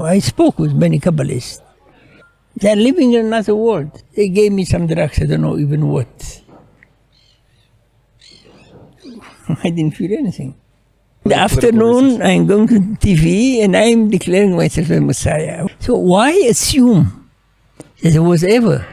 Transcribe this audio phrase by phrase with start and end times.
[0.00, 1.60] know, I spoke with many Kabbalists.
[2.56, 4.02] They're living in another world.
[4.14, 6.42] They gave me some drugs, I don't know even what.
[9.64, 10.54] I didn't feel anything.
[11.24, 15.68] The afternoon, I'm going to TV and I'm declaring myself a Messiah.
[15.78, 17.30] So why assume
[18.02, 18.86] that there was ever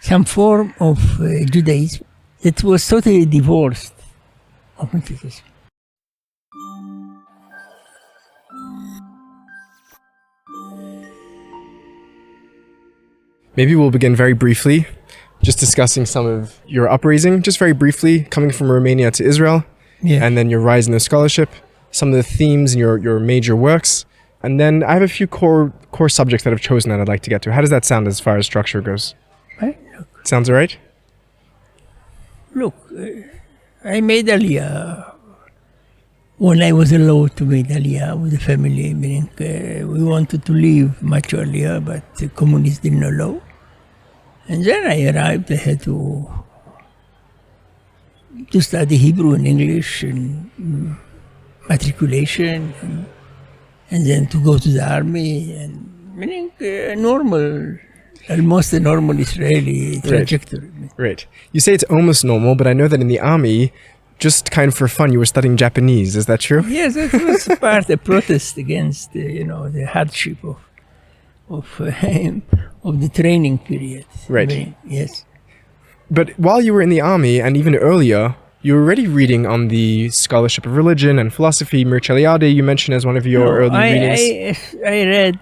[0.00, 2.04] some form of uh, Judaism
[2.42, 3.94] that was totally divorced
[4.78, 5.47] of mysticism?
[13.58, 14.86] Maybe we'll begin very briefly,
[15.42, 19.64] just discussing some of your upraising, just very briefly, coming from Romania to Israel,
[20.00, 20.24] Yeah.
[20.24, 21.50] and then your rise in the scholarship,
[21.90, 24.04] some of the themes in your, your major works.
[24.44, 27.24] And then I have a few core core subjects that I've chosen that I'd like
[27.26, 27.52] to get to.
[27.52, 29.16] How does that sound as far as structure goes?
[29.60, 29.76] Right?
[29.96, 30.74] Look, Sounds all right?
[32.54, 33.04] look uh,
[33.96, 35.14] I made Aliyah
[36.46, 40.52] when I was allowed to make Aliyah with the family, meaning uh, we wanted to
[40.52, 43.34] leave much earlier, but the communists didn't allow.
[44.48, 46.28] And then I arrived, I had to
[48.50, 50.96] to study Hebrew and English and mm,
[51.68, 53.06] matriculation and,
[53.90, 57.76] and then to go to the army and meaning uh, normal,
[58.30, 60.70] almost a normal Israeli trajectory.
[60.96, 61.26] Right.
[61.52, 63.72] You say it's almost normal, but I know that in the army,
[64.18, 66.16] just kind of for fun, you were studying Japanese.
[66.16, 66.62] Is that true?
[66.66, 70.56] Yes, that was part of a protest against uh, you know the hardship of
[71.48, 71.86] of uh,
[72.88, 74.06] of the training period.
[74.28, 74.50] Right.
[74.50, 75.24] I mean, yes.
[76.10, 79.68] But while you were in the army, and even earlier, you were already reading on
[79.68, 81.84] the scholarship of religion and philosophy.
[81.84, 84.74] Mircea Eliade, you mentioned as one of your No, early I, readings.
[84.84, 85.38] I I read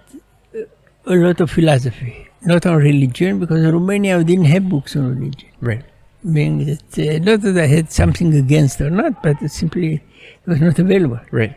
[0.55, 4.97] uh, a lot of philosophy, not on religion, because in Romania we didn't have books
[4.97, 5.48] on religion.
[5.61, 5.85] right.
[6.25, 10.47] Meaning that uh, not that I had something against or not, but it simply it
[10.51, 11.20] was not available.
[11.31, 11.55] Right.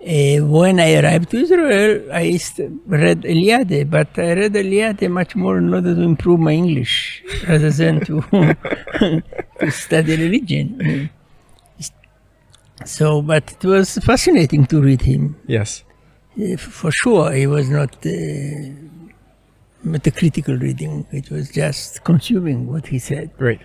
[0.00, 2.38] Uh, when I arrived to Israel, I
[2.86, 7.70] read Eliade, but I read Eliade much more in order to improve my English rather
[7.70, 8.22] than to,
[9.60, 11.10] to study religion.
[12.84, 15.36] So, but it was fascinating to read him.
[15.48, 15.82] Yes.
[16.40, 18.10] Uh, for sure, it was not uh,
[19.84, 21.06] metacritical reading.
[21.10, 23.60] It was just consuming what he said, Right.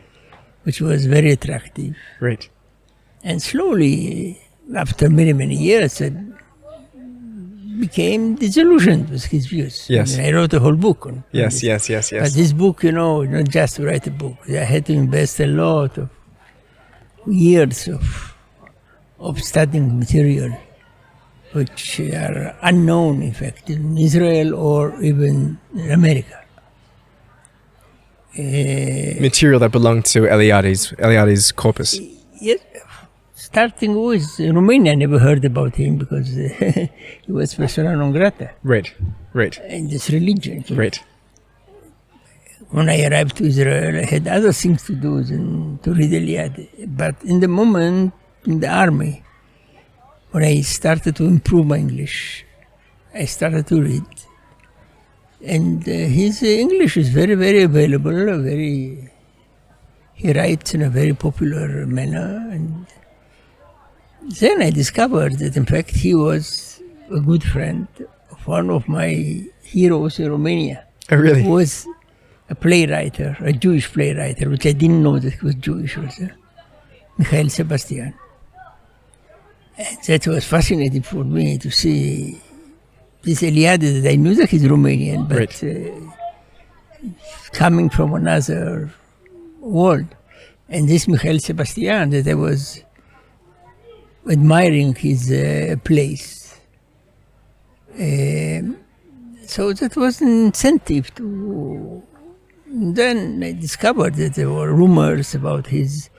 [0.63, 1.95] which was very attractive.
[2.19, 2.49] Right.
[3.23, 4.41] And slowly,
[4.75, 6.11] after many, many years, I
[7.79, 9.85] became disillusioned with his views.
[9.89, 10.13] Yes.
[10.13, 11.55] I, mean, I wrote a whole book on Yes.
[11.55, 11.63] this.
[11.63, 11.89] Yes.
[11.89, 12.09] Yes.
[12.11, 12.33] But Yes.
[12.35, 14.37] this book, you know, not just to write a book.
[14.49, 16.09] I had to invest a lot of
[17.27, 18.03] years of
[19.19, 20.51] of studying material,
[21.53, 26.37] which are unknown, in fact, in Israel or even in America.
[28.37, 31.99] Uh, Material that belonged to Eliade's Eliade's corpus.
[32.41, 32.59] Yes,
[33.53, 36.27] starting with Romania, I never heard about him because
[37.25, 38.87] he was persona non grata Right.
[39.39, 39.55] Right.
[39.77, 40.63] in this religion.
[40.71, 40.97] Right.
[42.71, 46.61] When I arrived to Israel, I had other things to do than to read Eliade.
[47.01, 48.13] But in the moment
[48.47, 49.13] in the army,
[50.31, 52.17] when I started to improve my English,
[53.13, 54.09] I started to read.
[55.55, 59.11] And uh, his uh, English is very, very available, uh, very.
[60.15, 62.87] He writes in a very popular manner, and
[64.27, 67.87] then I discovered that in fact he was a good friend
[68.31, 71.43] of one of my heroes in Romania Oh, really?
[71.47, 71.87] was
[72.49, 76.29] a playwright, a Jewish playwright, which I didn't know that he was Jewish also,
[77.17, 78.13] Mihail Sebastian.
[79.77, 82.39] And that was fascinating for me to see
[83.23, 85.63] this Eliade that I knew that he's Romanian, but Right.
[85.63, 87.09] uh,
[87.51, 88.89] coming from another
[89.59, 90.05] world.
[90.69, 92.81] And this Mihail Sebastian that I was
[94.29, 96.55] admiring his uh, plays.
[97.99, 98.77] Um,
[99.45, 102.01] so that was an incentive to.
[102.67, 106.09] Then I discovered that there were rumors about his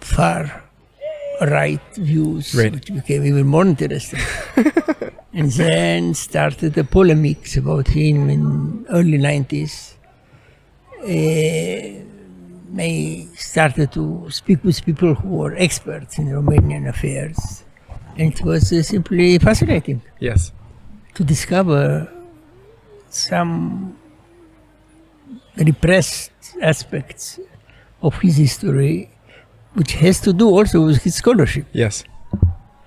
[0.00, 0.62] far
[1.40, 2.72] right views, Right.
[2.72, 4.20] which became even more interesting.
[5.34, 9.94] and then started the polemics about him in early 90s.
[11.02, 12.05] Uh,
[12.78, 17.64] I started to speak with people who were experts in Romanian affairs.
[18.18, 20.52] And it was uh, simply fascinating Yes.
[21.14, 22.08] to discover
[23.10, 23.96] some
[25.56, 26.30] repressed
[26.62, 27.38] aspects
[28.02, 29.10] of his history,
[29.74, 31.66] which has to do also with his scholarship.
[31.72, 32.04] Yes.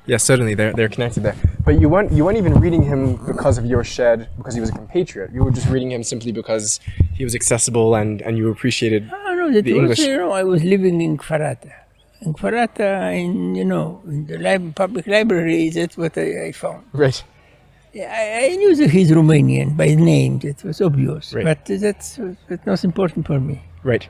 [0.06, 1.35] Yes, certainly they're they're connected there.
[1.63, 4.69] But you weren't you weren't even reading him because of your shed because he was
[4.69, 5.31] a compatriot.
[5.31, 6.80] You were just reading him simply because
[7.13, 9.07] he was accessible and and you appreciated.
[9.53, 11.73] That The was, English- you know, I was living in Kfar Ata.
[12.21, 16.51] In Kfar Ata, in, you know, in the public library, is that's what I, I
[16.51, 16.83] found.
[16.93, 17.23] Right.
[17.95, 20.39] I, I knew that he's Romanian by name.
[20.39, 21.43] That was obvious, Right.
[21.45, 23.61] but that's that's not important for me.
[23.83, 24.07] Right.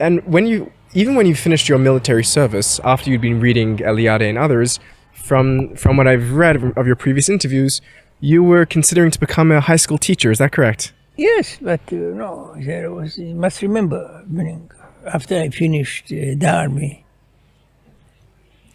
[0.00, 4.26] And when you, even when you finished your military service, after you'd been reading Eliade
[4.28, 4.80] and others,
[5.12, 7.82] from from what I've read of your previous interviews,
[8.20, 10.30] you were considering to become a high school teacher.
[10.30, 10.92] Is that correct?
[11.22, 13.16] Yes, but uh, no, there was.
[13.16, 14.70] You must remember, meaning
[15.06, 17.04] after I finished uh, the army,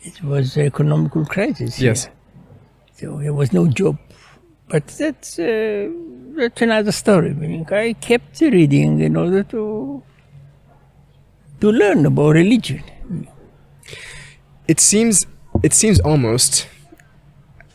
[0.03, 1.79] it was an economical crisis.
[1.79, 2.05] Yes.
[2.05, 2.13] here.
[2.99, 3.97] so there was no job.
[4.69, 5.89] But that's uh,
[6.38, 7.33] that's another story.
[7.33, 9.61] Meaning I kept reading in order to
[11.61, 12.83] to learn about religion.
[14.67, 15.25] It seems,
[15.63, 16.67] it seems almost.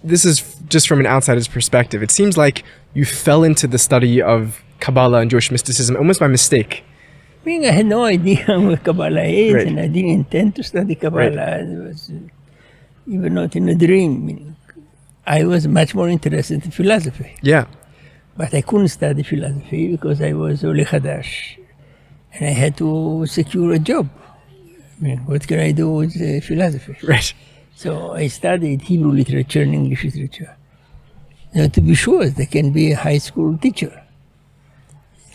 [0.04, 0.36] This is
[0.68, 2.02] just from an outsider's perspective.
[2.02, 2.64] It seems like
[2.94, 6.84] you fell into the study of Kabbalah and Jewish mysticism almost by mistake.
[7.42, 9.66] I mean, I had no idea what Kabbalah is, Right.
[9.66, 11.58] and I didn't intend to study Kabbalah.
[11.60, 14.56] It was uh, even not in a dream.
[15.26, 17.66] I was much more interested in philosophy, Yeah.
[18.36, 21.58] but I couldn't study philosophy because I was Ole Hadash,
[22.34, 24.08] and I had to secure a job.
[25.00, 26.96] I mean, what can I do with uh, philosophy?
[27.06, 27.32] Right.
[27.74, 30.56] So I studied Hebrew literature and English literature.
[31.54, 34.02] To be sure, they can be a high school teacher.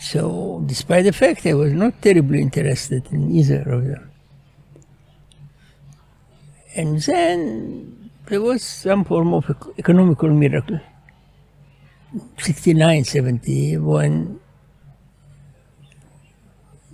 [0.00, 4.10] So, despite the fact I was not terribly interested in either of them.
[6.74, 9.44] And then there was some form of
[9.78, 10.80] economical miracle.
[12.38, 14.40] 69, 70, when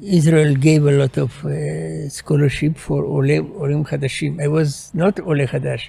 [0.03, 4.43] Israel gave a lot of uh, scholarship for Ole, Olim Hadashim.
[4.43, 5.89] I was not Ole Hadash,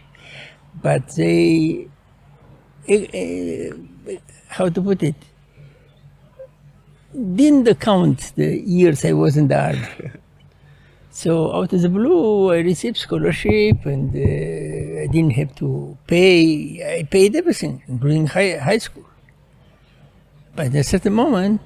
[0.82, 1.88] but they,
[4.48, 5.16] how to put it,
[7.14, 10.12] didn't count the years I was in the army.
[11.16, 17.00] So out of the blue, I received scholarship, and uh, I didn't have to pay.
[17.00, 19.06] I paid everything, including high, high school.
[20.54, 21.62] But at a certain moment,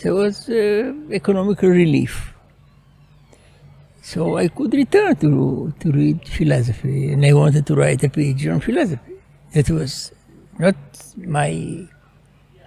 [0.00, 2.32] there was uh, economical relief.
[4.02, 8.54] So I could return to, to read philosophy, and I wanted to write a PhD
[8.54, 9.14] on philosophy.
[9.52, 10.12] That was
[10.60, 10.76] not
[11.16, 11.88] my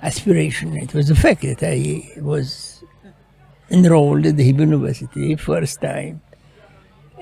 [0.01, 2.83] aspiration, it was the fact that I was
[3.69, 6.21] enrolled at the Hebrew University first time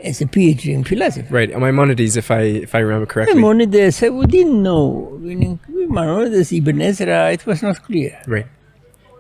[0.04, 1.28] as a PhD in philosophy.
[1.30, 1.52] Right.
[1.52, 3.36] And Maimonides, if I if I remember correctly.
[3.36, 5.18] Maimonides, I didn't know.
[5.22, 8.20] Maimonides, Ibn Ezra, it was not clear.
[8.28, 8.48] Right.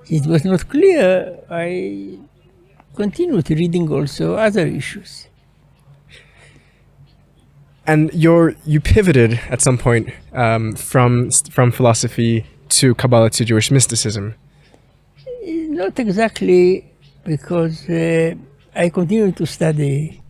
[0.10, 2.18] it was not clear, I
[2.96, 5.28] continued reading also other issues.
[7.88, 13.72] And you're you pivoted at some point um, from from philosophy to Kabbalah to Jewish
[13.72, 14.36] mysticism.
[15.46, 16.86] Not exactly
[17.26, 18.36] because uh,
[18.76, 20.22] I continued to study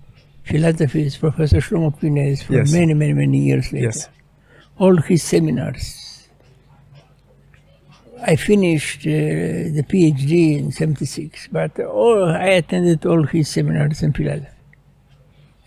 [0.44, 2.72] philosophy with Professor Shlomo Pines for Yes.
[2.72, 3.86] many, many, many years later.
[3.88, 4.10] Yes.
[4.78, 6.30] All his seminars.
[8.26, 9.10] I finished uh,
[9.78, 14.48] the PhD in 76, but all, I attended all his seminars in philosophy.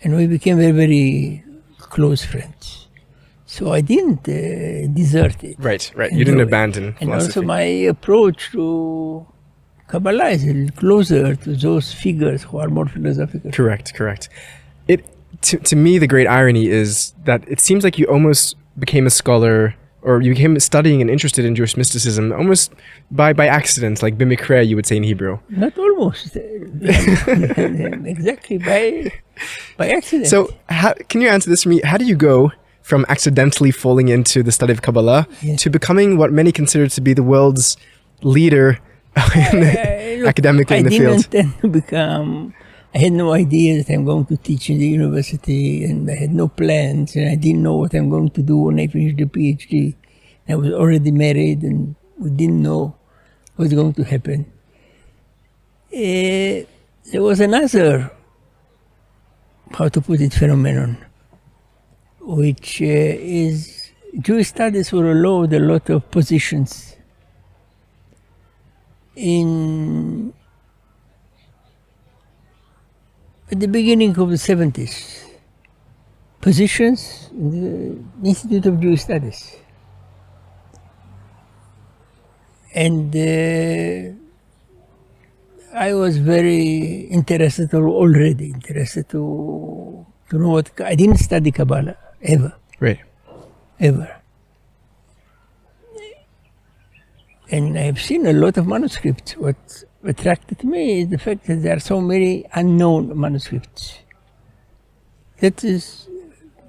[0.03, 1.43] And we became very, very
[1.97, 2.65] close friends.
[3.55, 5.55] So I didn't uh, desert it.
[5.69, 5.83] Right.
[5.95, 6.11] Right.
[6.11, 7.65] You didn't abandon And also my
[7.95, 9.25] approach to
[9.87, 13.51] Kabbalah is a little closer to those figures who are more philosophical.
[13.59, 13.93] Correct.
[13.99, 14.23] Correct.
[14.93, 15.01] It
[15.47, 18.43] to to me the great irony is that it seems like you almost
[18.85, 19.57] became a scholar
[20.07, 22.71] or you became studying and interested in Jewish mysticism almost
[23.11, 25.39] by by accident, like bimikre you would say in Hebrew.
[25.49, 26.35] Not almost.
[28.13, 29.11] exactly, by,
[29.77, 30.27] by accident.
[30.27, 31.81] So, how, can you answer this for me?
[31.83, 36.31] How do you go from accidentally falling into the study of Kabbalah to becoming what
[36.31, 37.77] many consider to be the world's
[38.21, 38.79] leader
[39.35, 41.25] in the- Uh, look, academically I in the didn't field?
[41.35, 42.53] intend to become.
[42.95, 46.33] I had no idea that I'm going to teach in the university, and I had
[46.33, 49.25] no plans, and I didn't know what I'm going to do when I finish the
[49.25, 49.95] PhD.
[50.47, 52.95] I was already married, and we didn't know
[53.57, 54.49] what was going to happen.
[55.91, 56.63] Eh,
[57.11, 58.11] there was another,
[59.71, 60.97] how to put it, phenomenon,
[62.21, 66.95] which uh, is Jewish studies were allowed a lot of positions
[69.17, 70.33] in
[73.51, 75.23] at the beginning of the 70s
[76.41, 77.51] positions in
[78.21, 79.55] the Institute of Jewish Studies.
[82.73, 84.13] And uh,
[85.77, 91.97] I was very interested al- already, interested to, to know what, I didn't study Kabbalah
[92.21, 92.99] ever, Right.
[93.79, 94.11] ever.
[97.51, 99.37] And I've seen a lot of manuscripts.
[99.37, 103.99] What attracted me is the fact that there are so many unknown manuscripts.
[105.39, 106.07] That is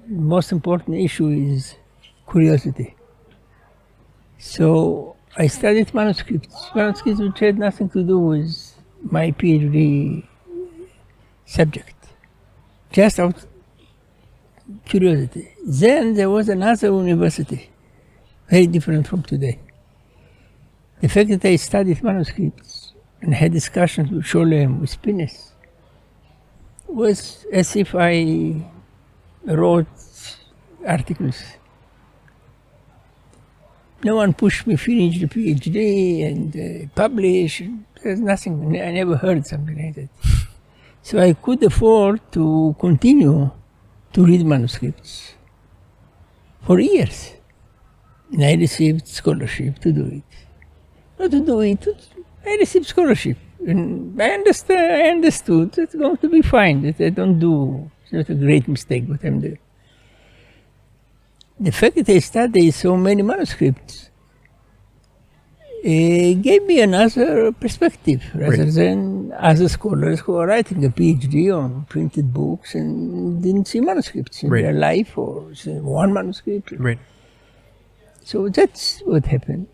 [0.07, 1.75] the most important issue is
[2.29, 2.95] curiosity.
[4.37, 10.25] So I studied manuscripts, manuscripts which had nothing to do with my PhD
[11.45, 11.95] subject,
[12.91, 13.35] just out
[14.85, 15.53] curiosity.
[15.65, 17.69] Then there was another university,
[18.49, 19.59] very different from today.
[21.01, 22.76] The fact that I studied manuscripts
[23.21, 25.51] and had discussions with Scholem, with Spinnes,
[26.87, 28.63] was as if I
[29.45, 29.87] wrote
[30.85, 31.41] articles.
[34.03, 37.63] No one pushed me to finish the PhD and uh, publish.
[38.03, 38.79] There's nothing.
[38.79, 40.09] I never heard something like that.
[41.01, 43.49] So I could afford to continue
[44.13, 45.33] to read manuscripts
[46.61, 47.33] for years.
[48.31, 50.23] And I received scholarship to do it.
[51.17, 51.87] Not to do it,
[52.47, 53.37] I received scholarship.
[53.65, 58.13] And I understand, I understood it's going to be fine, that I don't do, it's
[58.13, 59.59] not a great mistake what I'm doing.
[61.59, 64.09] The fact that I studied so many manuscripts
[65.83, 68.73] uh, gave me another perspective rather Right.
[68.73, 74.43] than other scholars who are writing a PhD on printed books and didn't see manuscripts
[74.43, 74.63] in Right.
[74.63, 75.51] their life or
[75.81, 76.71] one manuscript.
[76.77, 76.99] Right.
[78.23, 79.67] So that's what happened.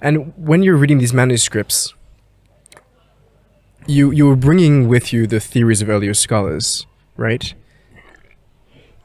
[0.00, 1.94] And when you're reading these manuscripts,
[3.86, 6.86] you you were bringing with you the theories of earlier scholars,
[7.16, 7.54] right?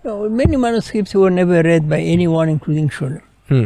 [0.04, 3.22] No, many manuscripts were never read by anyone, including Scholem.
[3.48, 3.66] Hmm.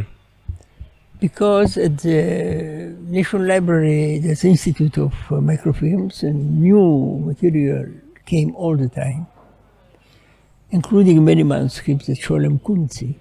[1.20, 7.88] Because at the National Library, there's Institute of uh, Microfilms, and new material
[8.26, 9.28] came all the time,
[10.72, 13.18] including many manuscripts that Scholem couldn't see.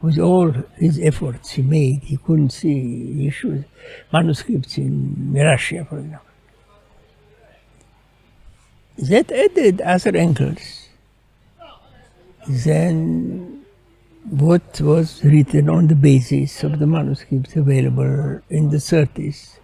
[0.00, 3.64] With all his efforts he made, he couldn't see issues,
[4.12, 6.20] manuscripts in Russia, for example.
[8.98, 10.88] That added other angles.
[12.48, 13.64] Then
[14.30, 19.58] what was written on the basis of the manuscripts available in the 30s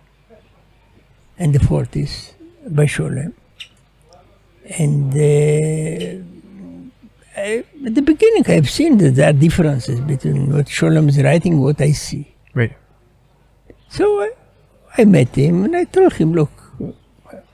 [1.39, 2.33] and the 40s
[2.69, 3.33] by Scholem.
[4.79, 6.34] And uh,
[7.37, 11.55] I, at the beginning, I've seen that there are differences between what Scholem is writing
[11.55, 12.35] and what I see.
[12.55, 12.77] Right.
[13.89, 14.31] So I,
[14.99, 16.51] I met him and I told him, look,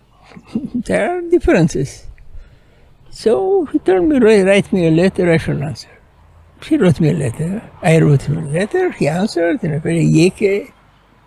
[0.75, 2.07] there are differences.
[3.11, 5.89] So he told me, "Write- write me a letter, I shall answer.
[6.63, 7.63] He wrote me a letter.
[7.83, 8.91] I wrote him a letter.
[8.93, 10.73] He answered in a very yeke,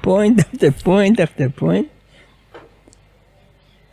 [0.02, 1.90] point after point after point.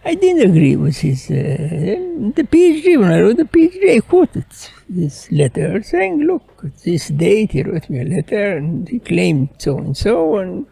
[0.02, 1.30] I didn't agree with his.
[1.30, 4.47] Uh, the PhD, when I wrote the PhD, I quoted
[4.88, 9.76] this letter saying, look, this date he wrote me a letter and he claimed so
[9.76, 10.66] and so, and,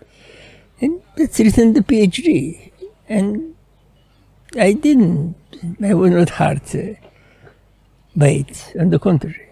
[0.81, 2.73] and that's written the PhD.
[3.07, 3.55] And
[4.59, 5.37] I didn't,
[5.83, 6.95] I was not hurt uh,
[8.17, 9.49] by it, on the contrary.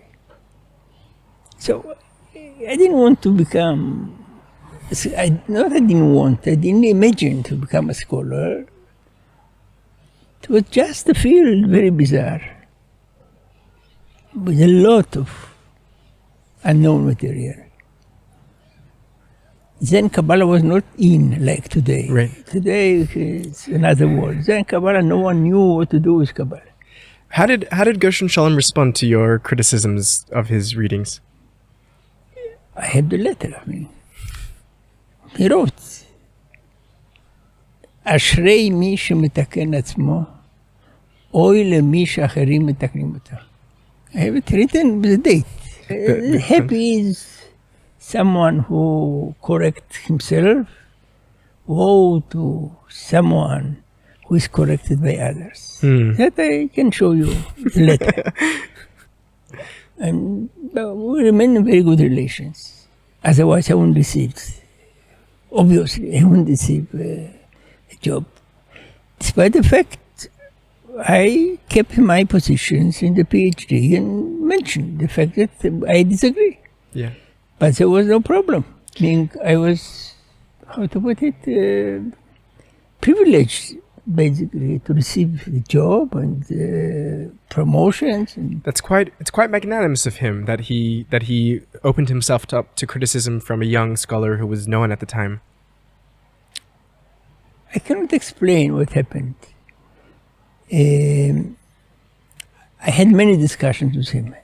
[1.59, 1.97] So
[2.35, 4.25] I didn't want to become,
[5.17, 8.67] I, not I didn't want, I didn't imagine to become a scholar.
[10.47, 12.41] It was just a field, very bizarre,
[14.33, 15.53] with a lot of
[16.63, 17.57] unknown material.
[19.83, 22.09] Zen Kabbalah was not in like today.
[22.09, 22.47] Right.
[22.47, 24.45] Today it's another world.
[24.45, 26.63] Zen Kabbalah, no one knew what to do with Kabbalah.
[27.31, 31.21] How did how did Gershom Scholem respond to your criticisms of his readings?
[32.77, 33.61] I have the letter.
[33.61, 33.89] I mean,
[35.37, 36.05] he wrote,
[38.07, 40.36] "Ashrei mi shemitaken atzmo."
[41.36, 43.36] אוי למי שאחרים מתקנים אותו.
[44.14, 45.46] I have it written with a date.
[45.90, 47.20] Uh, happy is
[47.98, 50.68] someone who corrects himself.
[51.66, 53.84] Woe to someone
[54.26, 55.80] who is corrected by others.
[55.82, 56.14] Hmm.
[56.20, 57.30] That I can show you
[57.76, 58.34] the letter.
[59.98, 62.88] and uh, we remain in very good relations.
[63.24, 64.34] Otherwise, I wouldn't receive,
[65.52, 67.32] obviously, I wouldn't receive uh,
[67.94, 68.26] a job.
[69.20, 69.98] Despite the fact
[70.99, 76.59] I kept my positions in the PhD and mentioned the fact that I disagree.
[76.93, 77.11] Yeah.
[77.59, 78.65] But there was no problem.
[79.01, 80.15] Meaning I was,
[80.67, 82.17] how to put it, uh,
[83.01, 83.77] privileged
[84.15, 88.37] basically to receive the job and uh, promotions.
[88.37, 92.77] And That's quite it's quite magnanimous of him that he that he opened himself up
[92.77, 95.41] to criticism from a young scholar who was known at the time.
[97.75, 99.35] I cannot explain what happened.
[100.73, 101.57] Um,
[102.83, 104.35] I had many discussions with him.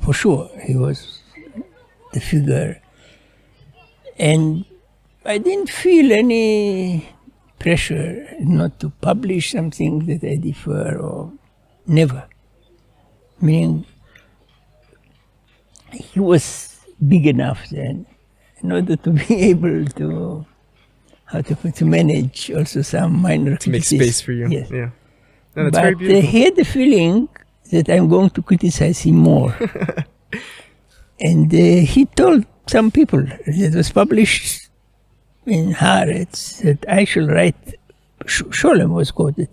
[0.00, 1.22] For sure, he was
[2.12, 2.80] the figure.
[4.18, 4.64] And
[5.24, 7.08] I didn't feel any
[7.58, 11.32] pressure not to publish something that I differ or
[11.86, 12.26] never.
[13.40, 13.86] Meaning,
[15.92, 18.06] he was big enough then
[18.62, 20.46] in order to be able to
[21.30, 24.48] how to to manage also some minor To make space for you.
[24.48, 24.70] Yes.
[24.70, 24.90] Yeah.
[25.56, 26.30] No, that's but very beautiful.
[26.30, 27.28] he had the feeling
[27.72, 29.56] that I'm going to criticize him more.
[31.20, 34.68] and uh, he told some people, it was published
[35.46, 37.56] in Haaretz, that I shall write,
[38.26, 39.48] Sh- Scholem was quoted,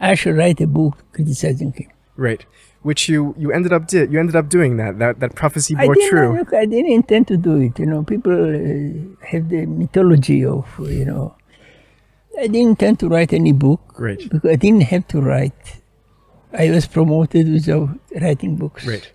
[0.00, 1.90] I shall write a book criticizing him.
[2.16, 2.44] Right.
[2.82, 5.86] Which you you ended up did you ended up doing that that that prophecy I
[5.86, 6.38] bore didn't, true.
[6.38, 7.78] Look, I didn't intend to do it.
[7.78, 11.34] You know, people uh, have the mythology of, you know,
[12.38, 14.18] I didn't intend to write any book Right.
[14.30, 15.80] because I didn't have to write.
[16.52, 17.88] I was promoted without
[18.20, 18.86] writing books.
[18.86, 19.10] Right.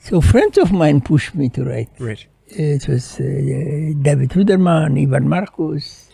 [0.00, 1.90] So friends of mine pushed me to write.
[1.98, 2.26] Right.
[2.48, 3.24] It was uh,
[4.02, 6.10] David Ruderman, Ivan Marcus.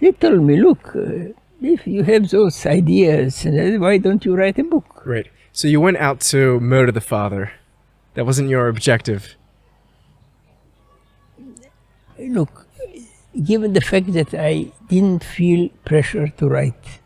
[0.00, 4.58] They told me, look, uh, if you have those ideas, uh, why don't you write
[4.58, 5.02] a book?
[5.06, 5.28] Right.
[5.52, 7.52] So you went out to murder the father.
[8.14, 9.36] That wasn't your objective.
[12.18, 12.66] Look,
[13.44, 17.00] given the fact that I didn't feel pressure to write,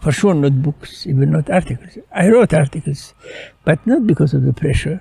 [0.00, 1.96] for sure not books, even not articles.
[2.12, 3.14] I wrote articles,
[3.64, 5.00] but not because of the pressure.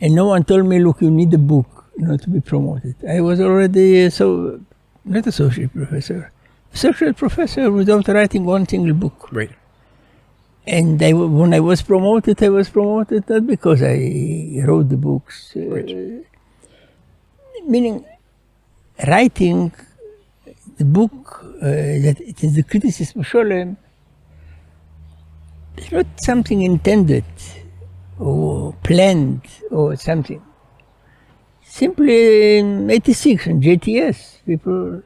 [0.00, 2.94] And no one told me, look, you need a book not to be promoted.
[3.06, 4.60] I was already uh, so
[5.04, 6.30] not associate professor,
[6.72, 9.28] associate professor without writing one single book.
[9.32, 9.50] Right.
[10.68, 13.96] And I, when I was promoted, I was promoted not because I
[14.66, 15.54] wrote the books.
[15.56, 16.26] uh, Right.
[17.66, 18.04] Meaning,
[19.06, 19.72] writing
[20.76, 21.66] the book uh,
[22.04, 23.76] that it is the criticism of Scholem
[25.76, 27.24] is not something intended
[28.18, 30.42] or planned or something.
[31.62, 35.02] Simply in 86 in JTS, people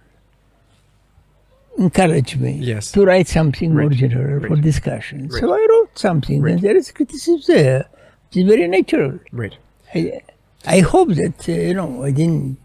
[1.79, 2.93] encouraged me Yes.
[2.93, 3.97] to write something more Right.
[3.97, 5.29] general for discussion.
[5.29, 5.41] Right.
[5.41, 7.87] So I wrote something, and there is criticism there.
[8.33, 9.19] It's very natural.
[9.33, 9.57] Right.
[9.95, 10.21] I,
[10.67, 12.59] I hope that uh, you know I didn't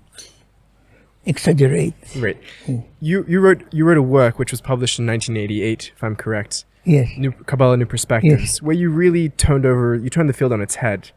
[1.25, 1.93] exaggerate.
[2.17, 2.37] Right.
[2.65, 2.79] Hmm.
[3.01, 6.65] You you wrote you wrote a work which was published in 1988, if I'm correct.
[6.85, 10.61] Yes, New Kabbalah New Perspectives, where you really turned over you turned the field on
[10.61, 11.11] its head,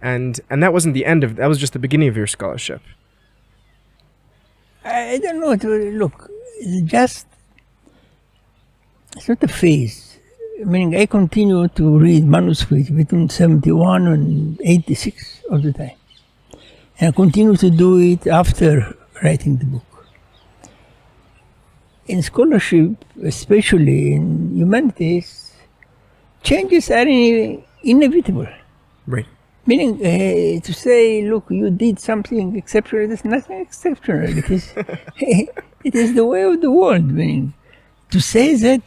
[0.00, 2.80] and and that wasn't the end of that was just the beginning of your scholarship.
[4.82, 5.54] I, don't know.
[5.56, 7.26] To, look, it's just
[9.16, 10.18] it's not a phase.
[10.64, 15.96] Meaning, I continue to read manuscripts between 71 and 86 all the time,
[16.98, 19.86] and I continue to do it after writing the book.
[22.06, 25.54] In scholarship, especially in humanities,
[26.42, 28.48] changes are in- inevitable.
[29.06, 29.26] Right.
[29.64, 33.06] Meaning uh, to say, look, you did something exceptional.
[33.08, 34.24] There's nothing exceptional.
[34.24, 34.74] It is,
[35.16, 37.04] it is the way of the world.
[37.04, 37.54] Meaning
[38.10, 38.82] to say that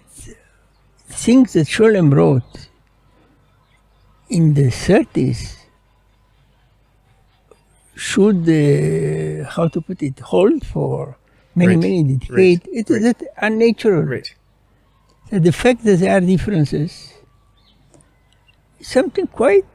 [1.14, 2.68] things that Scholem wrote
[4.30, 5.56] in the 30s
[7.96, 11.16] should, uh, how to put it, hold for
[11.56, 12.68] many, Right, many right, decades.
[12.72, 13.18] It is right.
[13.20, 14.04] that unnatural.
[14.04, 14.34] Right.
[15.30, 17.14] So the fact that there are differences
[18.80, 19.66] is something quite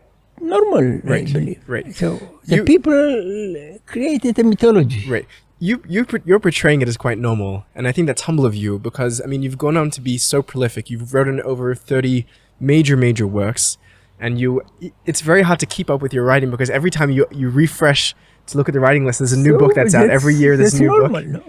[0.41, 1.63] normal, Right, I believe.
[1.69, 1.95] right.
[1.95, 5.09] So the You- people created a mythology.
[5.09, 5.27] Right.
[5.61, 8.79] You you you're portraying it as quite normal, and I think that's humble of you
[8.79, 10.89] because I mean you've gone on to be so prolific.
[10.89, 12.27] You've written over thirty
[12.61, 13.77] major major works,
[14.21, 14.63] and you
[15.05, 18.15] it's very hard to keep up with your writing because every time you you refresh
[18.47, 20.57] to look at the writing list, there's a new So book that's, out every year.
[20.57, 21.27] There's a new normal, book.
[21.27, 21.43] No?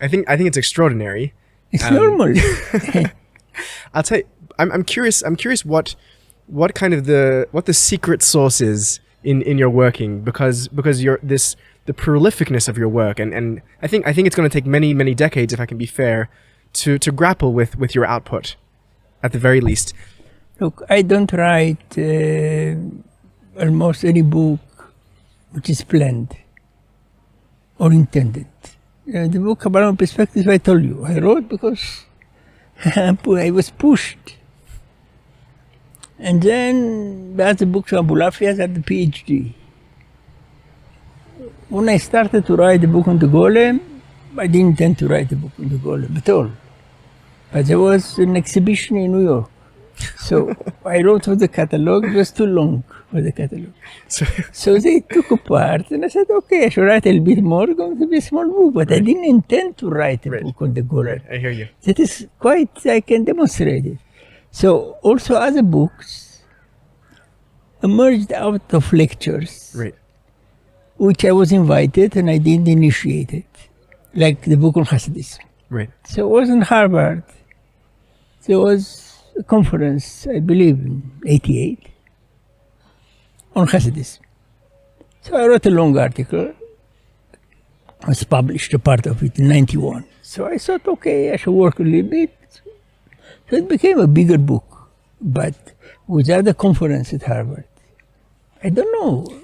[0.00, 1.34] I think I think it's extraordinary.
[1.70, 2.34] It's Um, normal.
[3.94, 4.24] I'll tell you,
[4.58, 5.22] I'm, I'm curious.
[5.22, 5.94] I'm curious what
[6.46, 11.02] what kind of the what the secret sauce is in, in your working because because
[11.02, 11.56] you're this
[11.90, 13.46] the prolificness of your work and, and
[13.84, 15.90] I think I think it's going to take many many decades if I can be
[16.00, 16.18] fair
[16.80, 18.46] to to grapple with with your output
[19.24, 19.88] at the very least.
[20.60, 22.74] Look, I don't write uh,
[23.64, 24.60] almost any book
[25.52, 26.30] which is planned
[27.78, 28.46] or intended.
[29.08, 32.04] Uh, the book about perspective, I told you, I wrote because
[32.84, 34.36] I was pushed.
[36.18, 39.54] And then the other books on Bulafias at the PhD.
[41.70, 43.80] When I started to write the book on the Golem,
[44.36, 46.50] I didn't intend to write a book on the Golem at all.
[47.52, 49.50] But there was an exhibition in New York.
[50.18, 50.54] So
[50.84, 53.72] I wrote for the catalog, it was too long for the catalog.
[54.08, 57.42] So So they took apart, and I said, okay, I should write a little bit
[57.42, 58.74] more, it's going to be a small book.
[58.74, 60.42] But I didn't intend to write a Right.
[60.42, 61.04] book on the Golem.
[61.06, 61.68] right, I hear you.
[61.82, 63.98] That is quite, I can demonstrate it.
[64.50, 66.42] So also other books
[67.82, 69.94] emerged out of lectures, Right,
[71.06, 73.52] which I was invited and I didn't initiate it,
[74.14, 75.38] like the book on Hasidism.
[75.70, 77.24] right, So it was in Harvard.
[78.46, 81.86] There was a conference, I believe, in 88
[83.56, 84.18] on Hasidism.
[85.22, 86.52] So I wrote a long article
[88.06, 90.04] was published, a part of it in 91.
[90.22, 92.36] So I thought, okay, I should work a little bit.
[93.48, 95.54] So it became a bigger book, but
[96.06, 97.64] without a conference at Harvard.
[98.62, 99.39] I don't know.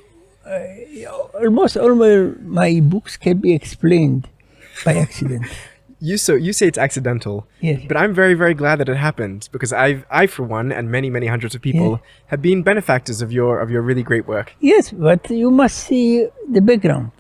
[0.47, 1.05] I,
[1.35, 4.29] almost all my, my books can be explained
[4.85, 5.47] by accident.
[5.99, 7.81] You so you say it's accidental, Yes.
[7.89, 11.09] but I'm very very glad that it happened because I I for one and many
[11.09, 11.99] many hundreds of people Yeah.
[12.27, 14.53] have been benefactors of your of your really great work.
[14.61, 17.13] Yes, but you must see the background.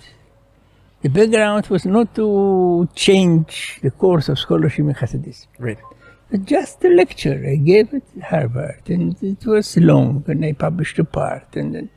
[1.01, 5.47] The background was not to change the course of scholarship in Hasidism.
[5.59, 5.79] Right.
[6.31, 10.99] But just a lecture I gave at Harvard, and it was long, and I published
[10.99, 11.89] a part, and then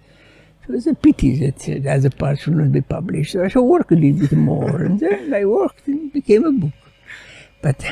[0.70, 3.34] it was a pity that uh, the other part should not be published.
[3.34, 6.46] So I should work a little bit more, and then I worked and it became
[6.46, 6.74] a book.
[7.62, 7.84] But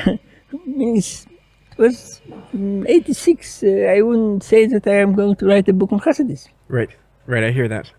[0.52, 1.26] it
[1.76, 2.20] was
[2.54, 3.62] '86.
[3.62, 6.48] Uh, I wouldn't say that I am going to write a book on Hasidism.
[6.68, 6.90] Right.
[7.26, 7.44] Right.
[7.44, 7.90] I hear that.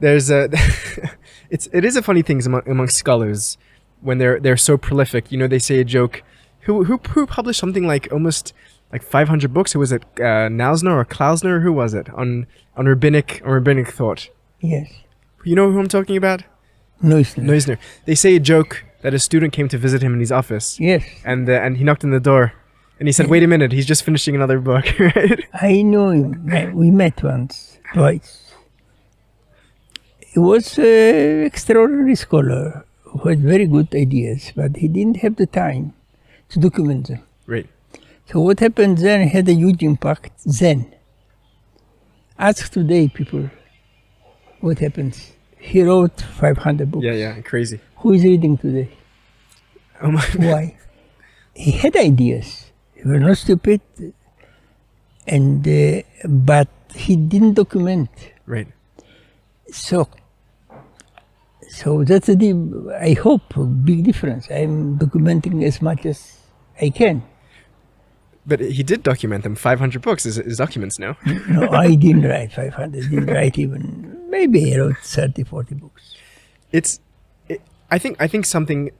[0.00, 0.48] There's a
[1.50, 3.58] it's it is a funny thing among, among scholars
[4.00, 5.30] when they're they're so prolific.
[5.30, 6.22] You know, they say a joke.
[6.62, 8.52] Who who who published something like almost
[8.92, 9.72] like 500 books?
[9.72, 10.02] Who was it?
[10.18, 11.62] Uh, Nausner or Klausner?
[11.62, 12.46] Who was it on
[12.76, 14.28] on rabbinic on rabbinic thought?
[14.60, 14.90] Yes,
[15.44, 16.42] You know who I'm talking about?
[17.02, 17.44] Neusner.
[17.44, 17.78] Neusner.
[18.06, 21.04] They say a joke that a student came to visit him in his office, Yes,
[21.24, 22.52] and uh, and he knocked on the door,
[22.98, 25.44] and he said, "Wait a minute, he's just finishing another book." right?
[25.54, 26.74] I know him.
[26.74, 28.52] We met once, twice.
[30.18, 35.46] He was an extraordinary scholar who had very good ideas, but he didn't have the
[35.46, 35.94] time
[36.50, 37.22] to document them.
[37.46, 37.68] Right.
[38.30, 40.94] So what happened then had a huge impact then.
[42.38, 43.50] Ask today people
[44.60, 45.32] what happens.
[45.58, 47.04] He wrote 500 books.
[47.04, 47.12] Yeah.
[47.12, 47.40] Yeah.
[47.40, 47.80] Crazy.
[47.96, 48.90] Who is reading today?
[50.02, 50.22] Oh my.
[50.36, 50.78] Why?
[51.58, 52.70] he had ideas.
[52.94, 53.80] He was not stupid,
[55.26, 58.10] and uh, but he didn't document.
[58.46, 58.68] Right.
[59.70, 60.08] So,
[61.68, 62.54] so that's a di-
[62.94, 63.42] I hope
[63.84, 64.48] big difference.
[64.50, 66.38] I'm documenting as much as
[66.80, 67.22] I can.
[68.48, 69.54] But he did document them.
[69.54, 71.18] 500 books is, is documents now.
[71.48, 73.10] No, I didn't write 500.
[73.10, 74.26] Didn't write even.
[74.30, 76.14] Maybe I wrote 30, 40 books.
[76.72, 77.00] It's.
[77.48, 78.16] It, I think.
[78.20, 78.90] I think something.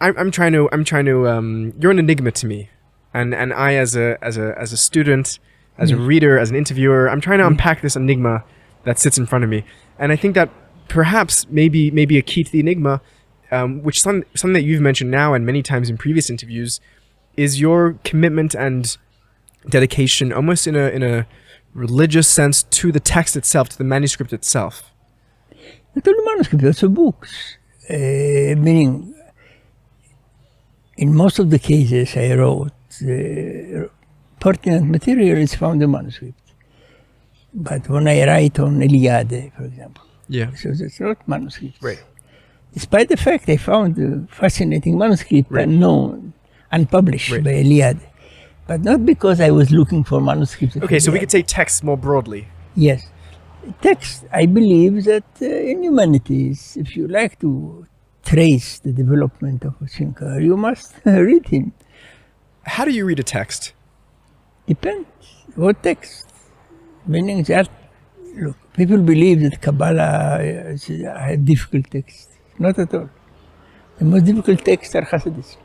[0.00, 0.68] I'm, I'm trying to.
[0.72, 1.26] I'm trying to.
[1.26, 2.68] Um, you're an enigma to me,
[3.14, 5.38] and and I as a as a as a student,
[5.78, 8.44] as a reader, as an interviewer, I'm trying to unpack this enigma
[8.84, 9.64] that sits in front of me,
[9.98, 10.50] and I think that
[10.88, 13.00] perhaps maybe maybe a key to the enigma,
[13.50, 16.80] um, which some something that you've mentioned now and many times in previous interviews,
[17.44, 18.82] is your commitment and
[19.76, 21.26] dedication, almost in a in a
[21.74, 24.74] religious sense, to the text itself, to the manuscript itself.
[25.94, 27.30] Not only manuscripts, also books.
[27.90, 28.90] Uh, meaning,
[30.96, 32.72] in most of the cases I wrote,
[33.02, 33.88] uh,
[34.40, 36.40] pertinent material is found in manuscript.
[37.54, 40.50] But when I write on Eliade, for example, Yeah.
[40.60, 41.78] so it's not manuscript.
[41.82, 42.02] Right.
[42.74, 45.66] Despite the fact I found a fascinating manuscript Right.
[45.68, 46.32] unknown,
[46.72, 47.44] unpublished Right.
[47.44, 48.00] by Eliade.
[48.66, 50.76] But not because I was looking for manuscripts.
[50.76, 52.48] Okay, so we could say text more broadly.
[52.74, 53.08] Yes.
[53.80, 57.86] Text, I believe that uh, in humanities, if you like to
[58.24, 61.72] trace the development of a thinker, you must read him.
[62.64, 63.72] How do you read a text?
[64.66, 65.08] Depends
[65.54, 66.28] what text.
[67.06, 67.68] Meaning that,
[68.36, 72.28] look, people believe that Kabbalah is a difficult text.
[72.58, 73.08] Not at all.
[73.98, 75.56] The most difficult texts are Hasidism.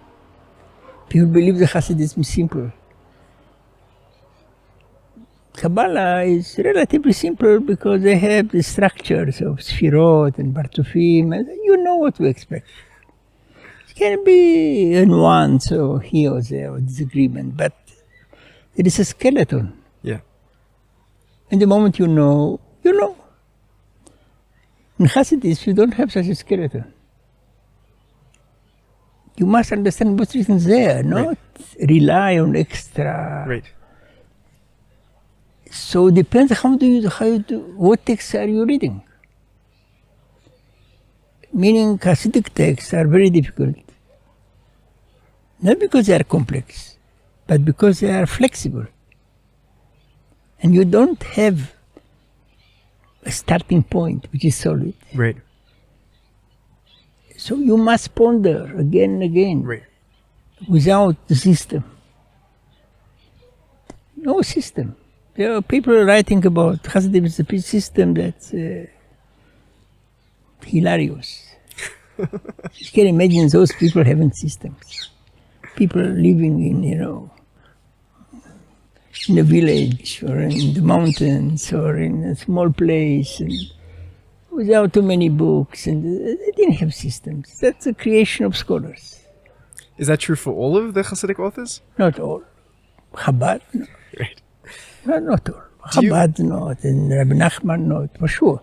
[1.13, 2.71] People believe the Hasidism is simple.
[5.55, 11.77] Kabbalah is relatively simple because they have the structures of Sfirot and Partzufim, and you
[11.77, 12.67] know what to expect.
[13.89, 17.73] It can be a nuance or here or there or disagreement, but
[18.75, 19.71] it is a skeleton.
[20.01, 20.21] Yeah.
[21.51, 23.15] And the moment you know, you know.
[24.97, 26.91] In Hasidism, you don't have such a skeleton.
[29.35, 31.37] You must understand what's written there, not
[31.79, 33.45] rely on extra.
[33.47, 33.65] Right.
[35.71, 39.01] So it depends how do you how you do what texts are you reading.
[41.51, 43.75] Meaning Hasidic texts are very difficult.
[45.61, 46.97] Not because they are complex,
[47.47, 48.85] but because they are flexible.
[50.61, 51.73] And you don't have
[53.23, 54.93] a starting point which is solid.
[55.13, 55.37] Right.
[57.43, 59.83] So you must ponder again and again Right.
[60.65, 61.83] without the system.
[64.15, 64.95] No system.
[65.35, 68.85] There are people writing about Hasidim is a system that's uh,
[70.63, 71.29] hilarious.
[72.17, 75.09] you can imagine those people having systems.
[75.75, 77.29] People living in, you know,
[79.27, 83.41] in a village or in the mountains or in a small place.
[83.41, 83.51] And
[84.55, 87.59] without too many books, and they didn't have systems.
[87.59, 89.19] That's a creation of scholars.
[89.97, 91.81] Is that true for all of the Hasidic authors?
[91.97, 92.43] Not all.
[93.13, 93.85] Chabad, no.
[94.19, 94.41] Right.
[95.05, 95.63] No, not all.
[95.91, 98.61] Do you- Chabad, not, and Rabbi Nachman, not, for sure.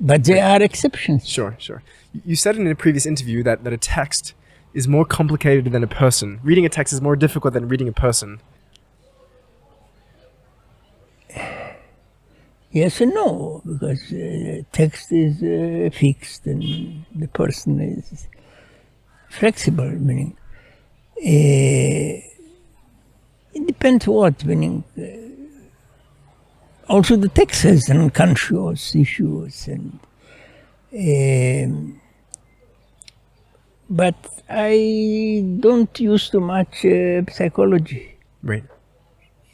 [0.00, 1.28] But there are exceptions.
[1.28, 1.82] Sure, sure.
[2.24, 4.34] You said in a previous interview that, that a text
[4.74, 6.40] is more complicated than a person.
[6.42, 8.40] Reading a text is more difficult than reading a person.
[12.70, 18.28] Yes and no, because uh, text is uh, fixed and the person is
[19.30, 20.36] flexible, meaning
[21.16, 22.22] uh,
[23.54, 25.02] it depends what, meaning uh,
[26.92, 29.98] also the text has unconscious issues and
[30.94, 32.00] um,
[33.90, 34.14] but
[34.48, 38.64] I don't use too much uh, psychology Right.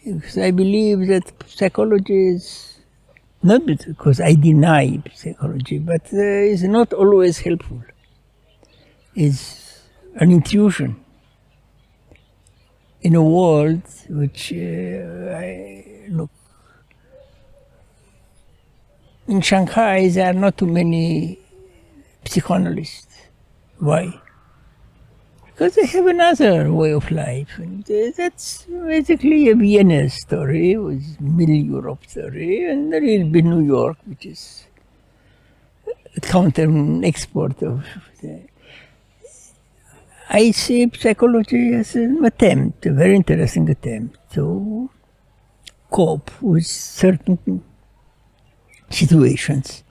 [0.05, 2.74] because I believe that psychology is
[3.45, 6.17] not because I deny psychology, but uh,
[6.53, 7.83] is not always helpful.
[9.15, 9.81] It's
[10.17, 11.05] an intrusion
[13.03, 16.31] in a world which uh, I look.
[19.29, 21.39] In Shanghai, there are not too many
[22.25, 23.17] psychoanalysts.
[23.79, 24.21] Why?
[25.55, 31.21] Because they have another way of life, and uh, that's basically a Vienna story, with
[31.21, 34.67] Middle Europe story, and a little bit New York, which is
[36.17, 36.69] a counter
[37.05, 37.87] export of.
[38.21, 38.41] The,
[40.29, 44.91] I see psychology as an attempt, a very interesting attempt to
[45.89, 47.63] cope with certain
[48.91, 49.85] situations.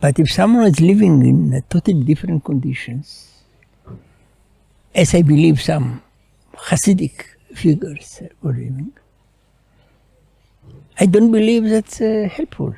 [0.00, 3.35] But if someone is living in totally different conditions,
[4.96, 6.02] as I believe some
[6.56, 8.92] Hasidic figures were living,
[10.98, 12.74] I don't believe that's uh, helpful.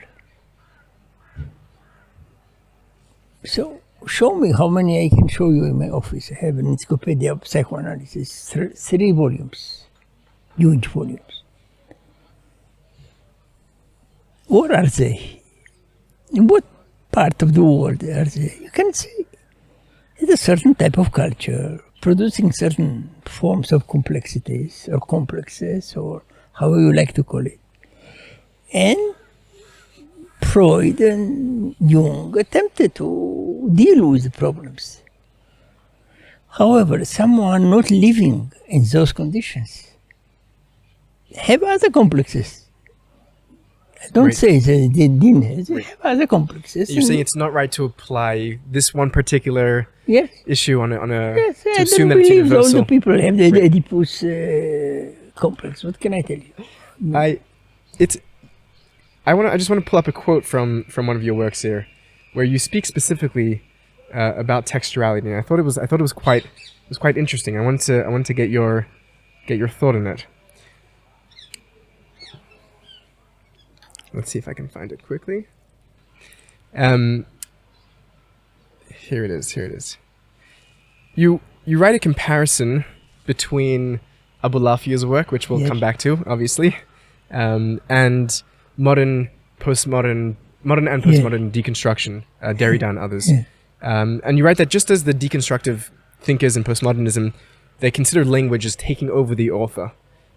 [3.45, 6.33] So show me how many I can show you in my office.
[6.33, 9.85] I have an encyclopedia of psychoanalysis, th- three volumes,
[10.57, 11.45] huge volumes.
[14.49, 15.41] Where are they?
[16.33, 16.65] In what
[17.13, 18.59] part of the world are they?
[18.61, 19.27] You can see
[20.17, 26.81] it's a certain type of culture producing certain forms of complexities or complexes or however
[26.81, 27.59] you like to call it.
[28.73, 29.15] And
[30.43, 35.03] Freud and Jung attempted to deal with the problems.
[36.51, 39.89] However, someone not living in those conditions
[41.37, 42.68] have other complexes.
[44.13, 44.35] Don't Right.
[44.35, 45.65] say that they didn't.
[45.67, 46.91] They have other complexes.
[46.91, 50.31] You're saying it's not right to apply this one particular yes.
[50.47, 52.85] issue on a, on a Yes, to I assume don't that it's believe all the
[52.85, 53.65] people have the Right.
[53.65, 55.83] Oedipus uh, complex.
[55.85, 57.17] What can I tell you?
[57.17, 57.41] I,
[57.99, 58.17] it's,
[59.27, 59.53] I want to.
[59.53, 61.87] I just want to pull up a quote from from one of your works here,
[62.33, 63.63] where you speak specifically
[64.15, 66.99] uh, about textuality, and I thought it was I thought it was quite it was
[66.99, 67.59] quite interesting.
[67.59, 68.87] I wanted to I wanted to get your
[69.47, 70.27] get your thought on it.
[74.19, 75.47] Let's see if I can find it quickly.
[76.75, 77.25] Um,
[78.93, 79.53] here it is.
[79.53, 79.97] Here it is.
[81.15, 82.85] You you write a comparison
[83.27, 84.01] between
[84.43, 86.77] Abu Abulafia's work, which we'll come back to, obviously,
[87.31, 88.43] um, and
[88.77, 91.13] modern postmodern modern and Yeah.
[91.13, 93.31] postmodern deconstruction, uh, Derrida and others.
[93.31, 93.45] Yeah.
[93.83, 97.35] Um, and you write that just as the deconstructive thinkers in postmodernism,
[97.79, 99.93] they consider language as taking over the author,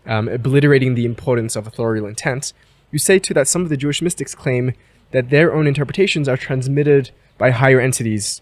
[0.06, 2.54] um, obliterating the importance of authorial intent.
[2.92, 4.74] You say too that some of the Jewish mystics claim
[5.12, 8.42] that their own interpretations are transmitted by higher entities,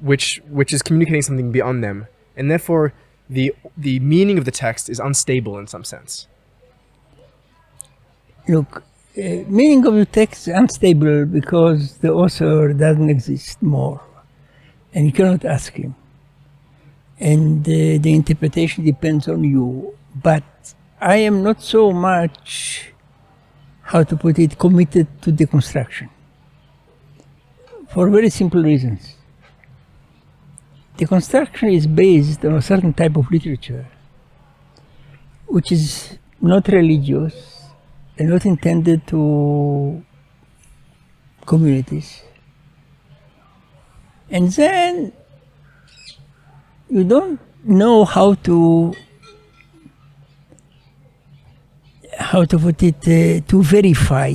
[0.00, 2.06] which which is communicating something beyond them,
[2.36, 2.92] and therefore
[3.28, 6.26] the the meaning of the text is unstable in some sense.
[8.48, 8.82] Look,
[9.18, 14.00] uh, meaning of the text is unstable because the author doesn't exist more,
[14.94, 15.94] and you cannot ask him.
[17.20, 19.94] And uh, the interpretation depends on you.
[20.14, 20.44] But
[21.00, 22.92] I am not so much,
[23.88, 26.10] how to put it, committed to deconstruction
[27.88, 29.16] for very simple reasons.
[30.98, 33.86] Deconstruction is based on a certain type of literature,
[35.46, 37.62] which is not religious
[38.18, 40.04] and not intended to
[41.46, 42.22] communities.
[44.28, 45.12] And then
[46.90, 48.94] you don't know how to
[52.18, 54.34] how to put it uh, to verify.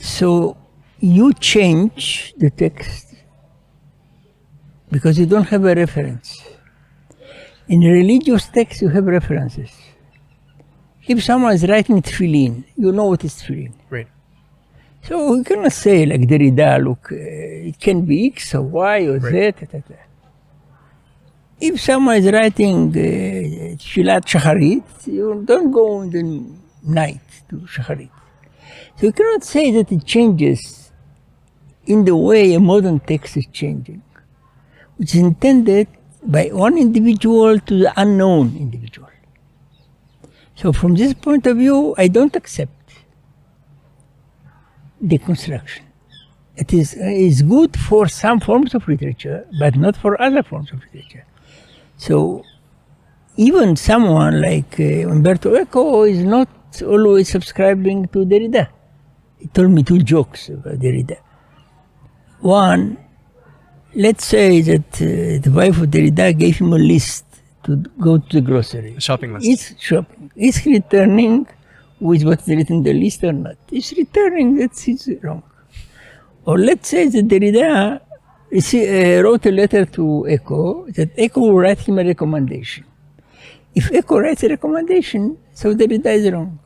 [0.00, 0.56] So
[0.98, 3.14] you change the text
[4.90, 6.42] because you don't have a reference.
[7.68, 9.70] In religious texts, you have references.
[11.06, 13.72] If someone is writing tefillin, you know what is tefillin.
[13.90, 14.08] Right.
[15.02, 19.20] So you cannot say like Derrida, look, uh, it can be X or Y or
[19.20, 19.26] Z.
[19.26, 19.56] Right.
[19.56, 19.94] ta, ta.
[21.64, 26.22] If someone is writing uh, Shilat Shacharit, you don't go in the
[26.82, 27.20] night
[27.50, 28.10] to Shacharit.
[28.96, 30.90] So you cannot say that it changes
[31.86, 34.02] in the way a modern text is changing,
[34.96, 35.86] which is intended
[36.24, 39.10] by one individual to the unknown individual.
[40.56, 42.72] So from this point of view, I don't accept
[45.00, 45.82] deconstruction.
[46.56, 50.80] It is, is good for some forms of literature, but not for other forms of
[50.92, 51.24] literature.
[52.06, 52.42] So
[53.36, 56.48] even someone like uh, Umberto Eco is not
[56.82, 58.66] always subscribing to Derrida.
[59.38, 61.18] He told me two jokes about Derrida.
[62.40, 62.98] One,
[63.94, 67.24] let's say that uh, the wife of Derrida gave him a list
[67.62, 68.96] to go to the grocery.
[68.96, 69.46] A shopping list.
[69.46, 70.32] Is shopping.
[70.34, 71.46] Is returning
[72.00, 73.58] with what's written in the list or not?
[73.70, 75.44] Is returning, that's is wrong.
[76.46, 78.00] Or let's say that Derrida
[78.52, 82.84] rece- uh, wrote a letter to Eco that Eco will write him a recommendation.
[83.74, 86.58] If Eco writes a recommendation, so Derrida is wrong.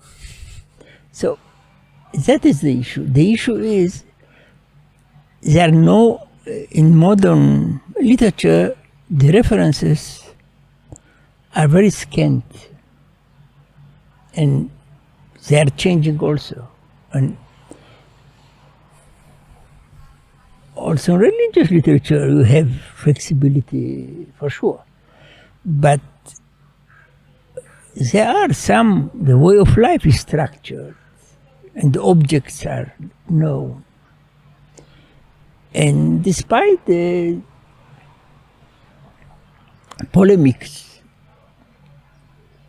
[1.13, 1.39] So
[2.27, 3.05] that is the issue.
[3.05, 4.05] The issue is
[5.41, 8.77] there are no, uh, in modern literature,
[9.09, 10.25] the references
[11.55, 12.45] are very scant
[14.35, 14.71] and
[15.49, 16.69] they are changing also.
[17.13, 17.37] And
[20.77, 24.85] also in religious literature you have flexibility for sure.
[25.65, 26.01] But
[27.95, 30.95] there are some, the way of life is structured
[31.75, 32.95] and the objects are
[33.29, 33.85] known.
[35.75, 37.41] And despite the
[40.13, 41.01] polemics,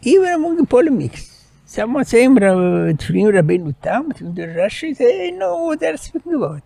[0.02, 6.34] even among the polemics, someone saying Rabbeinu Tam, the Rashi, they know what they're speaking
[6.34, 6.64] about.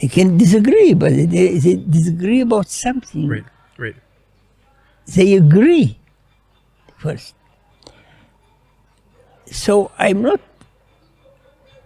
[0.00, 1.26] They can disagree, but they,
[1.58, 3.26] they disagree about something.
[3.28, 3.44] Right,
[3.76, 3.96] right.
[5.06, 5.98] They agree
[6.98, 7.34] first.
[9.46, 10.40] So I'm not,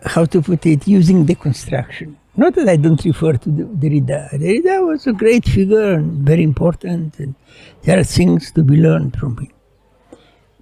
[0.05, 2.17] how to put it, using deconstruction.
[2.37, 4.31] Not that I don't refer to the, Derrida.
[4.33, 7.35] Derrida was a great figure and very important, and
[7.83, 9.53] there are things to be learned from him.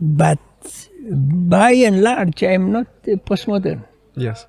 [0.01, 0.39] But
[1.11, 3.85] by and large, I'm not a postmodern.
[4.17, 4.47] Yes.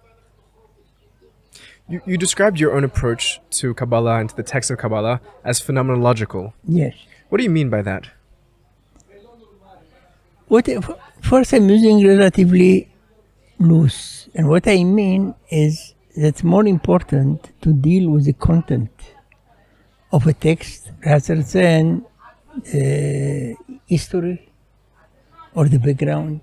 [1.89, 5.59] You, you described your own approach to Kabbalah and to the text of Kabbalah as
[5.61, 6.53] phenomenological.
[6.67, 6.95] Yes.
[7.29, 8.09] What do you mean by that?
[10.47, 10.67] What
[11.21, 12.89] first I'm using relatively
[13.57, 18.91] loose, and what I mean is that's more important to deal with the content
[20.11, 22.05] of a text rather than
[22.57, 24.49] uh, history
[25.55, 26.41] or the background,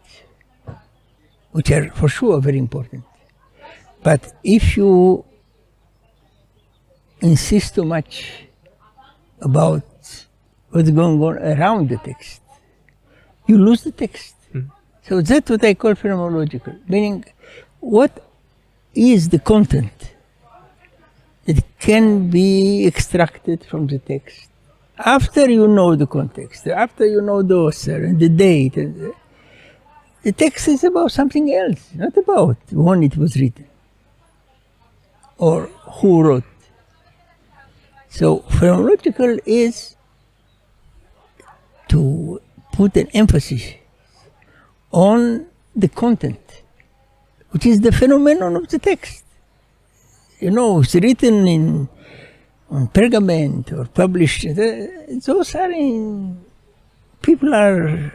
[1.53, 3.05] which are for sure very important.
[4.03, 5.24] But if you
[7.20, 8.44] insist too much
[9.40, 9.83] about
[10.70, 12.40] what's going on around the text,
[13.46, 14.35] you lose the text.
[14.52, 14.66] Hmm.
[15.02, 17.24] So that's what I call phenomenological, meaning
[17.81, 18.24] what
[18.94, 20.14] is the content
[21.44, 24.48] that can be extracted from the text
[24.98, 28.76] after you know the context, after you know the author and the date.
[28.76, 29.14] And the,
[30.22, 33.66] the text is about something else, not about when it was written
[35.38, 36.44] or who wrote.
[38.09, 39.97] So phenomenological is
[41.88, 42.40] to
[42.73, 43.75] put an emphasis
[44.92, 46.62] on the content,
[47.51, 49.25] which is the phenomenon of the text.
[50.40, 51.88] You know, it's written in
[52.71, 54.47] on pergament or published.
[54.55, 56.44] Those are in
[57.23, 58.12] people are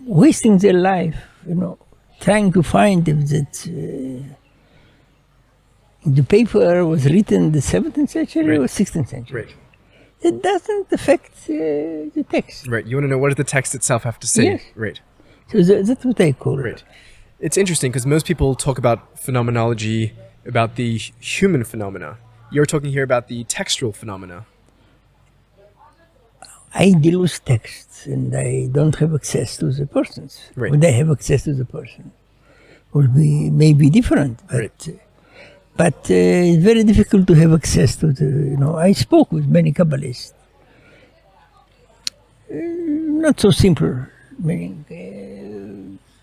[0.00, 1.78] wasting their life, you know,
[2.20, 4.33] trying to find if that uh,
[6.04, 8.70] the paper was written the 17th century or Right.
[8.70, 9.42] 16th century.
[9.42, 9.54] Right.
[10.20, 11.52] It doesn't affect uh,
[12.16, 12.66] the text.
[12.66, 12.86] Right.
[12.86, 14.44] You want to know what does the text itself have to say?
[14.44, 14.62] Yes.
[14.74, 15.00] Right.
[15.50, 16.74] So tha- that's what I call Right.
[16.74, 16.84] it.
[17.40, 20.12] It's interesting because most people talk about phenomenology,
[20.46, 22.16] about the human phenomena.
[22.50, 24.46] You're talking here about the textual phenomena.
[26.74, 30.40] I deal with texts and I don't have access to the persons.
[30.56, 30.70] Right.
[30.70, 32.12] When I have access to the person,
[32.92, 34.40] will be maybe different.
[34.48, 35.00] But, Right.
[35.76, 36.14] But uh,
[36.50, 38.24] it's very difficult to have access to the.
[38.24, 40.32] You know, I spoke with many Kabbalists.
[42.50, 42.56] Uh,
[43.24, 44.06] not so simple,
[44.38, 46.14] meaning uh,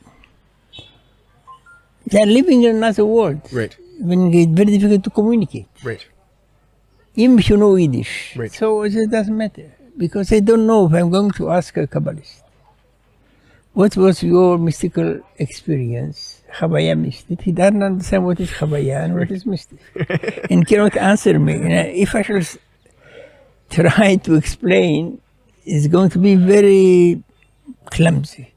[2.08, 3.42] they are living in another world.
[3.52, 3.76] Right.
[4.00, 5.68] Meaning it's very difficult to communicate.
[5.84, 6.06] Right.
[7.16, 8.36] even if you know Yiddish.
[8.38, 8.52] Right.
[8.52, 12.42] So it doesn't matter because I don't know if I'm going to ask a Kabbalist
[13.74, 16.41] what was your mystical experience?
[16.58, 17.42] Chabaya mystic.
[17.42, 19.80] He doesn't understand what is Chabaya and what is mystic.
[20.50, 21.54] and cannot answer me.
[21.54, 22.42] And I- if I shall
[23.70, 25.20] try to explain,
[25.66, 27.24] it's going to be very
[27.90, 28.54] clumsy.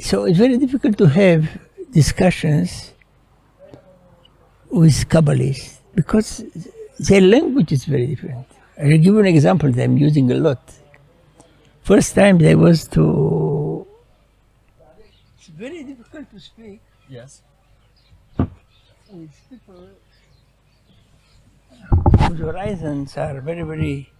[0.00, 1.48] So it's very difficult to have
[1.92, 2.92] discussions
[4.70, 6.44] with Kabbalists because
[7.00, 8.46] their language is very different.
[8.80, 10.62] I'll give you an example that I'm using a lot.
[11.82, 13.57] First time there was to.
[15.48, 17.40] It's very difficult to speak Yes.
[19.10, 19.88] with people
[22.28, 24.10] whose horizons are very, very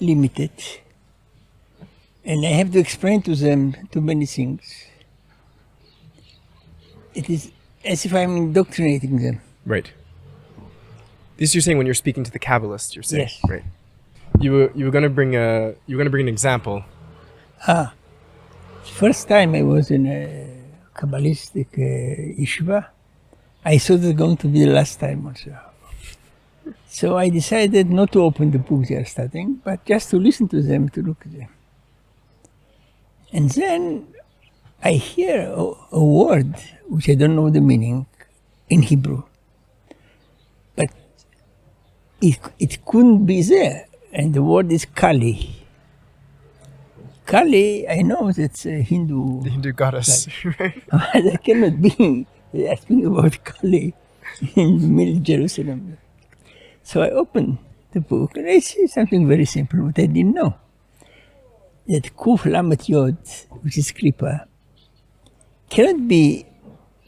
[0.00, 0.50] limited.
[2.24, 4.86] And I have to explain to them too many things.
[7.14, 7.52] It is
[7.84, 9.40] as if I'm indoctrinating them.
[9.64, 9.92] Right.
[11.36, 13.28] This you're saying when you're speaking to the Kabbalists, you're saying.
[13.28, 13.40] Yes.
[13.48, 13.64] Right.
[14.40, 16.84] You were you were gonna bring a you were gonna bring an example.
[17.68, 17.94] Ah,
[18.92, 20.46] first time I was in a
[20.94, 22.86] Kabbalistic uh, yeshiva,
[23.64, 25.56] I thought it was going to be the last time also.
[26.88, 30.48] So I decided not to open the book they are studying, but just to listen
[30.48, 31.48] to them, to look at them.
[33.32, 34.08] And then
[34.82, 36.54] I hear a, a word
[36.88, 38.06] which I don't know the meaning
[38.70, 39.24] in Hebrew,
[40.74, 40.90] but
[42.20, 45.65] it, it couldn't be there, and the word is Kali.
[47.26, 50.28] Kali, I know that's a uh, Hindu, The Hindu goddess.
[50.44, 50.82] right.
[50.90, 52.26] but that cannot be.
[52.52, 53.92] Speaking about Kali
[54.54, 55.98] in middle Jerusalem.
[56.82, 57.58] So I opened
[57.92, 60.54] the book and I see something very simple, but I didn't know.
[61.88, 63.18] That Kuf Lamet Yod,
[63.62, 64.46] which is Klippa,
[65.68, 66.46] cannot be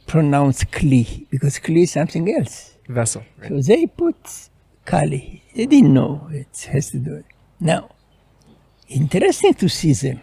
[0.07, 2.75] pronounced Kli, because Kli is something else.
[2.89, 3.23] Vessel.
[3.39, 3.49] Right.
[3.49, 4.49] So they put
[4.85, 5.43] Kali.
[5.55, 7.27] They didn't know it has to do it.
[7.61, 7.91] Now,
[8.89, 10.21] interesting to see them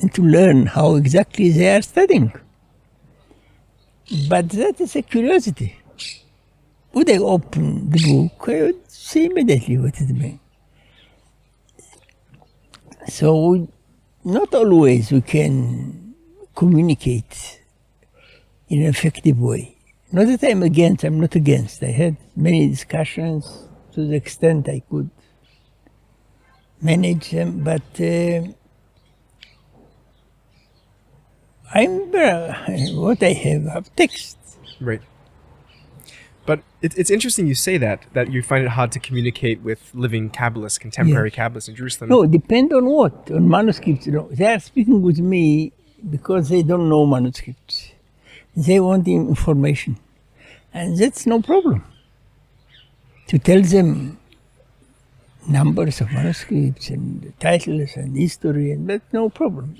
[0.00, 2.32] and to learn how exactly they are studying.
[4.28, 5.76] But that is a curiosity.
[6.92, 10.40] Would I open the book, I would see immediately what it means.
[13.08, 13.68] So,
[14.24, 16.14] not always we can
[16.54, 17.60] communicate
[18.68, 19.76] in an effective way.
[20.10, 21.82] Not that I'm against, I'm not against.
[21.82, 25.10] I had many discussions to the extent I could
[26.80, 28.42] manage them, but uh,
[31.74, 32.54] I'm uh,
[32.94, 34.38] what I have, I have text.
[34.80, 35.02] Right.
[36.46, 39.90] But it, it's interesting you say that that you find it hard to communicate with
[39.94, 42.10] living Kabbalists, contemporary Kabbalists in Jerusalem.
[42.10, 43.30] No, depend on what?
[43.30, 44.06] On manuscripts.
[44.06, 45.72] You know, they are speaking with me
[46.08, 47.90] because they don't know manuscripts.
[48.56, 49.98] They want the information.
[50.72, 51.84] And that's no problem.
[53.28, 54.18] To tell them
[55.48, 59.76] numbers of manuscripts and titles and history, and that's no problem.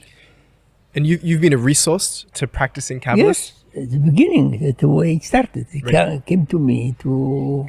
[0.95, 3.53] And you you've been a resource to practicing Kabbalists.
[3.75, 5.67] Yes, at the beginning, that's the way it started.
[5.73, 6.25] It Right.
[6.25, 7.69] came to me to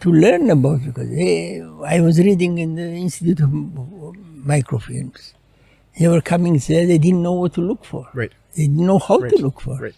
[0.00, 5.32] to learn about because eh, I was reading in the Institute of Microfilms.
[5.98, 8.06] They were coming there, they didn't know what to look for.
[8.14, 8.32] Right.
[8.54, 9.30] They didn't know how Right.
[9.32, 9.76] to look for.
[9.80, 9.94] Right.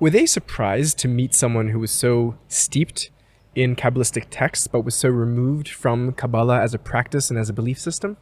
[0.00, 3.10] Were they surprised to meet someone who was so steeped
[3.54, 7.52] in Kabbalistic texts, but was so removed from Kabbalah as a practice and as a
[7.52, 8.16] belief system?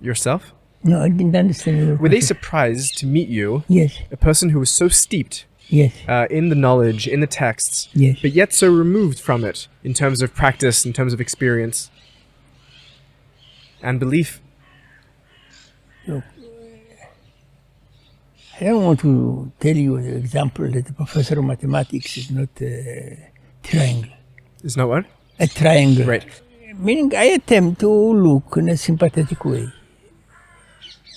[0.00, 0.52] Yourself?
[0.84, 2.00] No, I didn't understand.
[2.00, 6.26] Were they surprised to meet you, Yes, a person who was so steeped yes, uh,
[6.30, 8.18] in the knowledge, in the texts, yes.
[8.20, 11.90] but yet so removed from it in terms of practice, in terms of experience
[13.80, 14.40] and belief?
[18.62, 22.50] I don't want to tell you the example that the professor of mathematics is not
[22.60, 23.18] a
[23.62, 24.12] triangle.
[24.62, 25.04] Is not what?
[25.40, 26.06] A triangle.
[26.06, 26.24] Right.
[26.76, 29.68] Meaning, I attempt to look in a sympathetic way.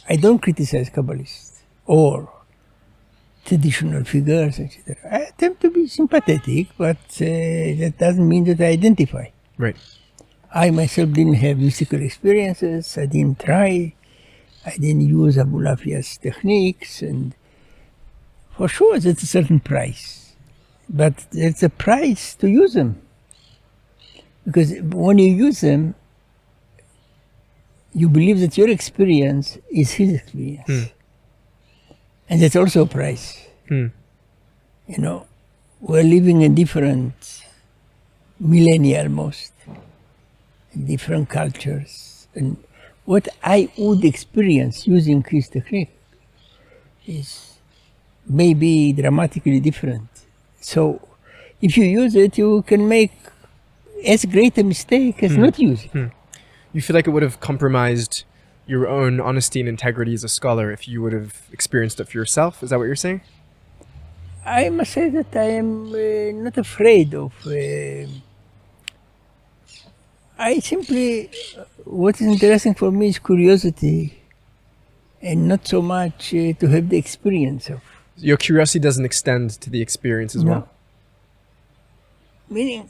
[0.10, 2.32] I don't criticize Kabbalists or
[3.46, 4.98] traditional figures, etc.
[5.12, 9.28] I attempt to be sympathetic, but uh, that doesn't mean that I identify.
[9.58, 9.78] Right.
[10.54, 12.98] I myself didn't have mystical experiences.
[12.98, 13.94] I didn't try.
[14.66, 17.36] I didn't use Abulafia's techniques, and
[18.58, 20.34] for sure, there's a certain price.
[20.90, 23.02] But it's a price to use them.
[24.46, 25.96] Because when you use them,
[27.94, 30.92] you believe that your experience is his experience.
[32.30, 33.48] And that's also a price.
[33.68, 33.88] Hmm.
[34.88, 35.28] You know,
[35.80, 37.42] we're living in different
[38.40, 39.54] millennia almost,
[40.74, 42.28] in different cultures.
[42.36, 42.58] And
[43.06, 45.92] what I would experience using his technique
[47.08, 47.54] is
[48.28, 50.08] maybe dramatically different.
[50.60, 51.08] So
[51.62, 53.14] if you use it, you can make
[54.04, 56.12] as great a mistake as not use it.
[56.74, 58.24] You feel like it would have compromised
[58.68, 62.18] your own honesty and integrity as a scholar if you would have experienced it for
[62.18, 62.64] yourself.
[62.64, 63.22] Is that what you're saying?
[64.46, 67.34] I must say that I am uh, not afraid of.
[67.46, 68.08] Uh,
[70.38, 71.30] I simply,
[71.86, 74.20] what is interesting for me is curiosity,
[75.22, 77.82] and not so much uh, to have the experience of.
[78.18, 80.52] Your curiosity doesn't extend to the experience as No.
[80.52, 80.70] well.
[82.50, 82.90] Meaning,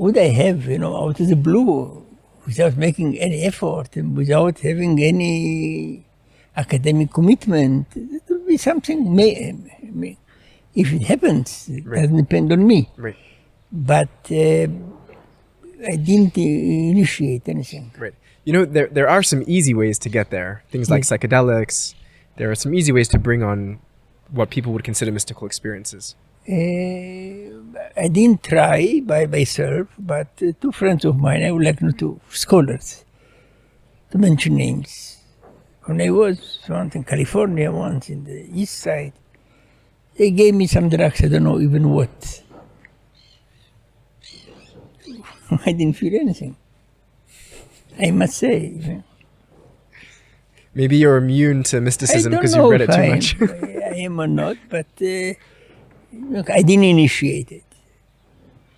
[0.00, 2.04] would I have, you know, out of the blue,
[2.46, 6.04] without making any effort and without having any
[6.56, 8.98] academic commitment, it would be something.
[9.14, 9.54] May,
[10.02, 10.16] may,
[10.74, 12.02] if it happens, it Right.
[12.02, 12.80] doesn't depend on me.
[12.96, 13.16] Right.
[13.70, 14.66] But uh,
[15.92, 17.84] I didn't initiate anything.
[17.98, 18.14] Right.
[18.44, 20.52] You know, there there are some easy ways to get there.
[20.72, 21.94] Things like psychedelics.
[22.36, 23.78] There are some easy ways to bring on
[24.30, 26.14] what people would consider mystical experiences.
[26.48, 27.52] Uh,
[27.94, 31.98] I didn't try by myself, but uh, two friends of mine, I would like not
[31.98, 33.04] to, scholars,
[34.10, 35.18] to mention names.
[35.84, 39.12] When I was once in California, once in the east side,
[40.16, 42.42] they gave me some drugs, I don't know even what.
[45.66, 46.56] I didn't feel anything.
[48.00, 49.02] I must say.
[50.72, 53.36] Maybe you're immune to mysticism because you've read it too much.
[53.42, 55.34] I am or not, but uh,
[56.12, 57.64] look, I didn't initiate it.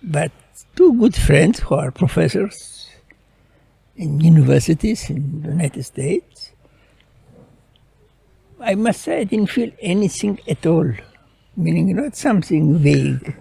[0.03, 0.31] But
[0.75, 2.89] two good friends who are professors
[3.95, 6.51] in universities in the United States,
[8.59, 10.91] I must say I didn't feel anything at all.
[11.57, 13.35] Meaning not something vague,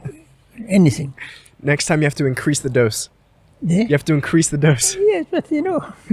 [0.68, 1.14] anything.
[1.62, 3.08] Next time you have to increase the dose.
[3.62, 3.82] Yeah.
[3.82, 4.96] You have to increase the dose.
[4.96, 5.84] Yes, but you know,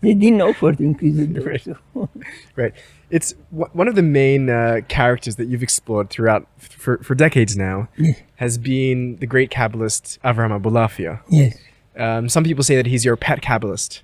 [0.00, 1.68] they didn't offer to increase the dose.
[1.96, 2.08] Right.
[2.56, 2.74] Right.
[3.10, 7.14] It's w- one of the main uh, characters that you've explored throughout f- for, for
[7.14, 8.18] decades now Yes.
[8.36, 11.20] has been the great Kabbalist Avraham Abulafia.
[11.28, 11.56] yes.
[11.96, 14.02] Um, some people say that he's your pet Kabbalist,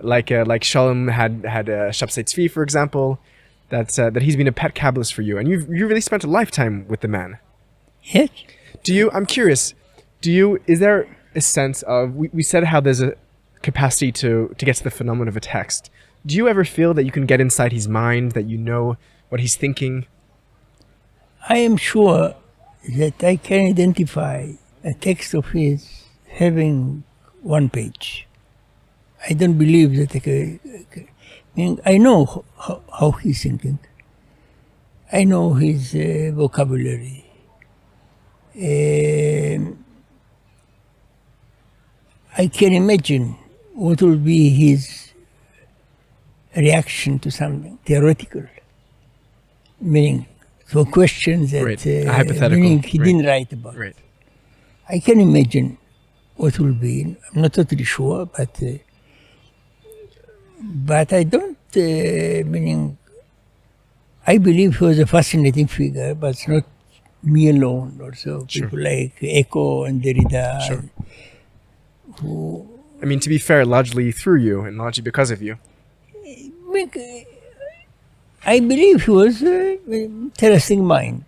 [0.00, 3.18] like uh, like Scholem had had uh, Tzvi, for example.
[3.70, 6.22] That uh, that he's been a pet Kabbalist for you, and you've you really spent
[6.22, 7.38] a lifetime with the man.
[8.02, 8.28] Yes.
[8.84, 9.10] Do you?
[9.12, 9.74] I'm curious.
[10.20, 10.60] Do you?
[10.68, 12.14] Is there a sense of?
[12.14, 13.14] We, we said how there's a
[13.62, 15.90] capacity to to get to the phenomenon of a text.
[16.26, 18.96] Do you ever feel that you can get inside his mind, that you know
[19.28, 20.06] what he's thinking?
[21.48, 22.34] I am sure
[22.96, 24.52] that I can identify
[24.82, 27.04] a text of his having
[27.42, 28.26] one page.
[29.28, 30.60] I don't believe that I can.
[30.96, 31.06] I
[31.56, 33.78] mean, I know how, how he's thinking.
[35.12, 37.24] I know his uh, vocabulary.
[38.56, 39.84] Um,
[42.36, 43.36] I can imagine
[43.74, 45.12] what will be his
[46.56, 48.44] reaction to something theoretical,
[49.80, 50.26] meaning
[50.70, 53.04] to a question that Right, uh, hypothetical, meaning he right.
[53.04, 53.76] didn't write about.
[53.76, 53.96] Right.
[54.88, 55.78] I can imagine
[56.36, 57.16] what will be.
[57.34, 58.72] I'm not totally sure, but uh,
[60.60, 61.58] but I don't.
[61.76, 62.96] Uh, meaning,
[64.26, 66.64] I believe he was a fascinating figure, but it's not
[67.22, 67.98] me alone.
[68.02, 68.62] Also, Sure.
[68.68, 70.84] people like Eco and Derrida, Sure.
[72.20, 72.68] who
[73.02, 75.58] I mean, to be fair, largely through you and largely because of you.
[76.74, 77.00] Uh,
[78.44, 81.24] I believe he was uh, an interesting mind.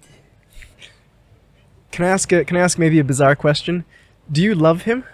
[1.93, 2.31] Can I ask?
[2.33, 3.85] A, can I ask maybe a bizarre question?
[4.31, 5.05] Do you love him?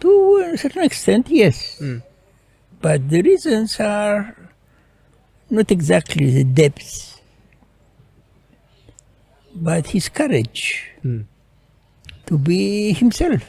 [0.00, 1.78] To a certain extent, yes.
[1.80, 2.02] Mm.
[2.80, 4.34] But the reasons are
[5.50, 7.20] not exactly the depths,
[9.54, 11.24] but his courage Mm.
[12.26, 13.42] to be himself.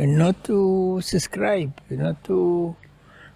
[0.00, 2.74] And not to subscribe, not to,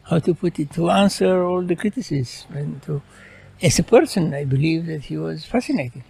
[0.09, 2.57] how to put it, to answer all the criticism.
[2.57, 3.03] And to,
[3.63, 6.05] as a person, I believe that he was fascinating.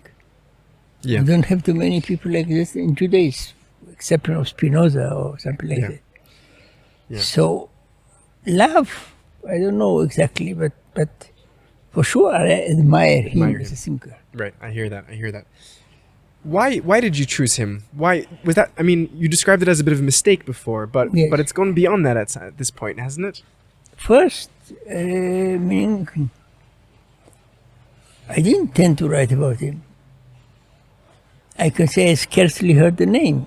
[1.03, 1.21] Yeah.
[1.21, 3.53] You don't have too many people like this in Judaism,
[3.93, 5.89] except of Spinoza or something like Yeah.
[5.89, 6.01] that.
[7.11, 7.21] Yeah.
[7.21, 7.69] So,
[8.47, 9.13] love,
[9.49, 11.11] I don't know exactly, but but
[11.91, 14.17] for sure I admire, him Admire as a thinker.
[14.33, 14.55] Right.
[14.61, 15.05] I hear that.
[15.11, 15.47] I hear that.
[16.45, 16.77] Why?
[16.79, 17.85] Why did you choose him?
[17.93, 18.71] Why was that?
[18.79, 21.29] I mean, you described it as a bit of a mistake before, but Yes.
[21.31, 23.43] but it's gone beyond that at, at this point, hasn't it?
[23.97, 24.51] First,
[24.91, 26.31] uh, meaning,
[28.29, 29.83] I didn't intend to write about him.
[31.59, 33.47] I can say I scarcely heard the name.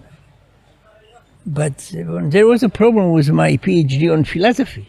[1.45, 4.88] But uh, there was a problem with my PhD on philosophy.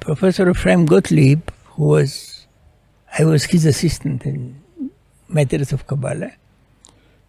[0.00, 2.43] Professor Ephraim Gottlieb, who was,
[3.16, 4.60] I was his assistant in
[5.28, 6.32] matters of Kabbalah,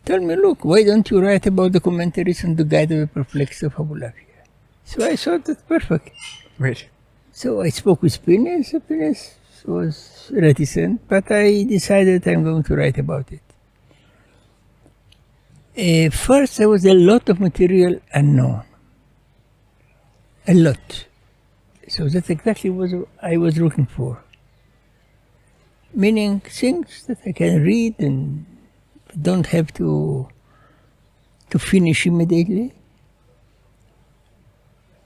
[0.03, 3.07] told me, look, why don't you write about the commentaries on the Guide of the
[3.07, 4.41] Perplexed of Abulafia?
[4.83, 6.11] So I thought that's perfect.
[6.57, 6.85] Right.
[7.31, 8.73] So I spoke with Pines.
[8.87, 13.41] Pines was reticent, but I decided I'm going to write about it.
[15.77, 18.63] Uh, first, there was a lot of material unknown.
[20.47, 21.05] A lot.
[21.87, 24.23] So that's exactly what I was looking for.
[25.95, 28.45] Meaning things that I can read and
[29.19, 30.27] don't have to
[31.49, 32.73] to finish immediately.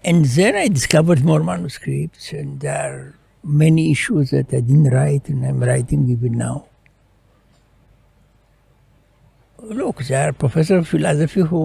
[0.03, 5.29] And then I discovered more manuscripts, and there are many issues that I didn't write,
[5.29, 6.65] and I'm writing even now.
[9.61, 11.57] Look, there are professors of philosophy who,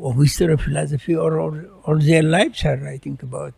[0.00, 3.54] or history of philosophy, or all, all their lives are writing about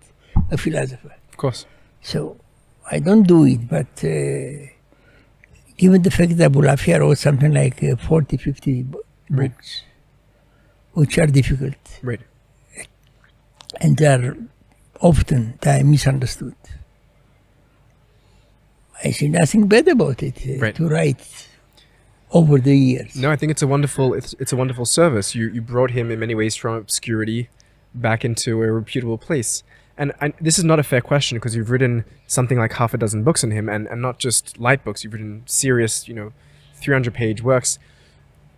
[0.51, 1.15] a philosopher.
[1.31, 1.65] Of course.
[2.03, 2.37] So
[2.91, 4.67] I don't do it, but uh,
[5.79, 8.99] given the fact that Bulafia wrote something like uh, 40, 50 b-
[9.31, 9.51] Right.
[9.53, 9.83] books,
[10.95, 12.21] which are difficult, Right.
[13.81, 14.37] and they are
[15.01, 16.55] often they are misunderstood.
[19.05, 20.75] I see nothing bad about it uh, Right.
[20.77, 21.49] to write
[22.33, 23.15] over the years.
[23.17, 25.35] No, I think it's a wonderful it's, it's a wonderful service.
[25.35, 27.49] You you brought him in many ways from obscurity
[27.95, 29.63] back into a reputable place.
[29.99, 32.99] And, and this is not a fair question because you've written something like half a
[32.99, 35.03] dozen books on him, and, and not just light books.
[35.03, 36.33] You've written serious, you know,
[36.75, 37.79] 300 page works.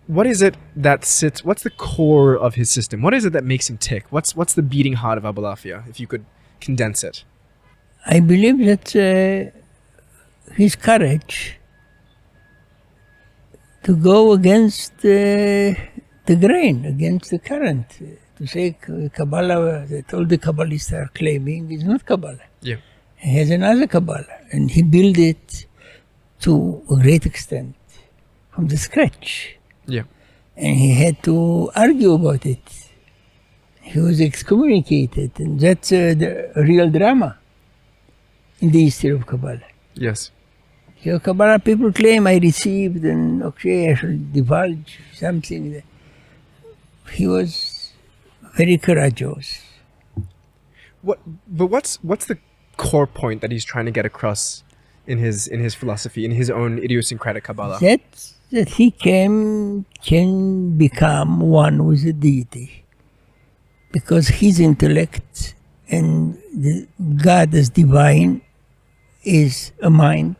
[0.06, 1.44] What is it that sits?
[1.44, 3.00] What's the core of his system?
[3.00, 4.04] What is it that makes him tick?
[4.10, 5.88] What's what's the beating heart of Abulafia?
[5.88, 6.24] If you could
[6.60, 7.24] condense it.
[8.06, 11.58] I believe that uh, his courage
[13.84, 15.74] to go against uh,
[16.26, 17.86] the grain, against the current,
[18.40, 18.74] to say
[19.14, 22.46] Kabbalah that all the Kabbalists are claiming is not Kabbalah.
[22.62, 22.76] Yeah.
[23.16, 25.66] He has another Kabbalah, and he built it
[26.40, 27.74] to a great extent
[28.50, 29.56] from the scratch.
[29.86, 30.04] Yeah.
[30.56, 32.66] And he had to argue about it.
[33.82, 37.36] He was excommunicated, and that's uh, the real drama
[38.60, 39.70] in the history of Kabbalah.
[39.94, 40.30] Yes.
[41.04, 45.82] So Kabbalah people claim I received and okay, I should divulge something.
[47.10, 47.69] He was
[48.56, 49.62] very courageous.
[51.02, 51.18] What?
[51.46, 52.38] But what's what's the
[52.76, 54.62] core point that he's trying to get across
[55.06, 57.78] in his in his philosophy, in his own idiosyncratic Kabbalah?
[57.80, 58.00] That
[58.52, 62.84] that he can can become one with the deity,
[63.92, 65.54] because his intellect
[65.88, 66.86] and the
[67.22, 68.42] God as divine
[69.24, 70.36] is a mind.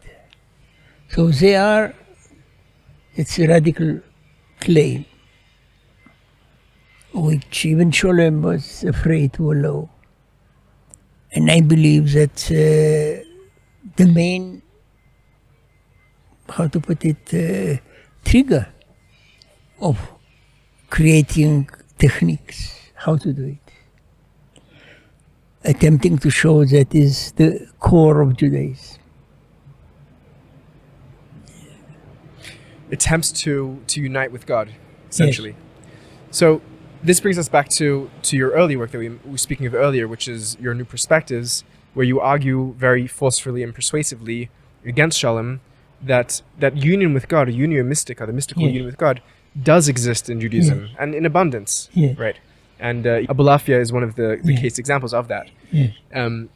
[1.08, 1.94] So they are.
[3.16, 4.00] It's a radical
[4.61, 5.04] claim,
[7.12, 9.88] which even Scholem was afraid to allow.
[11.32, 13.24] And I believe that uh,
[13.96, 14.62] the main
[16.48, 17.80] how to put it, uh,
[18.24, 18.66] trigger
[19.80, 19.96] of
[20.88, 23.72] creating techniques, how to do it.
[25.62, 29.00] Attempting to show that is the core of Judaism.
[32.92, 34.72] attempts to to unite with God,
[35.08, 35.54] essentially.
[36.30, 36.61] So
[37.03, 40.07] this brings us back to to your early work that we were speaking of earlier,
[40.09, 44.51] which is your new perspectives, where you argue very forcefully and persuasively
[44.84, 45.61] against Scholem
[46.03, 48.68] that that union with God, a unio mystica, the mystical Yeah.
[48.68, 49.20] union with God,
[49.62, 51.88] does exist in Judaism and in abundance.
[51.92, 52.14] Yeah.
[52.16, 52.36] Right.
[52.78, 54.61] And uh, Abulafia is one of the, the Yeah.
[54.61, 55.51] case examples of that.
[55.70, 55.88] Yeah.
[56.14, 56.48] Um,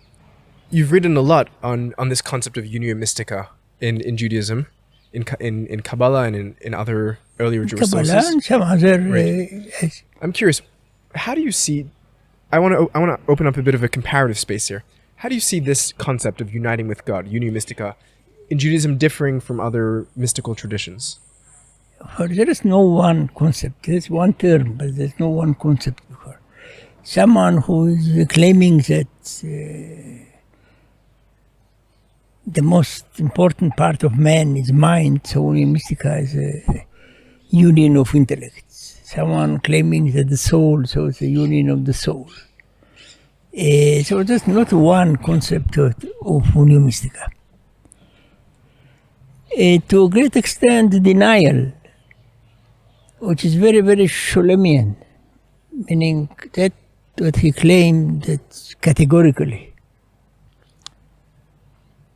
[0.70, 3.48] you've written a lot on, on this concept of unio mystica
[3.80, 4.66] in, in Judaism,
[5.14, 8.30] in, in in Kabbalah and in, in other earlier Jewish Kabbalah sources.
[8.32, 8.98] and some other.
[9.00, 9.72] Right.
[9.82, 9.88] Uh.
[10.20, 10.60] I'm curious,
[11.14, 11.86] how do you see?
[12.52, 14.84] I want to I want to open up a bit of a comparative space here.
[15.16, 17.96] How do you see this concept of uniting with God, unio mystica,
[18.50, 21.18] in Judaism differing from other mystical traditions?
[22.18, 23.86] There is no one concept.
[23.86, 26.02] There's one term, but there's no one concept.
[27.02, 29.06] Someone who is claiming that
[29.44, 30.33] uh,
[32.46, 36.86] the most important part of man is mind, so Mystica is a
[37.48, 39.00] union of intellects.
[39.04, 42.28] Someone claiming that the soul, so it's a union of the soul.
[43.56, 47.28] Uh, so there's not one concept of, of Mystica.
[49.56, 51.72] Uh, to a great extent, denial
[53.20, 54.96] which is very, very Scholemian,
[55.72, 56.72] meaning that
[57.16, 59.73] what he claimed that categorically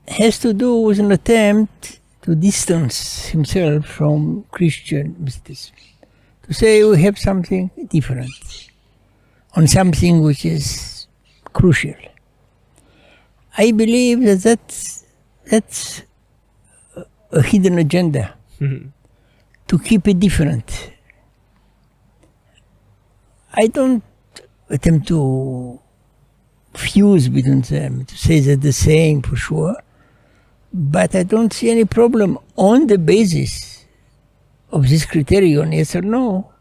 [0.08, 5.74] has to do with an attempt to distance himself from Christian mysticism,
[6.42, 8.68] to say we have something different
[9.54, 11.06] on something which is
[11.52, 11.94] crucial.
[13.56, 15.04] I believe that that's,
[15.50, 16.02] that's
[16.96, 18.88] a- a hidden agenda mm-hmm.
[19.66, 20.92] to keep it different.
[23.54, 24.04] I don't
[24.68, 25.80] attempt to
[26.74, 29.76] fuse between them, to say they're the same for sure,
[30.72, 33.86] but I don't see any problem on the basis
[34.70, 36.52] of this criterion, yes or no,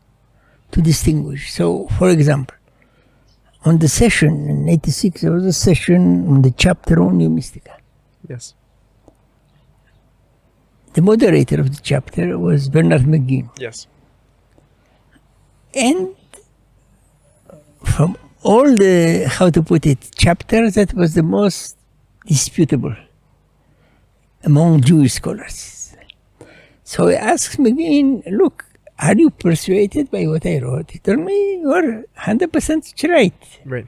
[0.72, 1.52] to distinguish.
[1.52, 2.56] So, for example,
[3.66, 7.78] on the session in 86, there was a session on the chapter on Unio Mystica.
[8.28, 8.54] Yes.
[10.94, 13.50] The moderator of the chapter was Bernard McGinn.
[13.60, 13.88] Yes.
[15.74, 16.16] And
[17.84, 21.78] from all the, how to put it, chapters, that was the most
[22.26, 22.96] disputable
[24.44, 25.96] among Jewish scholars.
[26.84, 28.66] So I asked McGinn, look,
[29.00, 30.92] are you persuaded by what I wrote?
[30.92, 33.60] He told me, you're 100% right.
[33.66, 33.88] Right.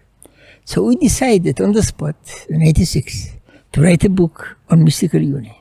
[0.66, 2.16] So we decided on the spot
[2.50, 3.30] in 86
[3.72, 5.56] to write a book on mystical union.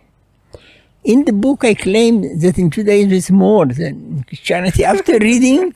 [1.05, 5.75] In the book, I claim that in Judaism is more than Christianity after reading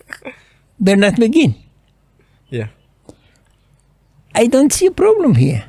[0.78, 1.54] Bernard McGinn.
[2.50, 2.68] Yeah.
[4.34, 5.64] I don't see a problem here.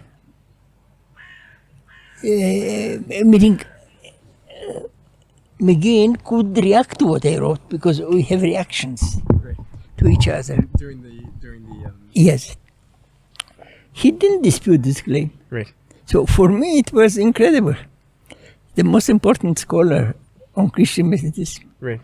[2.24, 4.80] Uh, meaning, uh,
[5.60, 9.58] McGinn could react to what I wrote because we have reactions Right.
[9.98, 10.58] to each other.
[10.78, 12.56] During the during the um, Yes.
[13.92, 15.32] He didn't dispute this claim.
[15.52, 15.72] right.
[16.06, 17.76] So for me, it was incredible.
[18.76, 20.16] The most important scholar
[20.56, 22.02] on Christian mysticism Right.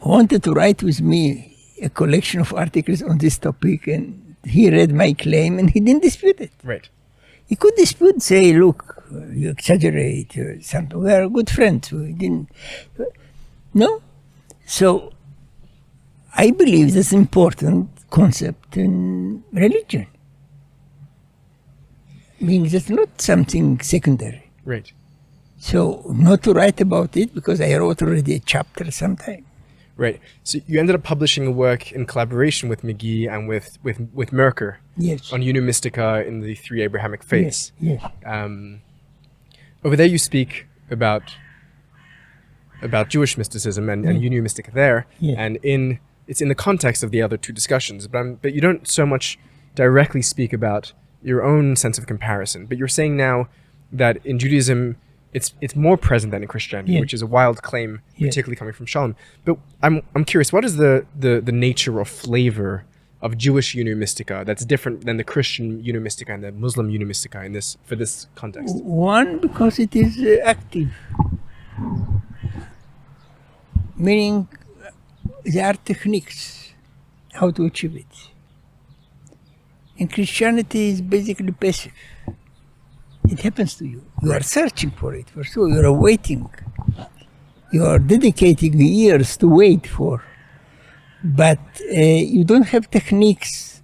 [0.00, 4.92] wanted to write with me a collection of articles on this topic, and he read
[4.92, 6.52] my claim and he didn't dispute it.
[6.62, 6.88] Right.
[7.46, 10.98] He could dispute, say, look, you exaggerate, or something.
[10.98, 11.92] We are good friends.
[11.92, 12.48] We didn't.
[13.72, 14.02] No.
[14.66, 15.12] So
[16.34, 20.06] I believe that's important concept in religion.
[22.40, 24.50] Means it's not something secondary.
[24.64, 24.90] Right.
[25.58, 29.44] So not to write about it because I wrote already a chapter sometime.
[29.96, 30.20] Right.
[30.42, 34.32] So you ended up publishing a work in collaboration with McGinn and with with with
[34.32, 35.32] Merker Yes.
[35.32, 37.70] on Unio Mystica in the three Abrahamic faiths.
[37.78, 38.00] Yes.
[38.02, 38.12] yes.
[38.26, 38.80] Um,
[39.84, 41.36] over there, you speak about
[42.82, 44.30] about Jewish mysticism and, and Yeah.
[44.30, 45.36] Unio Mystica there, Yeah.
[45.38, 48.06] and in it's in the context of the other two discussions.
[48.08, 49.38] But I'm, but you don't so much
[49.74, 50.92] directly speak about
[51.22, 52.66] your own sense of comparison.
[52.66, 53.48] But you're saying now
[53.92, 54.96] that in Judaism.
[55.34, 57.00] It's, it's more present than in Christianity, Yeah.
[57.00, 58.28] which is a wild claim, Yeah.
[58.28, 59.14] particularly coming from Scholem.
[59.44, 62.84] But I'm, I'm curious, what is the, the, the nature or flavor
[63.20, 67.06] of Jewish Unio Mystica that's different than the Christian Unio Mystica and the Muslim Unio
[67.06, 68.76] Mystica in this for this context?
[68.84, 70.90] One, because it is uh, active.
[73.96, 74.48] Meaning,
[75.44, 76.72] there are techniques
[77.32, 78.14] how to achieve it.
[79.96, 81.92] In Christianity, is basically passive.
[83.28, 84.04] It happens to you.
[84.22, 85.68] You are searching for it, for sure.
[85.68, 86.50] You are waiting.
[87.72, 90.22] You are dedicating years to wait for.
[91.22, 91.58] But
[91.90, 93.82] uh, you don't have techniques,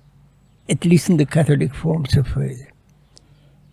[0.68, 2.66] at least in the Catholic forms of faith.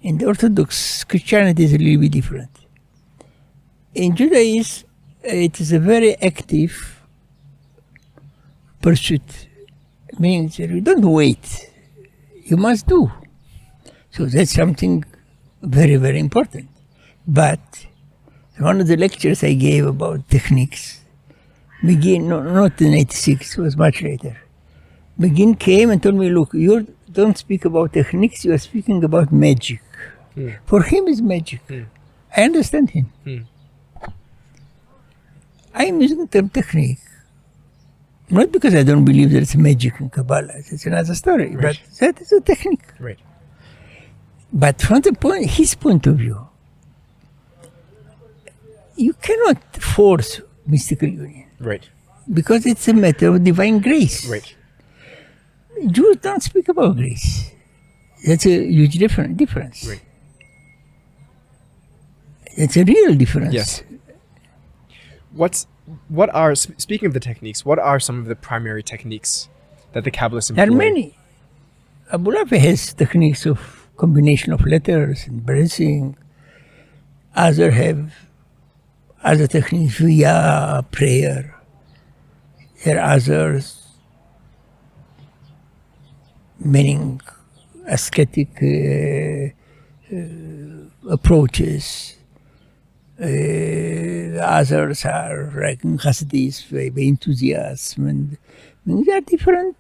[0.01, 2.49] In the Orthodox, Christianity is a little bit different.
[3.93, 4.88] In Judaism,
[5.24, 7.01] it is a very active
[8.82, 9.47] pursuit.
[10.18, 11.70] Means you don't wait,
[12.43, 13.11] you must do.
[14.09, 15.03] So that's something
[15.68, 16.70] very, very important.
[17.28, 17.86] But
[18.57, 21.01] one of the lectures I gave about techniques,
[21.84, 24.38] McGinn, no, not in 86, was much later.
[25.20, 29.32] McGinn came and told me, look, you don't speak about techniques, you are speaking about
[29.32, 29.82] magic.
[30.36, 30.49] Hmm.
[30.65, 31.61] For him, it's magic.
[31.68, 31.84] Hmm.
[32.36, 33.05] I understand him.
[33.24, 33.38] Hmm.
[35.74, 36.99] I'm using the term technique.
[38.30, 41.61] Not because I don't believe that it's magic in Kabbalah, it's another story, Right.
[41.61, 42.84] but that is a technique.
[42.99, 43.20] Right.
[44.54, 46.48] But from the point, his point of view,
[48.95, 51.88] you cannot force mystical union Right.
[52.34, 54.26] because it's a matter of divine grace.
[54.28, 54.56] Right.
[55.91, 57.52] Jews don't speak about grace.
[58.26, 59.88] That's a huge different difference.
[59.88, 60.02] Right.
[62.56, 63.54] It's a real difference.
[63.54, 63.84] Yes.
[65.32, 65.68] What's
[66.10, 67.64] what are speaking of the techniques?
[67.64, 69.48] What are some of the primary techniques
[69.93, 70.66] that the Kabbalists employ?
[70.66, 71.16] There are many.
[72.12, 76.16] Abulafia has techniques of combination of letters and blessing.
[77.36, 78.14] Others have
[79.24, 81.56] other techniques via prayer.
[82.84, 83.88] There are others
[86.60, 87.22] meaning
[87.86, 89.50] ascetic uh,
[90.16, 92.16] uh, approaches.
[93.20, 98.38] Uh, others are like Hasidis by, enthusiasm and
[98.88, 99.76] mean, there are different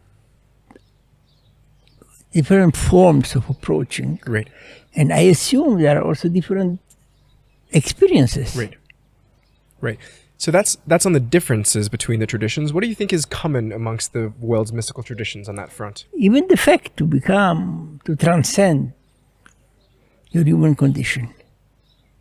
[2.33, 4.47] different forms of approaching Right.
[4.95, 6.79] and I assume there are also different
[7.71, 8.55] experiences.
[8.55, 8.75] Right.
[9.81, 9.99] Right.
[10.37, 12.71] So that's that's on the differences between the traditions.
[12.71, 16.05] What do you think is common amongst the world's mystical traditions on that front?
[16.15, 18.93] Even the fact to become, to transcend
[20.31, 21.33] your human condition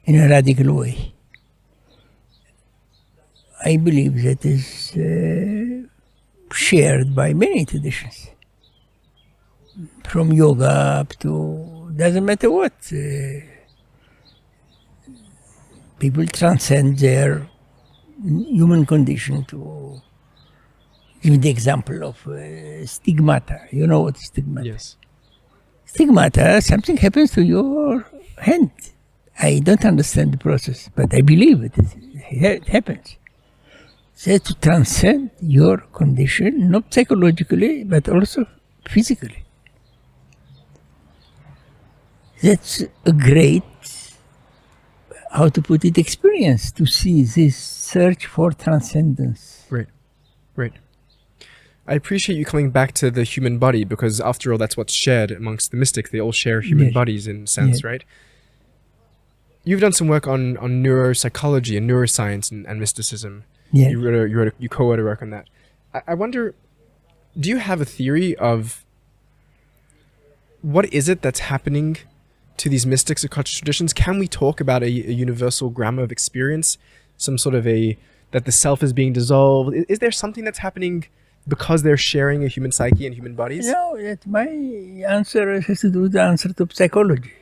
[0.05, 1.13] in a radical way.
[3.65, 5.87] I believe that is uh,
[6.55, 8.29] shared by many traditions,
[10.05, 10.71] from yoga
[11.01, 12.73] up to doesn't matter what.
[12.93, 13.41] Uh,
[15.99, 17.49] people transcend their
[18.23, 20.01] human condition to
[21.23, 23.67] give the example of uh, stigmata.
[23.73, 24.67] You know what stigmata?
[24.67, 24.97] Yes.
[25.85, 28.07] Stigmata, something happens to your
[28.39, 28.71] hand.
[29.39, 31.75] I don't understand the process, but I believe it,
[32.31, 33.17] it happens.
[34.15, 38.47] So to transcend your condition, not psychologically, but also
[38.89, 39.46] physically.
[42.47, 42.73] That's
[43.05, 43.65] a great,
[45.33, 49.65] how to put it, experience to see this search for transcendence.
[49.77, 49.89] Right.
[50.55, 50.73] Right.
[51.89, 55.31] I appreciate you coming back to the human body because, after all, that's what's shared
[55.31, 56.11] amongst the mystics.
[56.11, 56.95] They all share human Yes.
[56.95, 57.85] bodies in a sense, Yes.
[57.85, 58.05] right?
[59.65, 63.45] You've done some work on, on neuropsychology and neuroscience and, and mysticism.
[63.73, 63.89] Yeah.
[63.91, 65.47] You wrote a, you wrote a, you co-wrote a work on that.
[65.93, 66.55] I, I wonder,
[67.39, 68.85] do you have a theory of
[70.63, 71.97] what is it that's happening
[72.59, 73.93] to these mystics across traditions?
[73.93, 76.79] Can we talk about a, a universal grammar of experience,
[77.17, 77.99] some sort of a
[78.33, 79.75] that the self is being dissolved?
[79.75, 81.07] Is, is there something that's happening
[81.49, 83.69] because they're sharing a human psyche and human bodies?
[83.69, 84.47] No, that my
[85.09, 87.33] answer has to do with the answer to psychology.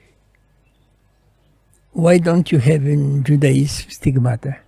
[1.93, 4.59] Why don't you have in Judaism stigmata?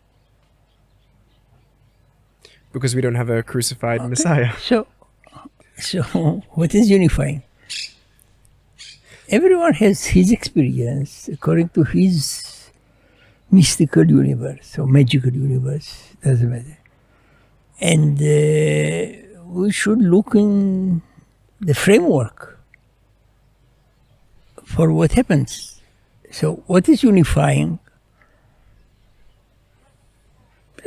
[2.73, 4.53] Because we don't have a crucified Messiah.
[4.59, 4.87] So,
[5.77, 6.03] so
[6.51, 7.43] what is unifying?
[9.29, 12.71] Everyone has his experience according to his
[13.51, 16.79] mystical universe or magical universe, doesn't matter.
[17.81, 21.03] And uh, we should look in
[21.61, 22.61] the framework
[24.65, 25.81] for what happens.
[26.31, 27.81] So, what is unifying?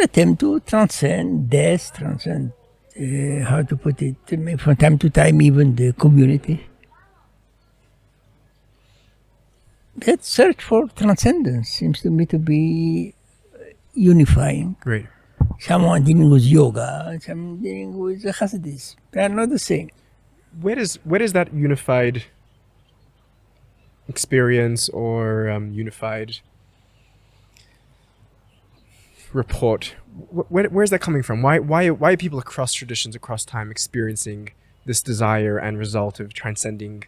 [0.02, 2.54] Attempt to transcend death, transcend
[2.96, 4.16] uh, how to put it,
[4.62, 6.69] from time to time, even the community.
[9.96, 13.16] That search for transcendence seems to me to be
[13.54, 14.78] uh, unifying.
[14.80, 15.08] Great.
[15.60, 18.96] Someone dealing with yoga, someone dealing with the Hasidism.
[19.12, 19.90] They are not the same.
[20.62, 22.24] Where does where does that unified
[24.08, 26.40] experience or um, unified
[29.32, 29.96] report
[30.32, 34.50] where, where's that coming from why why why are people across traditions across time experiencing
[34.86, 37.04] this desire and result of transcending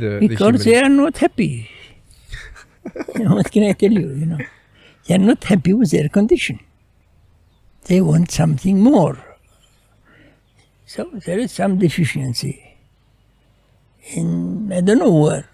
[0.00, 1.70] the the Because human they are not happy.
[3.16, 4.08] You know, what can I tell you?
[4.20, 4.38] You know,
[5.06, 6.60] they are not happy with their condition.
[7.86, 9.16] They want something more.
[10.86, 12.54] So there is some deficiency
[14.14, 15.48] in I don't know where,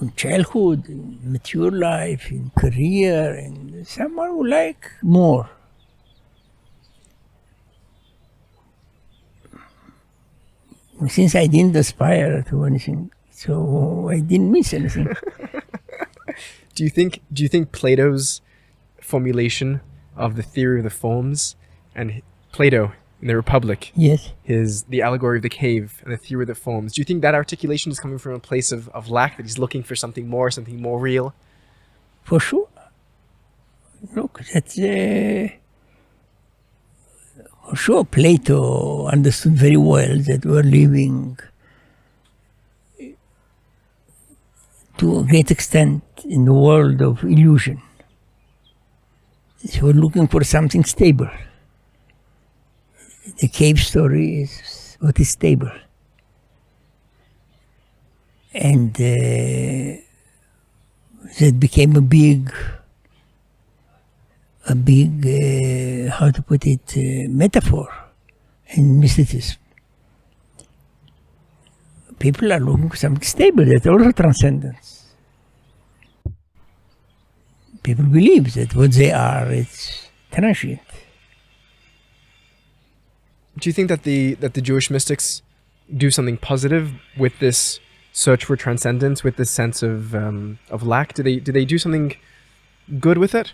[0.00, 5.48] in childhood, in mature life, in career, and someone would like more.
[11.08, 13.10] Since I didn't aspire to anything,
[13.42, 15.08] so I didn't miss anything.
[16.74, 18.40] do you think do you think plato's
[19.00, 19.80] formulation
[20.16, 21.56] of the theory of the forms
[21.94, 22.22] and
[22.52, 24.32] plato in the republic yes.
[24.44, 26.92] his the allegory of the cave and the theory of the forms.
[26.94, 29.58] Do you think that articulation is coming from a place of, of lack that he's
[29.58, 31.34] looking for something more, something more real?
[32.22, 32.68] For sure.
[34.14, 35.48] Look, that's uh,
[37.68, 38.04] for sure.
[38.04, 41.38] Plato understood very well that we're living
[44.98, 47.80] to a great extent in the world of illusion.
[49.64, 51.30] So we're looking for something stable.
[53.38, 55.70] The cave story is what is stable.
[58.52, 60.02] And uh,
[61.38, 62.52] that became a big
[64.68, 67.88] a big uh, how to put it uh, metaphor
[68.68, 69.61] in mysticism
[72.24, 74.88] people are looking for something stable that's also transcendence
[77.88, 79.72] people believe that what they are is
[80.36, 80.92] transient
[83.56, 85.42] Do you think that the that the Jewish mystics
[85.94, 87.80] do something positive with this
[88.12, 91.14] search for transcendence, with this sense of um, of lack?
[91.14, 92.16] Do they do they do something
[92.98, 93.52] good with it?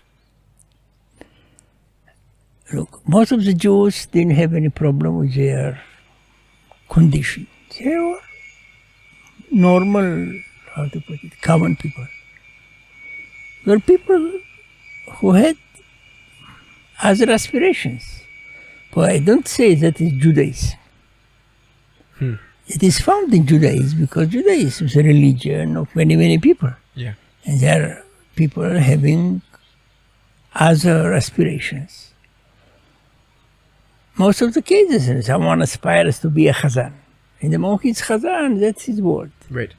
[2.73, 5.83] Look, most of the Jews didn't have any problem with their
[6.89, 7.47] condition.
[7.79, 8.21] They were
[9.53, 10.41] normal,
[10.75, 12.07] how to put it, common people.
[13.65, 14.41] There were people
[15.17, 15.57] who had
[17.03, 18.23] other aspirations.
[18.93, 20.79] But I don't say that is Judaism.
[22.19, 22.35] Hmm.
[22.67, 26.73] It is found in Judaism because Judaism is a religion of many, many people.
[26.95, 27.15] Yeah.
[27.45, 28.05] And there are
[28.37, 29.43] people having
[30.55, 32.09] other aspirations.
[34.19, 36.93] most of the cases, someone aspires to be a Chazan.
[37.41, 39.31] And the he's Chazan, that's his word.
[39.51, 39.73] Right.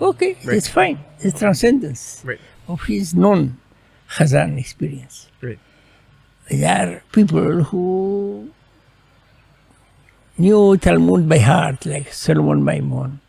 [0.00, 0.98] Okay, that's fine.
[1.20, 2.40] It's transcendence Right.
[2.68, 3.58] of his non
[4.10, 5.28] Chazan experience.
[5.42, 5.58] Right.
[6.50, 8.50] There are people who
[10.38, 13.20] knew Talmud by heart, like Solomon Maimon,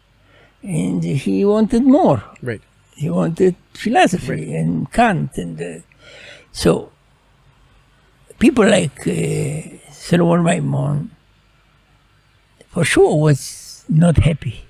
[0.63, 2.23] and he wanted more.
[2.41, 2.61] Right.
[2.95, 5.81] He wanted philosophy and Kant, and uh,
[6.51, 6.91] so
[8.37, 11.11] people like uh, Solomon Maimon,
[12.79, 14.63] for sure, was not happy,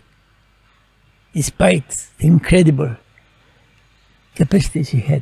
[1.31, 2.95] despite the incredible
[4.33, 5.21] capacities he had.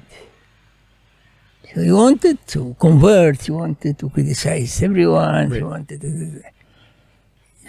[1.73, 6.41] So he wanted to convert, he wanted to criticize everyone, he wanted to.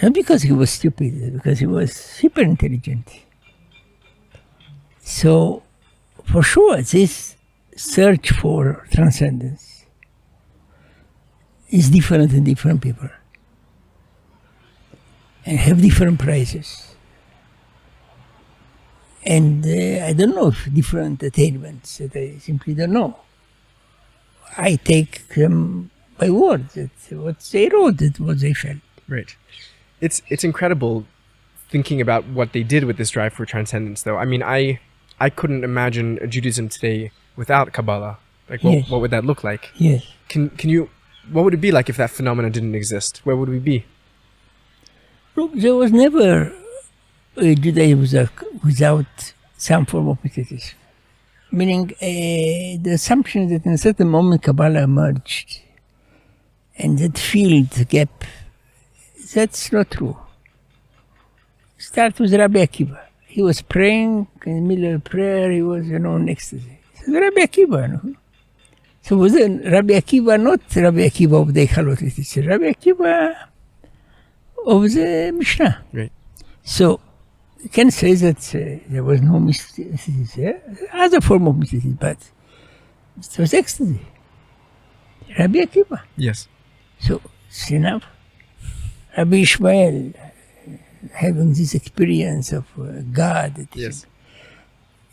[0.00, 3.10] Not because he was stupid, because he was super intelligent.
[5.00, 5.64] So,
[6.26, 7.34] for sure, this
[7.74, 9.84] search for transcendence
[11.70, 13.10] is different in different people
[15.48, 16.68] and have different prices.
[19.24, 23.16] And uh, I don't know if different attainments that I simply don't know.
[24.56, 26.68] I take them by word.
[26.70, 28.78] That's what they wrote, that's what they felt.
[29.08, 29.34] Right.
[30.00, 31.04] It's it's incredible
[31.70, 34.16] thinking about what they did with this drive for transcendence though.
[34.16, 34.80] I mean, I
[35.18, 38.18] I couldn't imagine Judaism today without Kabbalah.
[38.48, 38.90] Like what, Yes.
[38.90, 39.70] what would that look like?
[39.76, 40.02] Yes.
[40.28, 40.90] Can can you
[41.30, 43.20] what would it be like if that phenomenon didn't exist?
[43.24, 43.84] Where would we be?
[45.38, 46.52] Look, there was never
[47.36, 48.28] a Judaism
[48.64, 49.06] without,
[49.56, 50.76] some form of mysticism.
[51.52, 55.60] Meaning, uh, the assumption that in a certain moment Kabbalah emerged
[56.76, 58.24] and that filled the gap,
[59.32, 60.18] that's not true.
[61.76, 62.98] Start with Rabbi Akiva.
[63.28, 66.80] He was praying in the middle of prayer, he was, you know, in ecstasy.
[67.04, 68.16] So Rabbi Akiva, know.
[69.02, 73.48] So was Rabbi Akiva, not Rabbi Akiva of the Hekhalot, Rabbi Akiva
[74.72, 75.74] of the Mishnah.
[75.92, 76.12] Right.
[76.62, 77.00] So
[77.62, 78.60] you can say that uh,
[78.92, 80.60] there was no mysticism there,
[80.92, 82.18] other form of mysticism, but
[83.18, 84.00] it was ecstasy.
[85.38, 85.98] Rabbi Akiva.
[86.16, 86.48] Yes.
[87.00, 88.04] So it's enough.
[89.16, 90.76] Rabbi Ishmael uh,
[91.24, 92.84] having this experience of uh,
[93.20, 93.58] God.
[93.58, 94.06] is- Yes.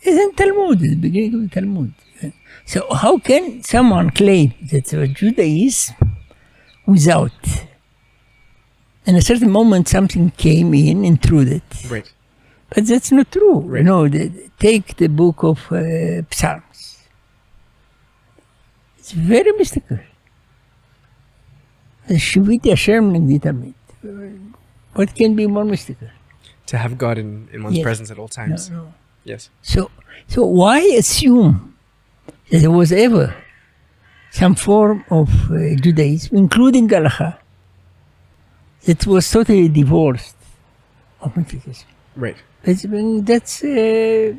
[0.02, 1.92] It's in Talmud, it's the beginning of the Talmud.
[2.64, 5.96] So how can someone claim that there was Judaism
[6.86, 7.32] without?
[9.06, 11.62] In a certain moment, something came in, intruded.
[11.88, 12.12] Right.
[12.70, 13.60] But that's not true.
[13.60, 13.78] Right.
[13.78, 16.98] You know, the, take the book of uh, Psalms.
[18.98, 19.98] It's very mystical.
[22.08, 23.74] Shiviti Hashem nagdi tamid.
[24.94, 26.08] What can be more mystical?
[26.66, 27.84] To have God in, in one's Yes.
[27.84, 28.70] presence at all times.
[28.70, 28.92] no.
[29.24, 29.50] Yes.
[29.62, 29.90] So,
[30.28, 31.76] so why assume
[32.50, 33.34] that there was ever
[34.30, 37.38] some form of uh, Judaism, including Halacha,
[38.86, 40.36] that was totally divorced
[41.20, 41.88] of mysticism?
[42.14, 42.36] Right.
[42.62, 42.86] That's,
[43.30, 44.34] that's uh,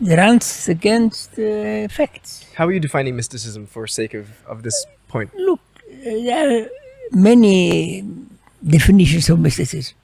[0.00, 2.46] runs against uh, facts.
[2.54, 5.34] How are you defining mysticism for sake of, of this point?
[5.34, 5.94] Look, uh,
[6.26, 6.68] there are
[7.12, 8.04] many
[8.66, 9.94] definitions of mysticism.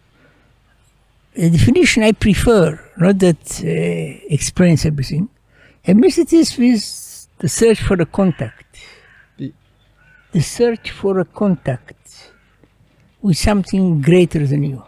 [1.35, 5.29] The definition I prefer, not that uh, explains everything,
[5.87, 8.65] a mysticism is the search for a contact.
[10.33, 12.06] The search for a contact
[13.27, 14.85] with something greater than you.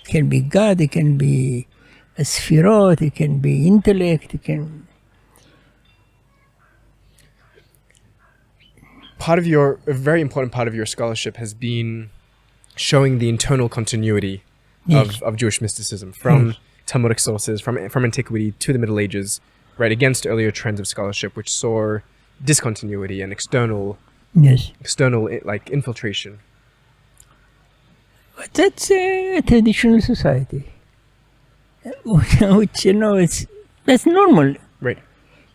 [0.00, 1.66] It can be God, it can be
[2.18, 4.86] a sefirot, it can be intellect, it can
[9.18, 12.10] part of your a very important part of your scholarship has been
[12.74, 14.42] showing the internal continuity
[14.88, 15.16] Yes.
[15.16, 16.54] of, of Jewish mysticism from
[16.86, 19.40] Talmudic sources, from from antiquity to the Middle Ages,
[19.78, 21.98] right against earlier trends of scholarship which saw
[22.44, 23.98] discontinuity and external
[24.32, 24.70] yes.
[24.80, 26.38] external eh, like infiltration.
[28.36, 30.70] But that's a traditional society,
[32.04, 33.46] which you know it's
[33.86, 34.54] that's normal.
[34.80, 34.98] Right.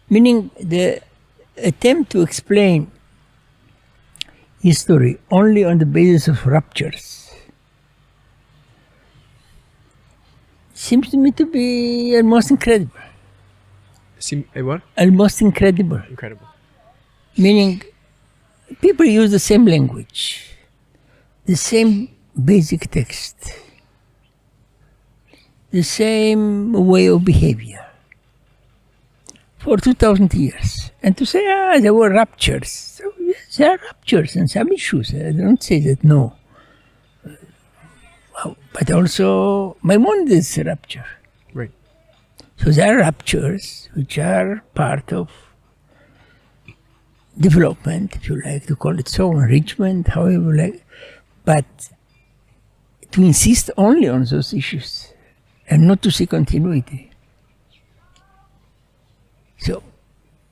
[0.09, 1.01] Meaning the
[1.57, 2.91] attempt to explain
[4.61, 7.21] history only on the basis of ruptures
[10.73, 12.99] seems to me to be almost incredible.
[14.19, 14.81] Seem eh, what?
[14.97, 16.01] Almost incredible.
[16.09, 16.47] Incredible.
[17.37, 17.83] Meaning,
[18.81, 20.55] people use the same language,
[21.45, 22.09] the same
[22.45, 23.53] basic text,
[25.71, 27.85] the same way of behavior
[29.57, 30.91] for 2000 years.
[31.03, 32.69] And to say, ah, there were ruptures.
[32.69, 35.13] So, yes, there are ruptures and some issues.
[35.13, 36.35] I don't say that no.
[38.43, 41.05] Uh, But also, Maimonides is a rupture.
[41.53, 41.71] Right.
[42.57, 45.29] So there are ruptures which are part of
[47.39, 50.85] development, if you like to call it so, enrichment, however you like,
[51.45, 51.65] but
[53.11, 55.13] to insist only on those issues
[55.67, 57.11] and not to see continuity.
[59.57, 59.83] So,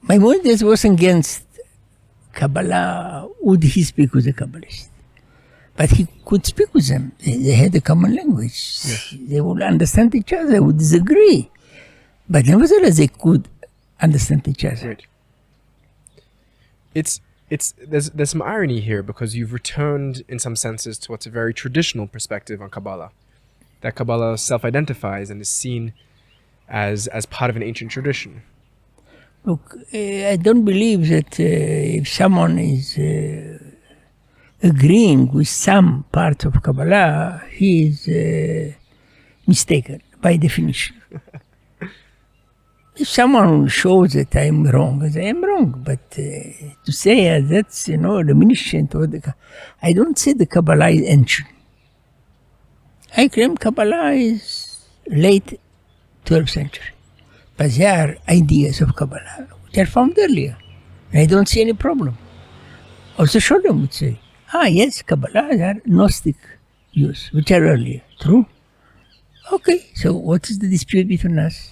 [0.07, 1.43] Maimonides was against
[2.33, 3.27] Kabbalah.
[3.41, 4.89] Would he speak with a Kabbalist?
[5.75, 7.13] But he could speak with them.
[7.23, 8.83] They, they had a common language.
[9.13, 11.49] They would understand each other, they would disagree.
[12.29, 13.47] But nevertheless, they could
[13.99, 14.89] understand each other.
[14.89, 15.05] Right.
[16.93, 21.25] It's it's there's there's some irony here because you've returned in some senses to what's
[21.25, 23.11] a very traditional perspective on Kabbalah.
[23.81, 25.93] That Kabbalah self-identifies and is seen
[26.67, 28.43] as as part of an ancient tradition.
[29.45, 29.97] Look, uh,
[30.33, 33.57] I don't believe that uh, if someone is uh,
[34.61, 38.73] agreeing with some part of Kabbalah, he is uh,
[39.47, 41.01] mistaken by definition.
[42.99, 45.81] if someone shows that I'm wrong, I'm wrong.
[45.85, 49.33] But uh, to say uh, that's you know reminiscent of the,
[49.81, 51.47] I don't say the Kabbalah is ancient.
[53.15, 55.59] I claim Kabbalah is late
[56.25, 56.89] 12th century.
[57.57, 60.57] But there are ideas of Kabbalah which are found earlier.
[61.13, 62.17] I don't see any problem.
[63.17, 64.19] Also, Scholem would say,
[64.53, 66.35] ah, yes, Kabbalah are Gnostic
[66.93, 68.01] views, which are earlier.
[68.19, 68.45] True.
[69.51, 71.71] Okay, so what is the dispute between us?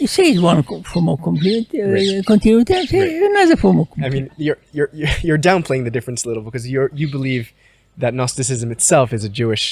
[0.00, 2.24] You say it's one form of continuity, uh, Right.
[2.26, 3.12] continuity Right.
[3.32, 4.90] another form of I mean, you're you're
[5.26, 7.52] you're downplaying the difference a little because you're you believe
[8.02, 9.66] that Gnosticism itself is a Jewish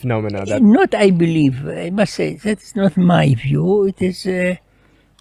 [0.00, 0.44] phenomena.
[0.46, 4.58] That not I believe, I must say, that's not my view, it is a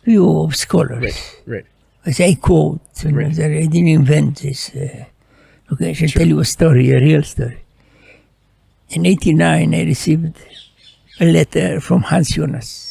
[0.05, 1.01] view of scholars.
[1.07, 1.65] right, right,
[2.05, 3.35] As I quote, you know, Right.
[3.35, 4.61] that I didn't invent this.
[4.73, 5.05] Uh,
[5.73, 7.57] okay, I shall tell you a story, a real story.
[8.95, 10.35] In 89, I received
[11.19, 12.86] a letter from Hans Jonas,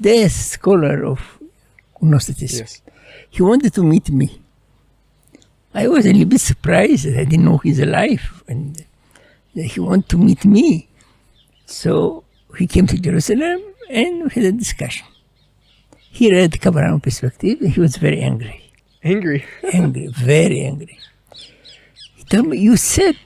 [0.00, 1.20] the scholar of
[2.00, 2.66] Gnosticism.
[2.66, 2.82] yes,
[3.30, 4.40] He wanted to meet me.
[5.74, 8.76] I was a little bit surprised that I didn't know he's alive and
[9.54, 10.88] that he wanted to meet me.
[11.66, 12.24] So
[12.58, 15.06] he came to Jerusalem and we had a discussion.
[16.10, 18.72] He read Kabbalah perspective and he was very angry.
[19.04, 19.44] angry.
[19.72, 20.98] Angry, very angry.
[22.16, 23.16] He told me, You said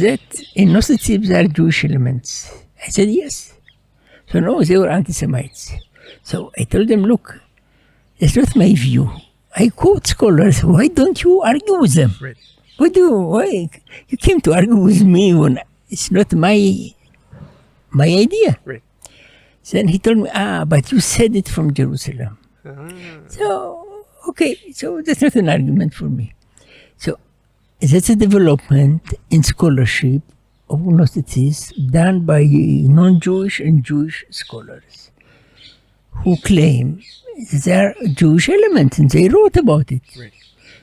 [0.00, 0.20] that
[0.54, 2.50] in Gnosticism there are Jewish elements.
[2.84, 3.52] I said, Yes.
[4.32, 5.72] So no, they were anti Semites.
[6.28, 7.40] So I told them, Look,
[8.20, 9.10] that's not my view.
[9.56, 10.62] I quote scholars.
[10.62, 12.12] Why don't you argue with them?
[12.20, 12.36] Right.
[12.76, 13.04] Why do
[13.34, 13.70] why
[14.08, 15.58] you came to argue with me when
[15.88, 16.58] it's not my
[17.88, 18.58] my idea?
[18.66, 18.82] Right.
[19.70, 22.36] Then he told me, ah, but you said it from Jerusalem.
[23.28, 26.34] So okay, so that's not an argument for me.
[26.98, 27.18] So
[27.80, 30.20] that's a development in scholarship
[30.68, 34.97] of Gnosticism done by non-Jewish and Jewish scholars
[36.24, 37.02] who claim
[37.64, 40.02] there are Jewish elements and they wrote about it.
[40.18, 40.32] Right.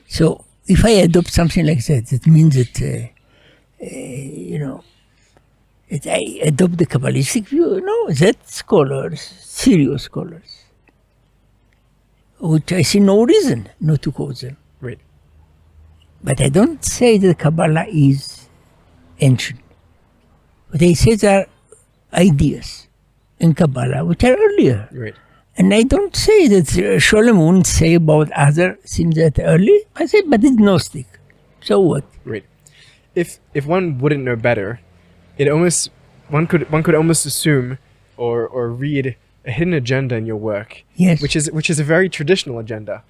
[0.08, 4.82] So if I adopt something like that, that means that, uh, uh, you know,
[5.90, 7.80] that I adopt the Kabbalistic view.
[7.80, 10.64] No, that scholars, serious scholars,
[12.40, 14.56] which I see no reason not to quote them.
[14.80, 14.98] Right.
[16.22, 18.48] But I don't say that Kabbalah is
[19.20, 19.60] ancient.
[20.70, 21.46] But I say there are
[22.18, 22.88] ideas
[23.38, 24.88] in Kabbalah which are earlier.
[24.90, 25.14] Right.
[25.58, 29.84] And I don't say that uh, Scholem wouldn't say about other things that early.
[29.96, 31.06] I say, but it's Gnostic.
[31.62, 32.04] So what?
[32.24, 32.44] Right.
[33.14, 34.80] If if one wouldn't know better,
[35.38, 35.90] it almost
[36.28, 37.78] one could one could almost assume
[38.16, 39.16] or or read
[39.46, 41.22] a hidden agenda in your work, Yes.
[41.22, 43.02] which is which is a very traditional agenda,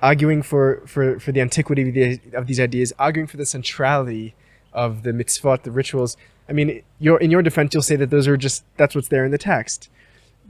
[0.00, 4.34] arguing for for for the antiquity of, the, of these ideas, arguing for the centrality
[4.72, 6.16] of the mitzvot, the rituals.
[6.48, 9.24] I mean, your in your defense, you'll say that those are just that's what's there
[9.26, 9.90] in the text,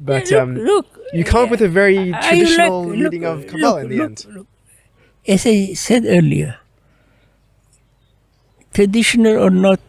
[0.01, 3.47] but look, um, look, you come up with a very like- traditional look, reading of
[3.47, 4.27] Kabbalah in the end.
[5.29, 6.59] As I said earlier,
[8.73, 9.81] traditional or not,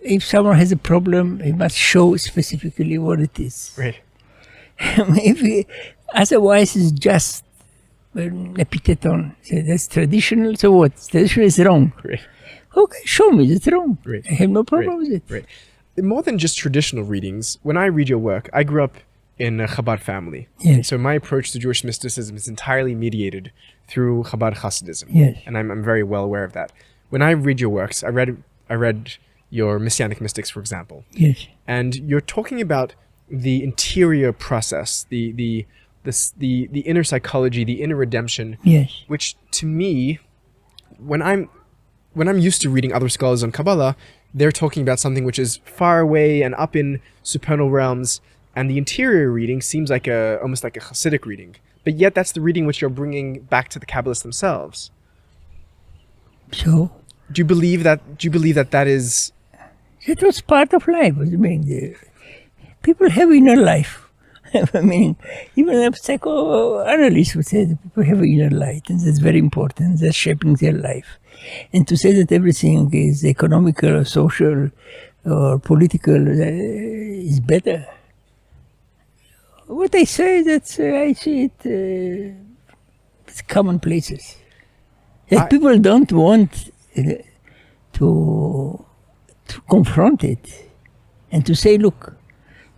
[0.00, 3.74] if someone has a problem, he must show specifically what it is.
[3.78, 4.00] Right.
[5.08, 5.66] Maybe
[6.14, 7.44] otherwise it's just
[8.14, 9.36] an epiteton.
[9.42, 10.56] Say that's traditional.
[10.56, 10.92] So what?
[11.08, 11.92] Traditional is wrong.
[12.04, 12.20] Right.
[12.76, 13.98] Okay, show me that's wrong.
[14.04, 14.24] Right.
[14.28, 15.32] I have no problem Right, with it.
[15.32, 16.04] Right.
[16.04, 18.96] More than just traditional readings, when I read your work, I grew up
[19.38, 20.48] in a Chabad family.
[20.60, 20.88] Yes.
[20.88, 23.50] So my approach to Jewish mysticism is entirely mediated
[23.88, 25.06] through Chabad Hasidism.
[25.10, 25.38] Yes.
[25.46, 26.72] And I'm, I'm very well aware of that.
[27.10, 29.14] When I read your works, I read I read
[29.50, 31.46] your Messianic mystics, for example, Yes.
[31.66, 32.94] and you're talking about
[33.28, 35.66] the interior process, the the
[36.04, 39.04] this, the the inner psychology, the inner redemption, Yes.
[39.08, 40.18] which to me,
[40.98, 41.48] when I'm
[42.14, 43.96] when I'm used to reading other scholars on Kabbalah,
[44.34, 48.20] they're talking about something which is far away and up in supernal realms,
[48.54, 51.56] and the interior reading seems like a almost like a Hasidic reading.
[51.84, 54.90] But yet, that's the reading which you're bringing back to the Kabbalists themselves.
[56.52, 56.92] So
[57.32, 58.18] Do you believe that?
[58.18, 59.32] Do you believe that that is
[60.06, 61.14] That was part of life.
[61.18, 61.96] I mean, the,
[62.82, 64.08] people have inner life.
[64.74, 65.16] I mean,
[65.56, 70.00] even a psychoanalyst would say that people have inner light, and that's very important.
[70.00, 71.18] That's shaping their life.
[71.72, 74.70] And to say that everything is economical or social
[75.24, 77.86] or political uh, is better.
[79.72, 82.74] What I say that uh, I see it uh,
[83.26, 84.36] it's commonplaces.
[85.30, 87.02] That I- people don't want uh,
[87.94, 88.84] to
[89.48, 90.44] to confront it
[91.30, 92.14] and to say, look,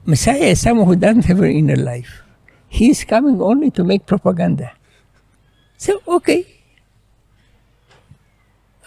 [0.04, 2.22] Messiah is someone who doesn't have an inner life.
[2.68, 4.72] He is coming only to make propaganda.
[5.76, 6.46] So, okay.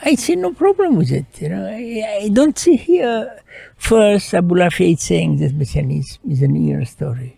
[0.04, 1.26] I see no problem with it.
[1.42, 3.42] You know, I, I don't see here
[3.78, 7.37] first Abulafia saying that Messianism is an inner story.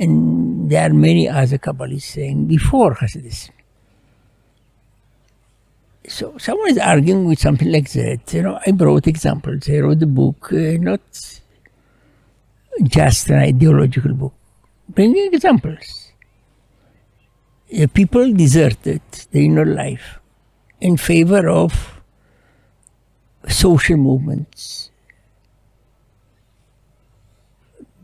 [0.00, 3.50] And there are many other Kabbalists saying before Hasidism.
[6.08, 8.32] So someone is arguing with something like that.
[8.32, 9.68] You know, I brought examples.
[9.68, 11.02] I wrote a book, uh, not
[12.82, 14.32] just an ideological book,
[14.88, 16.12] bringing examples.
[17.78, 20.18] Uh, people deserted the inner life
[20.80, 22.00] in favor of
[23.48, 24.89] social movements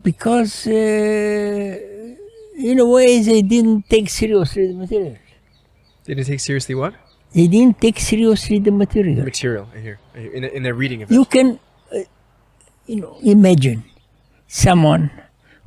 [0.06, 1.76] because, uh,
[2.70, 5.16] in a way, they didn't take seriously the material.
[6.04, 6.94] did it take seriously what
[7.34, 9.24] They didn't take seriously the material.
[9.24, 11.14] material I hear, I hear in, in their reading of it?
[11.18, 11.58] You can,
[11.92, 12.06] uh,
[12.86, 13.82] you know, imagine
[14.46, 15.10] someone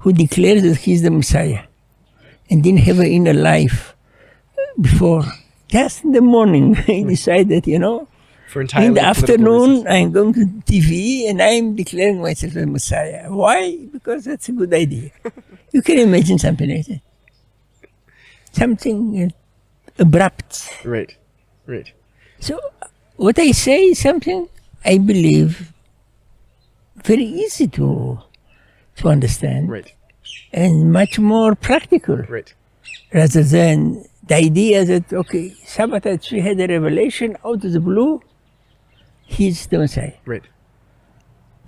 [0.02, 1.64] who declares that he's the Messiah
[2.50, 3.94] and didn't have an inner life
[4.80, 5.26] before.
[5.68, 8.08] Just in the morning, he decided, you know,
[8.50, 9.86] For entirely in the afternoon.
[9.88, 13.32] I'm going to TV and I'm declaring myself a Messiah.
[13.32, 13.78] Why?
[13.92, 15.12] Because that's a good idea.
[15.72, 17.02] you can imagine something like that.
[18.52, 20.80] Something uh, abrupt.
[20.84, 21.16] Right,
[21.68, 21.92] right.
[22.40, 22.60] So,
[23.18, 24.50] what I say is something
[24.84, 25.72] I believe
[27.04, 28.20] very easy to
[28.98, 29.94] to understand Right,
[30.52, 32.52] and much more practical right.
[33.14, 38.22] rather than the idea that okay, Sabbatai had a revelation out of the blue.
[39.30, 40.14] He's the Messiah.
[40.26, 40.44] Right.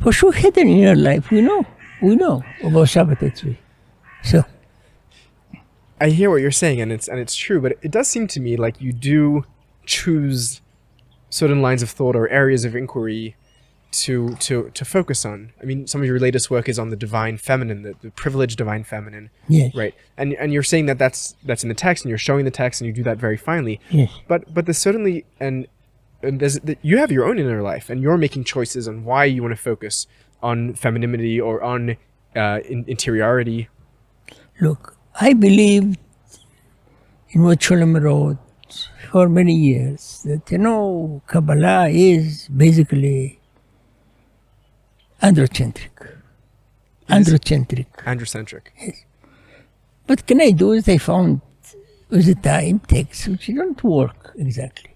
[0.02, 1.30] For sure, hidden in an inner life.
[1.30, 1.64] We know.
[2.02, 3.58] We know about Sabbatai Tzvi.
[4.24, 4.44] So,
[6.00, 7.62] I hear what you're saying, and it's and it's true.
[7.62, 9.46] But it does seem to me like you do
[9.86, 10.62] choose
[11.30, 13.36] certain lines of thought or areas of inquiry
[13.92, 15.54] to to to focus on.
[15.62, 18.58] I mean, some of your latest work is on the divine feminine, the, the privileged
[18.58, 19.76] divine feminine, yes.
[19.76, 19.94] right?
[20.18, 22.82] And and you're saying that that's that's in the text, and you're showing the text,
[22.82, 23.80] and you do that very finely.
[23.92, 24.12] Yes.
[24.28, 25.68] But but there's certainly and
[26.24, 29.56] and you have your own inner life, and you're making choices on why you want
[29.56, 30.08] to focus
[30.42, 31.98] on femininity or on
[32.36, 33.70] uh, in, interiority.
[34.60, 35.98] Look, I believed
[37.32, 38.38] in what Scholem wrote
[39.12, 43.40] for many years that, you know, Kabbalah is basically
[45.22, 45.90] androcentric.
[47.10, 47.88] Androcentric.
[48.06, 48.62] Androcentric.
[48.80, 49.04] Yes.
[50.06, 51.42] What can I do is I found
[52.10, 54.91] with the time texts which don't work exactly.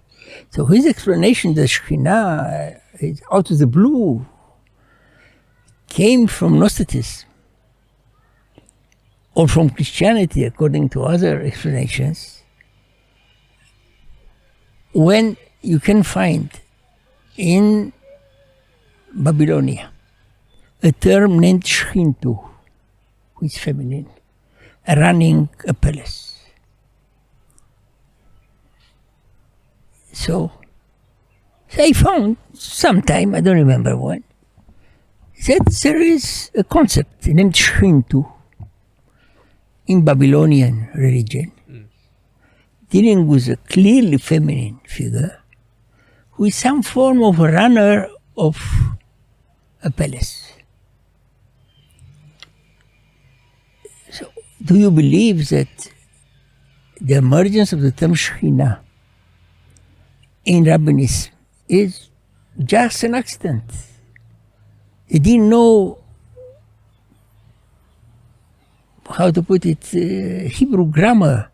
[0.50, 4.26] So his explanation that Shekhinah is out of the blue
[5.88, 7.28] came from Gnosticism
[9.34, 12.42] or from Christianity, according to other explanations,
[14.92, 16.50] when you can find
[17.36, 17.92] in
[19.12, 19.90] Babylonia
[20.82, 22.48] a term named Shchintu,
[23.36, 24.08] which is feminine,
[24.88, 26.35] running a palace.
[30.16, 30.50] So,
[31.76, 34.24] I found sometime, I don't remember when,
[35.46, 38.24] that there is a concept named Shchintu
[39.86, 41.52] in Babylonian religion,
[42.88, 45.42] dealing with a clearly feminine figure
[46.32, 48.56] who is some form of a runner of
[49.82, 50.54] a palace.
[54.10, 54.32] So,
[54.64, 55.92] do you believe that
[57.02, 58.85] the emergence of the term Shekhinah
[60.46, 61.30] in rabbinism
[61.68, 62.08] is
[62.58, 63.64] just an accident?
[65.06, 65.98] He didn't know
[69.08, 71.50] how to put it, uh, Hebrew grammar,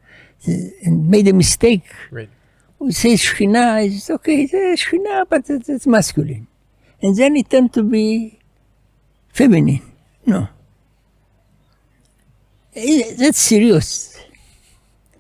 [0.49, 0.53] uh,
[0.85, 1.85] and made a mistake.
[2.11, 2.29] Right.
[2.79, 6.47] We say Shekhinah is okay, it's uh, Shekhinah, but it's, it's masculine.
[7.03, 8.39] And then it turned to be
[9.33, 9.83] feminine.
[10.25, 10.49] No.
[12.75, 14.19] That's serious.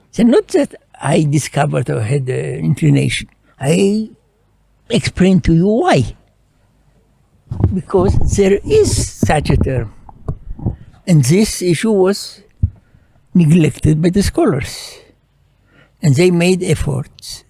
[0.08, 3.28] It's not that I discovered or had an inclination.
[3.62, 4.10] I
[4.90, 6.16] explain to you why.
[7.72, 8.90] Because there is
[9.20, 9.94] such a term.
[11.06, 12.42] And this issue was
[13.34, 14.98] neglected by the scholars.
[16.02, 17.44] And they made efforts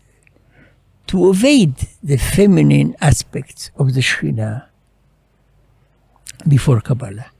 [1.06, 4.66] to evade the feminine aspects of the Shekhinah
[6.46, 7.30] before Kabbalah.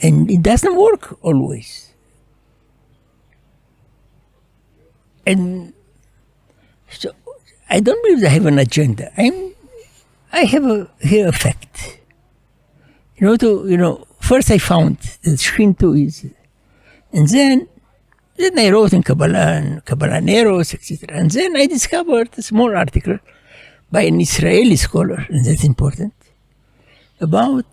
[0.00, 1.92] And it doesn't work always.
[5.26, 5.74] And
[6.94, 7.12] so
[7.68, 9.12] I don't believe they have an agenda.
[9.16, 9.54] I'm,
[10.32, 11.98] I have a, here a fact.
[13.16, 16.26] You know, to, you know, first I found that Shinto is,
[17.12, 17.68] and then,
[18.36, 21.16] then I wrote in Kabbalah and Kabbalah Kabbalaneros, etc.
[21.16, 23.18] And then I discovered a small article
[23.90, 26.14] by an Israeli scholar, and that's important,
[27.20, 27.64] about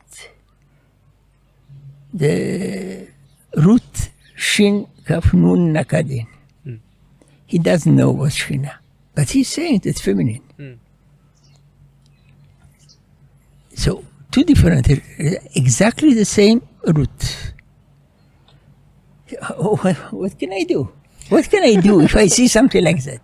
[2.13, 3.07] the
[3.55, 6.27] root Shin Kaf Nun Nakadin.
[6.63, 6.75] Hmm.
[7.45, 8.73] He doesn't know what's Shina,
[9.15, 10.43] but he's saying it's feminine.
[13.75, 14.87] So two different,
[15.55, 17.53] exactly the same root.
[19.57, 19.75] Oh,
[20.11, 20.91] what can I do?
[21.29, 23.21] What can I do if I see something like that?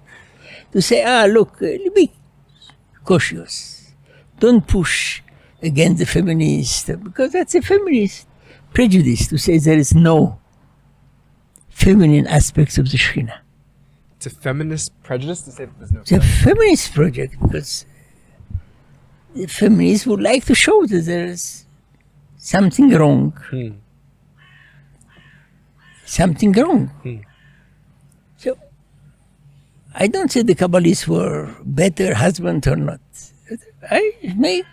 [0.72, 2.12] To say, ah, look, uh, be
[3.04, 3.94] cautious.
[4.40, 5.22] Don't push
[5.62, 8.28] against the feminist, because that's a feminist
[8.74, 10.40] prejudice to say there is no
[11.70, 13.40] feminine aspects of the Shekhinah.
[14.18, 16.02] It's a feminist prejudice to say that there's no.
[16.02, 17.86] It's a feminist project because
[19.36, 21.66] the feminists would like to show that there is
[22.38, 23.38] something wrong.
[23.52, 23.70] Hmm.
[26.04, 26.88] Something wrong.
[27.04, 27.18] Hmm.
[28.38, 28.58] So
[29.94, 33.00] I don't say the Kabbalists were better husbands or not.
[33.84, 34.66] I make,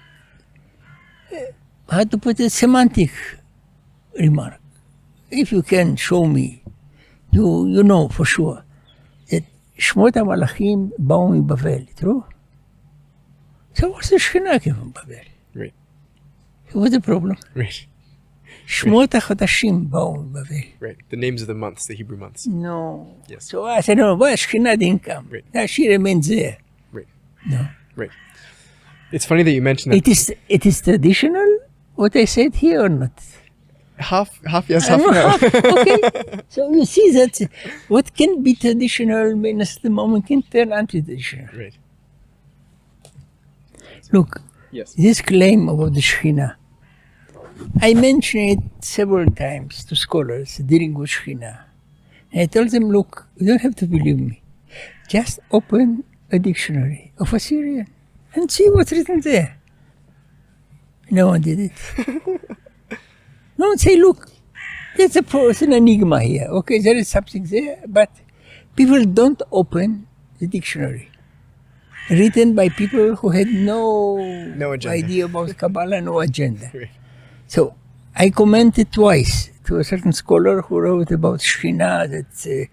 [1.30, 1.36] uh,
[1.90, 3.10] how to put a semantic
[4.18, 4.58] remark.
[5.30, 6.62] If you can show me,
[7.30, 8.63] you, you know for sure
[9.77, 12.21] שמות המלאכים באו מבבל, true?
[13.75, 15.25] So what's the Shekhinah came from Babel?
[15.55, 15.73] Right.
[16.73, 17.35] What's the problem?
[17.55, 17.85] Right.
[18.65, 20.63] שמות החודשים באו מבבל.
[20.81, 20.97] Right.
[21.09, 22.45] The names of the months, the Hebrew months.
[22.47, 23.07] No.
[23.27, 23.45] Yes.
[23.45, 25.27] So I said, no, well, Shekhinah didn't come.
[25.31, 25.45] Right.
[25.53, 26.57] Yeah, she remains there.
[26.91, 27.07] Right.
[27.47, 27.67] No.
[27.95, 28.11] Right.
[29.11, 29.97] It's funny that you mentioned that.
[29.97, 31.49] It is, it is traditional,
[31.95, 33.17] what I said here or not?
[33.98, 35.34] Half, half yes, half no.
[35.80, 36.40] okay.
[36.48, 37.48] So you see that
[37.88, 41.46] what can be traditional means the moment can turn anti-traditional.
[41.56, 41.76] right.
[44.12, 44.40] Look,
[44.70, 44.92] Yes.
[44.94, 46.56] this claim about the Shekhinah,
[47.80, 51.60] I mentioned it several times to scholars dealing with Shekhinah.
[52.32, 54.42] And I told them, look, you don't have to believe me.
[55.08, 56.02] Just open
[56.32, 57.86] a dictionary of Assyrian
[58.34, 59.58] and see what's written there.
[61.10, 61.72] No one did it.
[63.68, 64.28] one say, look,
[64.96, 66.46] there's a it's an enigma here.
[66.50, 68.10] Okay, there is something there, but
[68.76, 70.06] people don't open
[70.38, 71.10] the dictionary
[72.10, 74.16] written by people who had no,
[74.56, 74.96] No agenda.
[74.96, 76.70] idea about Kabbalah, no agenda.
[76.74, 76.90] Right.
[77.46, 77.74] So
[78.14, 82.64] I commented twice to a certain scholar who wrote about Shekhinah, that's uh,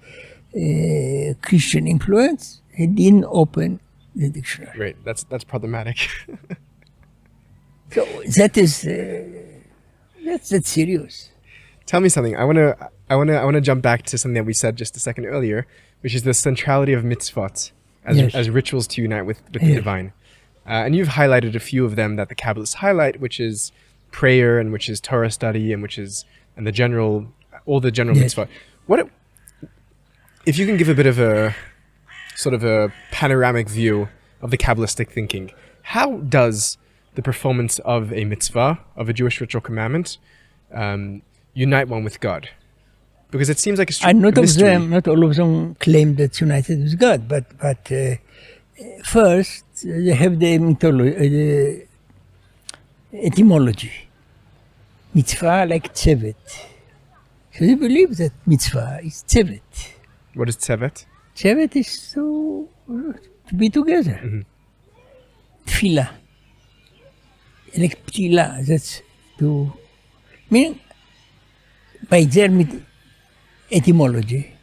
[0.57, 2.61] uh, Christian influence.
[2.73, 3.79] He didn't open
[4.15, 4.77] the dictionary.
[4.79, 4.97] Right.
[5.05, 5.97] That's that's problematic.
[7.93, 8.05] So
[8.37, 9.50] that is, uh,
[10.25, 11.29] that's, that's serious.
[11.85, 12.35] Tell me something.
[12.35, 12.75] I wanna
[13.09, 15.67] I wanna I wanna jump back to something that we said just a second earlier,
[16.01, 17.71] which is the centrality of mitzvot
[18.05, 18.33] as, Yes.
[18.35, 20.13] as rituals to unite with, with the divine.
[20.65, 23.71] Uh, and you've highlighted a few of them that the Kabbalists highlight, which is
[24.11, 26.23] prayer and which is Torah study and which is
[26.55, 27.27] and the general
[27.65, 28.33] all the general Yes.
[28.35, 28.47] mitzvot.
[28.87, 29.07] What
[30.45, 31.55] if you can give a bit of a
[32.35, 34.07] sort of a panoramic view
[34.41, 35.51] of the Kabbalistic thinking?
[35.83, 36.77] How does
[37.15, 40.17] the performance of a mitzvah, of a Jewish ritual commandment,
[40.73, 41.21] um,
[41.53, 42.49] unite one with God?
[43.31, 44.67] Because it seems like a And not of mystery.
[44.69, 48.15] them, not all of them claim that's united with God, but but uh,
[49.03, 51.87] first they have the mythology, uh, the
[53.13, 53.91] etymology.
[55.13, 56.35] Mitzvah like tzevet.
[57.53, 59.69] So they believe that mitzvah is tzevet.
[60.35, 61.05] What is tzevet?
[61.35, 62.67] Tzevet is to,
[63.47, 64.19] to be together.
[64.23, 64.45] Mhm.
[65.65, 66.09] Tefillah.
[67.77, 67.99] Like
[68.67, 69.01] that's
[69.39, 69.71] to
[70.49, 70.79] meaning
[72.09, 72.49] by their
[73.71, 74.53] etymology,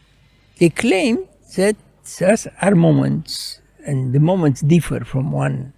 [0.58, 1.24] they claim
[1.56, 1.76] that
[2.18, 5.72] thus are moments, and the moments differ from one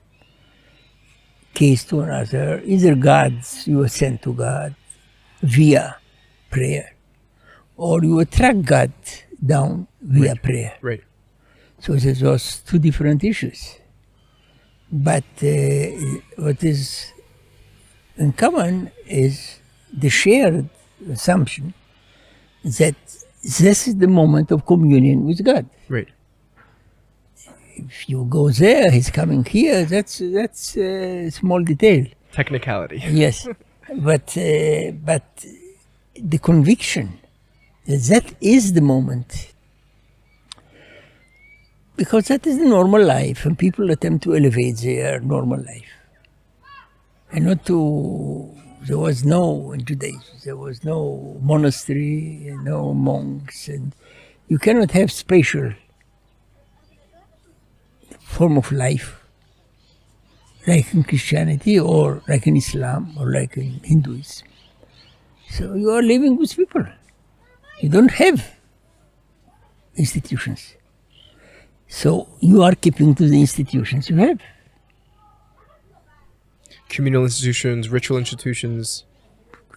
[1.55, 2.61] case to another.
[2.65, 4.75] Either gods you are sent to God
[5.43, 5.97] via
[6.51, 6.95] prayer,
[7.77, 8.93] or you attract God
[9.45, 10.43] down via Right.
[10.43, 10.75] prayer.
[10.83, 11.05] Right.
[11.79, 13.77] So there's those two different issues.
[14.93, 15.87] But uh,
[16.37, 17.13] what is
[18.21, 19.59] in common is
[19.93, 20.69] the shared
[21.11, 21.75] assumption
[22.79, 22.99] that
[23.43, 25.65] this is the moment of communion with God.
[25.89, 26.09] Right.
[27.77, 29.85] If you go there, he's coming here.
[29.87, 32.05] That's that's a small detail.
[32.41, 32.99] Technicality.
[33.23, 33.49] Yes,
[34.09, 35.27] but uh, but
[36.35, 37.07] the conviction
[37.87, 39.31] that that is the moment
[41.97, 45.93] because that is the normal life and people attempt to elevate their normal life
[47.33, 53.69] and not to there was no in Judaism there was no monastery and no monks
[53.69, 53.95] and
[54.49, 55.73] you cannot have special
[58.21, 59.21] form of life
[60.67, 64.47] like in Christianity or like in Islam or like in Hinduism.
[65.51, 66.85] So you are living with people.
[67.81, 68.55] You don't have
[69.97, 70.75] institutions.
[71.89, 74.41] So you are keeping to the institutions you have.
[76.91, 79.05] Communal institutions, ritual institutions.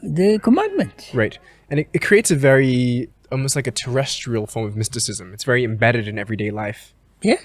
[0.02, 1.10] The commandment.
[1.14, 1.38] Right.
[1.69, 5.34] And it, it creates a very, almost like a terrestrial form of mysticism.
[5.34, 6.94] It's very embedded in everyday life.
[7.22, 7.41] Yes.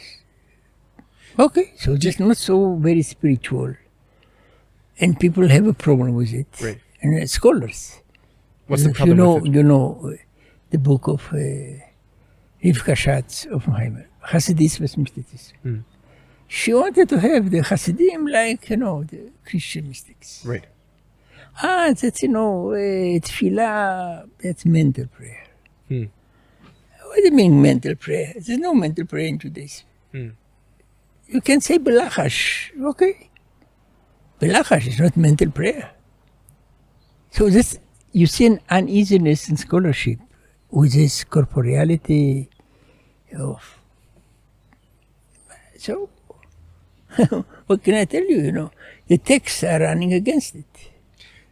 [1.38, 3.74] Okay, so just not so very spiritual.
[4.98, 6.48] And people have a problem with it.
[6.60, 6.80] Right.
[7.00, 8.00] And uh, scholars.
[8.66, 9.54] What's the problem you know, with it?
[9.54, 10.16] you know uh,
[10.70, 11.36] the book of uh,
[12.64, 15.56] Rivka Schatz-Uffenheimer, Hasidism Mysticism.
[15.62, 15.78] Hmm.
[16.48, 20.44] She wanted to have the Hasidim like, you know, the Christian mystics.
[20.44, 20.64] Right.
[21.62, 25.44] Ah, that's, you know, uh, tefillah, that's mental prayer.
[25.88, 26.04] Hmm.
[27.04, 28.32] What do you mean mental prayer?
[28.34, 29.86] There's no mental prayer in Judaism.
[30.12, 30.28] Hmm.
[31.26, 33.28] You can say belachash, okay?
[34.40, 35.90] Belachash is not mental prayer.
[37.30, 37.78] So this,
[38.12, 40.18] you see an uneasiness in scholarship
[40.70, 42.48] with this corporeality
[43.38, 43.80] of.
[45.78, 46.08] So,
[47.66, 48.40] what can I tell you?
[48.40, 48.70] You know,
[49.06, 50.90] the texts are running against it.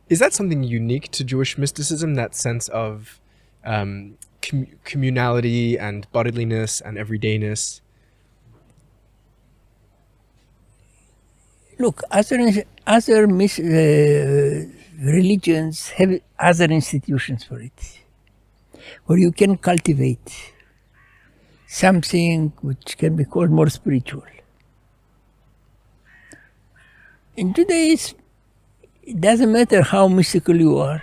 [0.09, 2.15] Is that something unique to Jewish mysticism?
[2.15, 3.19] That sense of
[3.65, 7.81] um, com- communality and bodiliness and everydayness.
[11.79, 12.39] Look, other
[12.87, 14.65] other mis- uh,
[15.03, 18.01] religions have other institutions for it,
[19.07, 20.55] where you can cultivate
[21.67, 24.23] something which can be called more spiritual.
[27.37, 28.17] In Judaism,
[29.03, 31.03] it doesn't matter how mystical you are,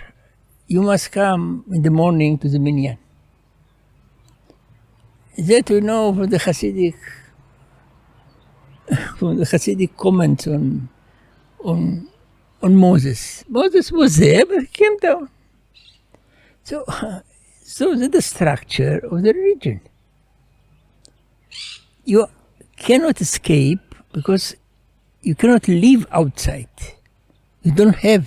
[0.66, 2.98] you must come in the morning to the minyan.
[5.38, 6.96] That we know from the Hasidic
[9.16, 10.88] from the Hasidic comments on
[11.62, 12.08] on
[12.62, 13.44] on Moses.
[13.48, 15.30] Moses was there, but he came down.
[16.64, 16.84] So,
[17.62, 19.82] so that's the structure of the religion.
[22.04, 22.26] You
[22.76, 24.56] cannot escape because
[25.24, 26.68] you cannot live outside.
[27.62, 28.24] You don't have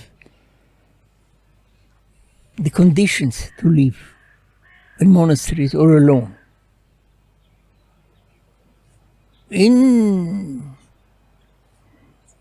[2.57, 3.98] the conditions to live
[4.99, 6.34] in monasteries or alone.
[9.49, 10.61] in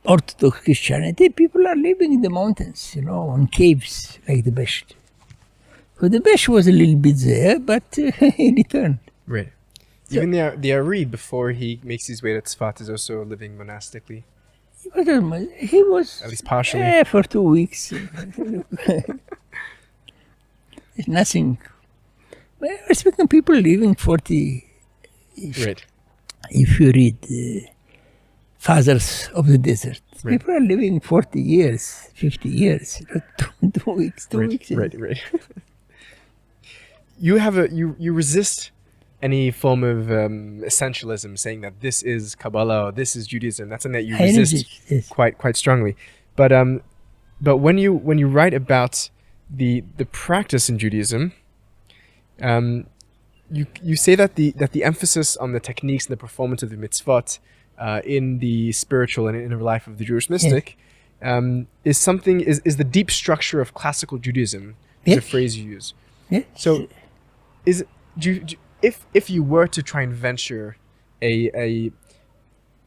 [0.04, 4.94] Orthodox Christianity, people are living in the mountains, you know, on caves like the Besht.
[6.00, 8.98] So the Besht was a little bit there, but uh, he returned.
[9.26, 9.52] Right.
[10.08, 13.56] So- Even the the Ari before he makes his way to Tzfat is also living
[13.56, 14.24] monastically,
[14.94, 16.80] He was, he was at least partially.
[16.80, 17.92] Yeah, for two weeks.
[20.96, 21.58] it's nothing.
[22.58, 24.64] But we're speaking people living 40
[25.64, 25.84] Right.
[26.50, 27.68] if you read uh,
[28.58, 30.38] Fathers of the Desert, Right.
[30.40, 33.02] people are living 40 years, 50 years,
[33.38, 34.48] two, two weeks, two Right.
[34.48, 34.70] weeks.
[34.70, 34.94] Right.
[35.00, 35.20] Right.
[37.18, 38.70] you have a you you resist
[39.22, 43.68] any form of um, essentialism, saying that this is Kabbalah or this is Judaism.
[43.68, 45.08] That's something that you resist resist, yes.
[45.08, 45.96] quite quite strongly.
[46.36, 46.82] But um,
[47.40, 49.10] but when you when you write about
[49.50, 51.32] the the practice in Judaism,
[52.42, 52.86] um,
[53.50, 56.70] you you say that the that the emphasis on the techniques and the performance of
[56.70, 57.38] the mitzvot
[57.78, 60.76] uh, in the spiritual and inner life of the Jewish mystic
[61.22, 64.76] um, is something is, is the deep structure of classical Judaism.
[65.04, 65.94] Is a phrase you use.
[66.28, 66.44] Yes.
[66.56, 66.88] So,
[67.64, 67.84] is
[68.18, 70.76] do you, do, if if you were to try and venture
[71.22, 71.92] a a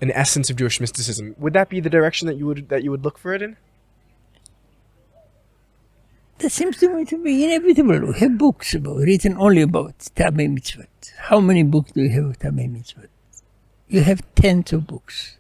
[0.02, 2.92] an essence of Jewish mysticism, would that be the direction that you would that you
[2.92, 3.58] would look for it in?
[6.40, 8.14] That seems to me to be inevitable.
[8.14, 11.12] We have books about, written only about Tamei Mitzvot.
[11.18, 13.10] How many books do you have of Tamei Mitzvot?
[13.90, 15.38] You have tens of books,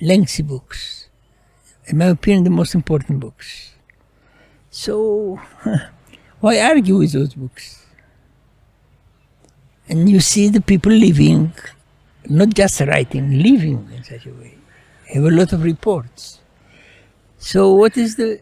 [0.00, 1.08] lengthy books.
[1.86, 3.74] In my opinion, the most important books.
[4.70, 5.40] So,
[6.40, 7.85] why argue with those books?
[9.88, 11.52] And you see the people living,
[12.28, 14.58] not just writing, living in such a way.
[15.06, 16.40] They have a lot of reports.
[17.38, 18.40] So, what is the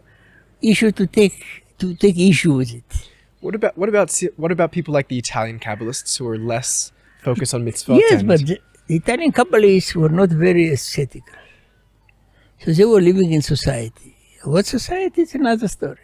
[0.62, 1.44] issue to take
[1.78, 3.08] to take issue with it?
[3.40, 6.92] What about what about what about people like the Italian Kabbalists who are less
[7.22, 7.98] focused on mitzvot?
[7.98, 11.34] yes, but the, the Italian Kabbalists were not very ascetical.
[12.64, 14.16] So they were living in society.
[14.44, 15.98] What society is another story.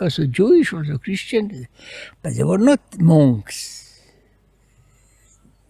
[0.00, 1.68] Also Jewish, also Christian,
[2.22, 3.85] but they were not monks.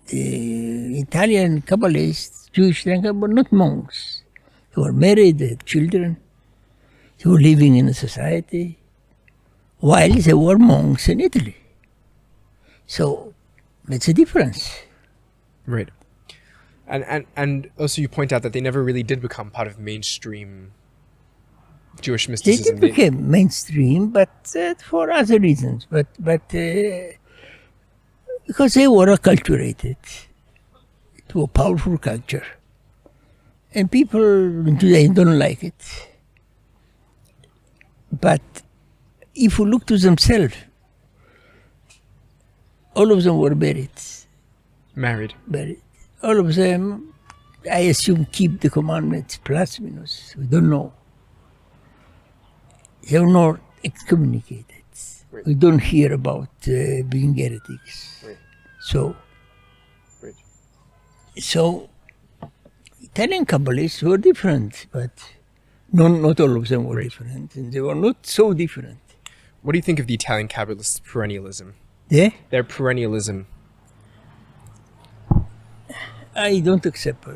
[0.09, 4.23] The Italian Kabbalists, Jewish Kabbalists, were not monks.
[4.74, 6.19] They were married, they had children.
[7.19, 8.78] They were living in a society
[9.78, 11.57] while they were monks in Italy.
[12.87, 13.35] So
[13.85, 14.70] that's a difference.
[15.66, 15.91] Right.
[16.87, 19.78] And and and also you point out that they never really did become part of
[19.78, 20.73] mainstream
[22.01, 22.77] Jewish mysticism.
[22.78, 25.87] They did become mainstream, but uh, for other reasons.
[25.91, 27.16] But but uh,
[28.47, 29.97] because they were acculturated
[31.28, 32.44] to a powerful culture,
[33.74, 34.20] and people
[34.78, 36.09] today don't like it.
[38.12, 38.43] But
[39.35, 40.55] if you look to themselves,
[42.94, 43.90] all of them were buried.
[44.94, 45.35] married.
[45.47, 45.82] Buried.
[46.23, 47.12] All of them,
[47.70, 50.35] I assume, keep the commandments plus minus.
[50.39, 50.93] We don't know.
[53.09, 54.76] They are not excommunicated.
[55.37, 55.47] Right.
[55.47, 58.25] We don't hear about uh, being heretics.
[58.27, 58.39] Right.
[58.81, 59.15] So,
[60.23, 60.35] Right.
[61.39, 61.91] so
[63.03, 65.11] Italian Kabbalists were different, but
[65.93, 68.99] not, not all of them were different, and they were not so different.
[69.61, 71.75] What do you think of the Italian Kabbalists' perennialism?
[72.09, 72.31] Yeah?
[72.49, 73.45] Their perennialism.
[76.35, 77.33] I don't accept uh,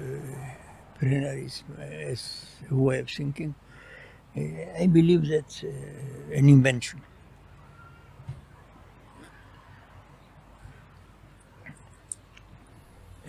[0.98, 1.64] perennialism
[2.10, 3.54] as a way of thinking.
[4.34, 4.40] Uh,
[4.82, 5.68] I believe that's uh,
[6.38, 7.02] an invention.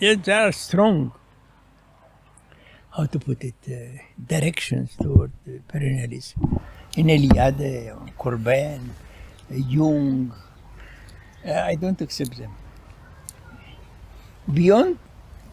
[0.02, 1.12] There are strong,
[2.90, 5.30] how to put it, uh, directions toward
[5.68, 6.60] perennialism.
[6.96, 8.90] In Eliade, Corbin,
[9.48, 10.32] Jung,
[11.46, 12.50] uh, I don't accept them.
[14.52, 14.98] Beyond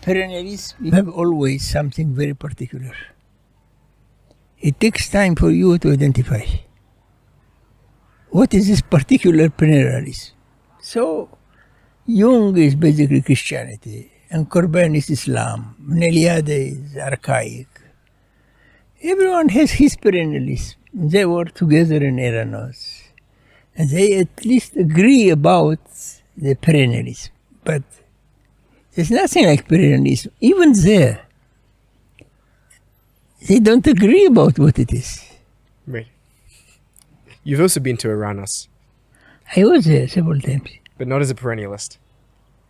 [0.01, 2.95] perennialism, you have always something very particular.
[4.59, 6.43] It takes time for you to identify
[8.31, 10.31] what is this particular perennialism.
[10.81, 11.37] So,
[12.07, 17.67] Jung is basically Christianity, and Corbin is Islam, and is archaic.
[19.01, 20.75] Everyone has his perennialism.
[20.93, 23.03] They were together in Eranos,
[23.75, 25.79] and they at least agree about
[26.37, 27.29] the perennialism.
[27.63, 27.83] But
[28.93, 30.31] there's nothing like perennialism.
[30.41, 31.21] Even there,
[33.47, 35.23] they don't agree about what it is.
[35.87, 36.07] Right.
[37.43, 38.67] You've also been to Eranos,
[39.55, 40.69] I was there several times.
[40.97, 41.97] but not as a perennialist.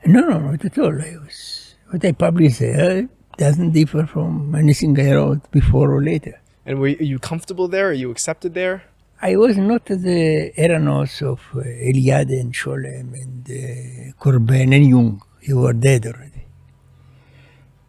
[0.05, 1.01] No, no, not at all.
[1.01, 6.39] I was what I published there doesn't differ from anything I wrote before or later.
[6.65, 7.87] And were you, are you comfortable there?
[7.89, 8.83] Are you accepted there?
[9.21, 15.21] I was not the Eranos of uh, Eliade and Scholem and uh, Corbin and Jung.
[15.45, 16.45] They were dead already.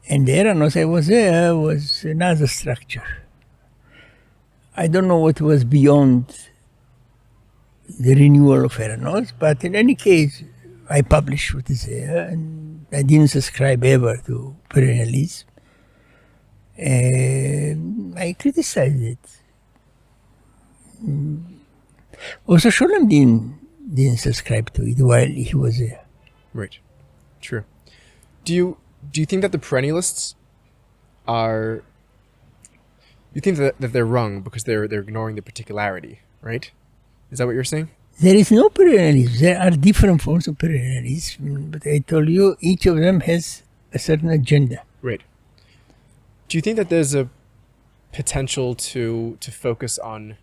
[0.08, 3.04] And the Eranos I was there was another structure.
[4.76, 6.36] I don't know what was beyond
[7.98, 10.42] the renewal of Eranos, but in any case,
[10.90, 15.44] I published what is there, and I didn't subscribe ever to perennialism.
[16.76, 19.18] And I criticized it.
[21.04, 21.44] Mm.
[22.46, 26.04] Also, Scholem didn't, didn't subscribe to it while he was there.
[26.52, 26.76] Right.
[27.40, 27.64] True.
[28.44, 28.76] Do you
[29.12, 30.34] do you think that the perennialists
[31.26, 31.82] are
[33.32, 36.70] you think that, that they're wrong because they're they're ignoring the particularity, right?
[37.30, 37.90] Is that what you're saying?
[38.20, 39.38] There is no perennialism.
[39.40, 43.62] There are different forms of perennialism, but I told you each of them has
[43.94, 44.82] a certain agenda.
[45.00, 45.22] Right.
[46.48, 47.28] Do you think that there's a
[48.12, 50.36] potential to to focus on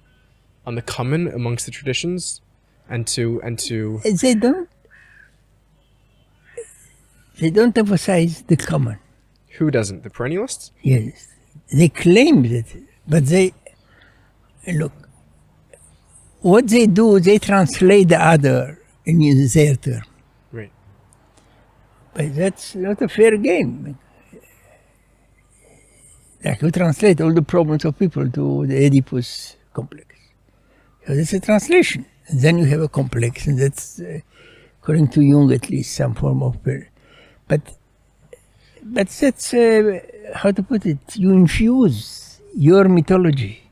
[0.66, 2.42] on the common amongst the traditions
[2.90, 4.70] and to and to uh, They don't.
[7.40, 8.98] They don't emphasize the common.
[9.58, 10.02] who doesn't?
[10.04, 10.72] The perennialists?
[10.82, 11.28] Yes,
[11.72, 12.66] they claim that,
[13.08, 13.54] but they
[14.68, 14.94] look.
[16.42, 19.20] What they do, they translate the other in
[19.54, 20.04] their term.
[20.52, 20.72] Right.
[22.14, 23.98] But that's not a fair game.
[26.44, 30.16] Like you translate all the problems of people to the Oedipus complex.
[31.06, 32.06] So that's a translation.
[32.28, 34.20] And then you have a complex, and that's, uh,
[34.82, 36.62] according to Jung, at least some form of.
[36.64, 36.82] But,
[37.48, 37.74] but
[38.84, 40.00] that's uh,
[40.36, 41.00] how to put it.
[41.16, 43.64] You infuse your mythology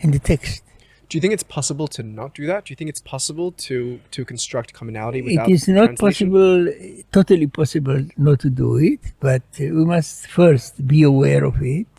[0.00, 0.64] in the text.
[1.12, 2.64] Do you think it's possible to not do that?
[2.64, 6.72] Do you think it's possible to to construct commonality without It is not possible,
[7.12, 11.92] totally possible not to do it, but we must first be aware of it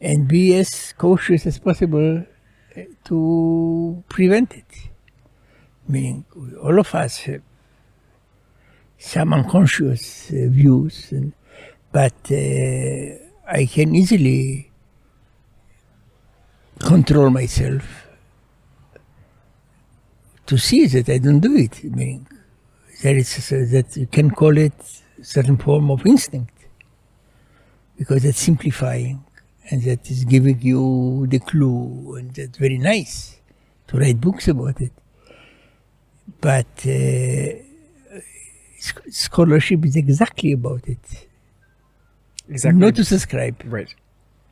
[0.00, 2.24] and be as cautious as possible
[2.76, 4.72] uh, to prevent it.
[5.88, 6.24] Meaning,
[6.62, 7.42] all of us have
[8.96, 11.32] some unconscious uh, views, and,
[11.90, 14.70] but uh, I can easily
[16.78, 18.05] control myself
[20.46, 21.80] to see that I don't do it.
[21.84, 22.26] I mean,
[23.04, 24.72] a, that you can call it
[25.22, 26.52] certain form of instinct
[27.96, 29.24] because it's simplifying
[29.70, 33.40] and that is giving you the clue and that's very nice
[33.88, 34.92] to write books about it.
[36.40, 37.62] But uh,
[39.10, 41.26] scholarship is exactly about it.
[42.48, 42.80] Exactly.
[42.80, 43.92] Not to subscribe right.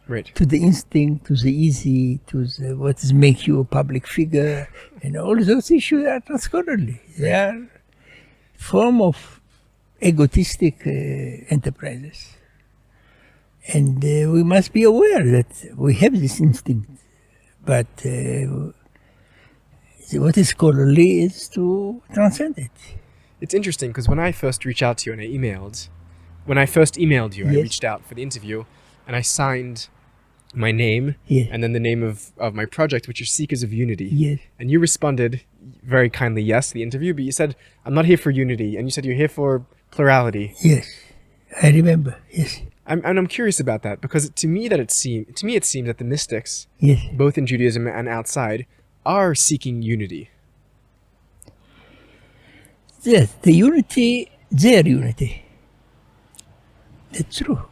[0.06, 0.26] Right.
[0.34, 4.68] to the instinct, to the easy, to the what is make you a public figure,
[5.02, 7.00] and all those issues are not scholarly.
[7.18, 7.66] They are
[8.54, 9.40] form of
[10.02, 10.90] egotistic uh,
[11.48, 12.36] enterprises,
[13.72, 16.90] and uh, we must be aware that we have this instinct.
[17.64, 18.72] But uh,
[20.20, 22.70] what is scholarly is to transcend it.
[23.40, 25.88] It's interesting because when I first reached out to you and I emailed,
[26.44, 28.64] when I first emailed you, I reached out for the interview
[29.06, 29.88] and I signed
[30.54, 31.48] my name Yes.
[31.50, 34.06] and then the name of, of my project, which is Seekers of Unity.
[34.12, 34.38] Yes.
[34.58, 35.42] And you responded
[35.82, 38.76] very kindly, yes, the interview, but you said, I'm not here for unity.
[38.76, 40.54] And you said you're here for plurality.
[40.62, 40.86] Yes.
[41.60, 42.16] I remember.
[42.30, 42.60] Yes.
[42.86, 45.64] I'm, and I'm curious about that because to me that it seem, to me it
[45.64, 47.00] seems that the mystics, Yes.
[47.14, 48.66] both in Judaism and outside,
[49.06, 50.30] are seeking unity.
[53.02, 53.34] Yes.
[53.42, 55.44] The unity, their unity.
[57.12, 57.62] That's true.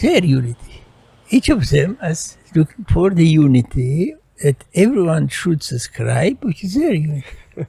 [0.00, 0.82] Their unity.
[1.30, 6.92] Each of them is looking for the unity that everyone should subscribe, which is their
[6.92, 7.26] unity.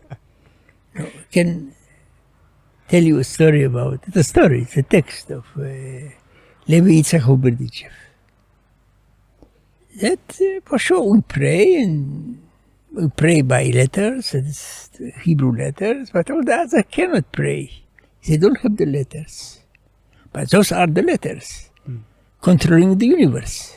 [0.97, 1.73] I can
[2.89, 4.63] tell you a story about the story.
[4.63, 6.11] It's a text of uh,
[6.67, 7.91] Levi Yitzhak Berdichev.
[10.01, 12.43] That uh, for sure we pray and
[12.91, 17.71] we pray by letters, it's the Hebrew letters, but all the others cannot pray.
[18.27, 19.59] They don't have the letters.
[20.33, 21.69] But those are the letters
[22.41, 23.75] controlling the universe.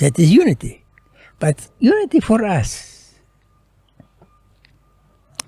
[0.00, 0.84] That is unity.
[1.38, 3.14] But unity for us,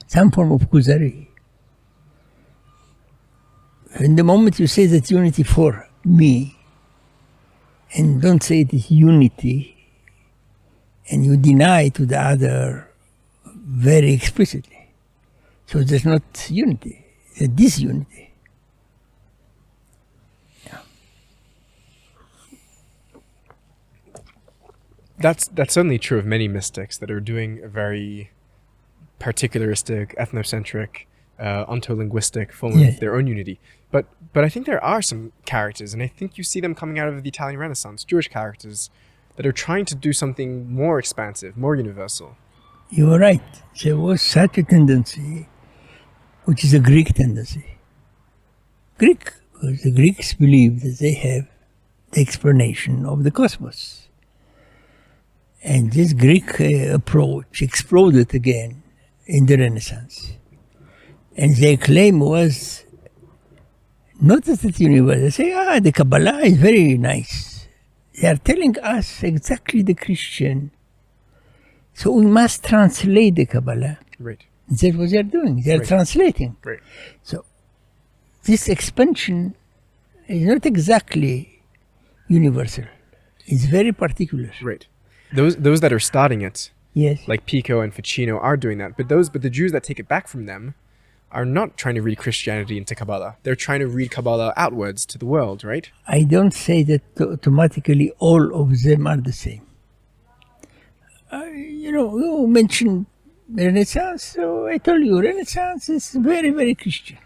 [0.07, 1.29] some form of kuzari.
[4.01, 6.57] In the moment you say that unity for me,
[7.95, 9.75] and don't say it is unity,
[11.11, 12.91] and you deny to the other
[13.47, 14.91] very explicitly.
[15.67, 17.05] So there's not unity,
[17.37, 18.28] there's disunity.
[25.21, 28.31] That's that's certainly true of many mystics that are doing a very
[29.21, 31.07] particularistic, ethnocentric,
[31.39, 32.89] uh, ontolinguistic form Yeah.
[32.89, 33.59] of their own unity.
[33.91, 36.99] But but I think there are some characters, and I think you see them coming
[36.99, 38.91] out of the Italian Renaissance, Jewish characters,
[39.37, 42.37] that are trying to do something more expansive, more universal.
[42.91, 43.43] You are right.
[43.83, 45.49] There was such a tendency,
[46.45, 47.65] which is a Greek tendency.
[48.99, 51.49] Greek, because the Greeks believe that they have
[52.13, 54.08] the explanation of the cosmos.
[55.63, 58.83] And this Greek uh, approach exploded again
[59.27, 60.33] in the Renaissance.
[61.37, 62.85] And their claim was
[64.21, 67.69] not that the universe, they say, ah, the Kabbalah is very nice.
[68.21, 70.73] They are telling us exactly the Christian
[71.99, 73.99] so we must translate the Kabbalah.
[74.21, 74.41] Right.
[74.69, 75.63] That's what they're doing.
[75.65, 75.89] They're Right.
[75.89, 76.57] translating.
[76.65, 76.79] Right.
[77.25, 77.45] So
[78.45, 79.57] this expansion
[80.29, 81.61] is not exactly
[82.29, 82.85] universal.
[83.47, 84.53] It's very particular.
[84.63, 84.87] Right.
[85.33, 87.27] Those those that are starting it, Yes.
[87.29, 88.97] like Pico and Ficino, are doing that.
[88.97, 90.75] But those but the Jews that take it back from them
[91.31, 93.37] are not trying to read Christianity into Kabbalah.
[93.43, 95.91] They're trying to read Kabbalah outwards to the world, right?
[96.07, 99.67] I don't say that automatically all of them are the same.
[101.31, 103.05] Uh, you know, you mentioned
[103.51, 107.19] Renaissance, so I told you Renaissance is very, very Christian.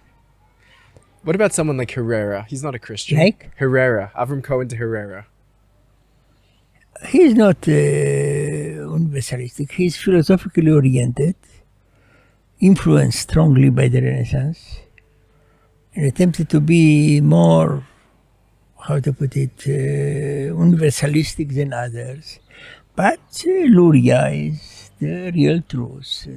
[1.23, 2.45] What about someone like Herrera?
[2.49, 3.19] He's not a Christian.
[3.19, 3.53] Like?
[3.57, 5.27] Herrera, Avram Cohen de Herrera.
[7.07, 9.73] He's not uh, universalistic.
[9.73, 11.35] He's philosophically oriented,
[12.61, 14.79] influenced strongly by the Renaissance,
[15.95, 17.85] and attempted to be more,
[18.79, 22.39] how to put it, uh, universalistic than others.
[22.95, 26.29] But uh, Luria is the real truth,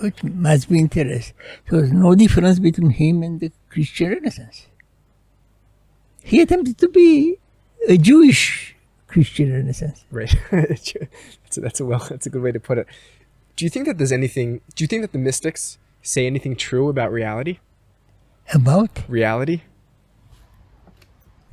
[0.00, 1.32] which must be interest.
[1.70, 4.66] So there's no difference between him and the Christian Renaissance.
[6.24, 7.36] He attempted to be
[7.88, 8.76] a Jewish
[9.12, 10.04] Christian Renaissance.
[10.10, 10.34] Right.
[10.50, 10.94] that's,
[11.56, 12.04] a, that's a well.
[12.08, 12.86] That's a good way to put it.
[13.56, 14.62] Do you think that there's anything?
[14.74, 17.58] Do you think that the mystics say anything true about reality?
[18.54, 18.90] About?
[19.08, 19.60] Reality?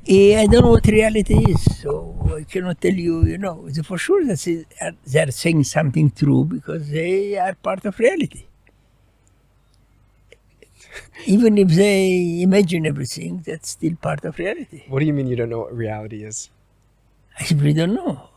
[0.08, 4.26] I don't know what reality is, so I cannot tell you, you know, for sure
[4.26, 4.66] that
[5.06, 8.46] they are saying something true because they are part of reality.
[11.28, 14.84] Even if they imagine everything, that's still part of reality.
[14.88, 16.50] What do you mean you don't know what reality is?
[17.40, 18.30] I simply don't know.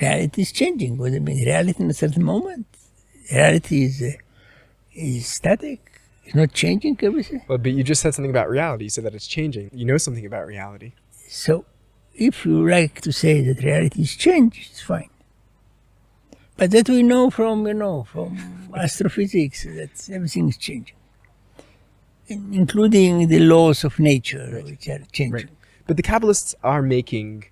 [0.00, 0.96] reality is changing.
[0.96, 1.44] What do you mean?
[1.44, 2.66] Reality in a certain moment,
[3.32, 4.12] reality is uh,
[4.94, 6.00] is static.
[6.24, 7.42] It's not changing everything.
[7.48, 8.84] Well, but you just said something about reality.
[8.84, 9.70] You said that it's changing.
[9.74, 10.92] You know something about reality.
[11.28, 11.66] So,
[12.14, 15.10] if you like to say that reality is changed, it's fine.
[16.56, 20.96] But that we know from you know from astrophysics that everything is changing,
[22.28, 25.32] including the laws of nature, which are changing.
[25.32, 25.48] Right.
[25.86, 27.44] But the Kabbalists are making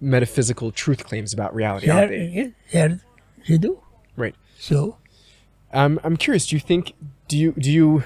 [0.00, 2.54] metaphysical truth claims about reality, They, aren't they?
[2.72, 3.00] yeah, are,
[3.48, 3.80] they do.
[4.16, 4.34] Right.
[4.58, 4.96] So,
[5.72, 6.46] Um, I'm curious.
[6.46, 6.94] Do you think?
[7.28, 8.02] Do you do you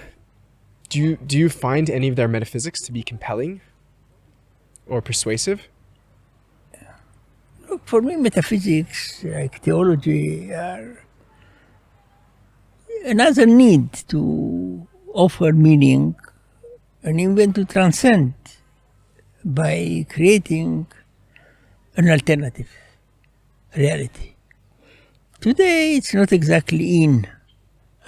[0.91, 3.61] do you do you find any of their metaphysics to be compelling
[4.87, 5.69] or persuasive?
[7.69, 10.99] look, for me, metaphysics, like theology, are
[13.07, 16.15] another need to offer meaning
[17.03, 18.35] and even to transcend
[19.45, 20.87] by creating
[21.97, 22.69] an alternative
[23.77, 24.35] reality.
[25.41, 27.27] Today, it's not exactly in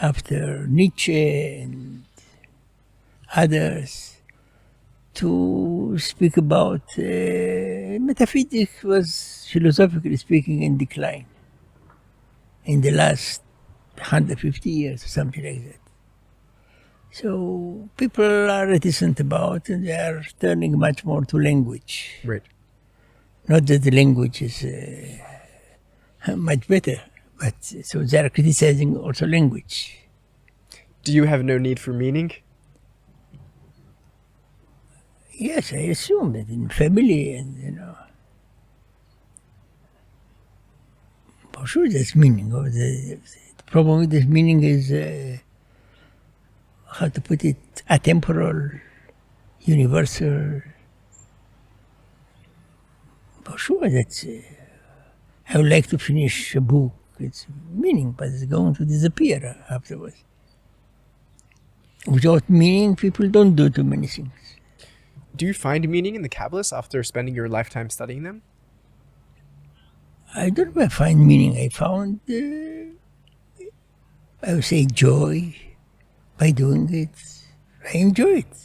[0.01, 2.05] after Nietzsche and
[3.35, 4.17] others
[5.15, 11.27] to speak about uh, metaphysics was philosophically speaking in decline
[12.65, 13.41] in the last
[13.95, 15.81] 150 years or something like that.
[17.13, 22.21] So people are reticent about and they are turning much more to language.
[22.25, 22.43] Right.
[23.48, 27.01] Not that the language is uh, much better,
[27.40, 29.98] but so they are criticizing also language.
[31.05, 32.32] Do you have no need for meaning?
[35.32, 37.97] Yes, I assume that in family and you know.
[41.52, 42.52] For sure, there's meaning.
[42.52, 43.18] Or the,
[43.56, 45.39] the problem with this meaning is uh,
[46.86, 47.56] how to put it
[47.89, 48.81] atemporal,
[49.60, 50.62] universal.
[53.66, 56.93] Sure, that Uh, I would like to finish a book.
[57.18, 60.22] It's meaning, but it's going to disappear afterwards.
[62.06, 64.30] Without meaning, people don't do too many things.
[65.34, 68.43] Do you find meaning in the Kabbalists after spending your lifetime studying them?
[70.32, 71.56] I don't know if I find meaning.
[71.56, 72.94] I found, uh,
[74.47, 75.56] I would say, joy
[76.38, 77.16] by doing it.
[77.93, 78.56] I enjoy it.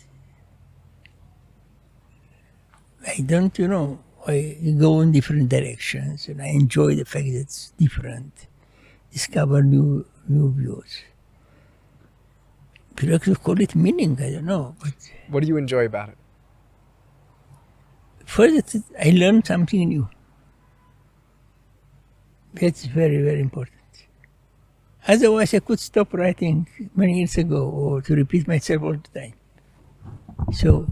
[3.08, 7.40] I don't, you know, I go in different directions and I enjoy the fact that
[7.40, 8.48] it's different.
[9.12, 11.02] Discover new new views.
[13.02, 14.76] You like to call it meaning, I don't know.
[14.80, 14.94] But
[15.30, 16.18] What do you enjoy about it?
[18.26, 20.08] first, I learn something new.
[22.54, 23.78] That's very, very important.
[25.08, 29.34] Otherwise, I could stop writing many years ago or to repeat myself all the time.
[30.54, 30.88] So,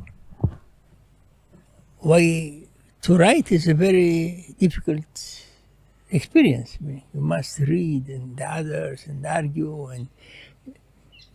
[1.99, 2.63] why
[3.03, 5.45] to write is a very difficult
[6.11, 6.77] experience.
[6.81, 10.07] I mean, you must read and the others and argue, and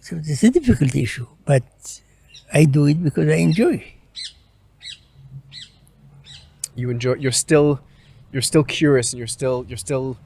[0.01, 1.27] so it's a difficult issue.
[1.45, 1.65] But
[2.53, 3.85] I do it because I enjoy.
[6.75, 7.15] You enjoy.
[7.15, 7.81] You're still,
[8.33, 10.19] you're still curious, and you're still, you're still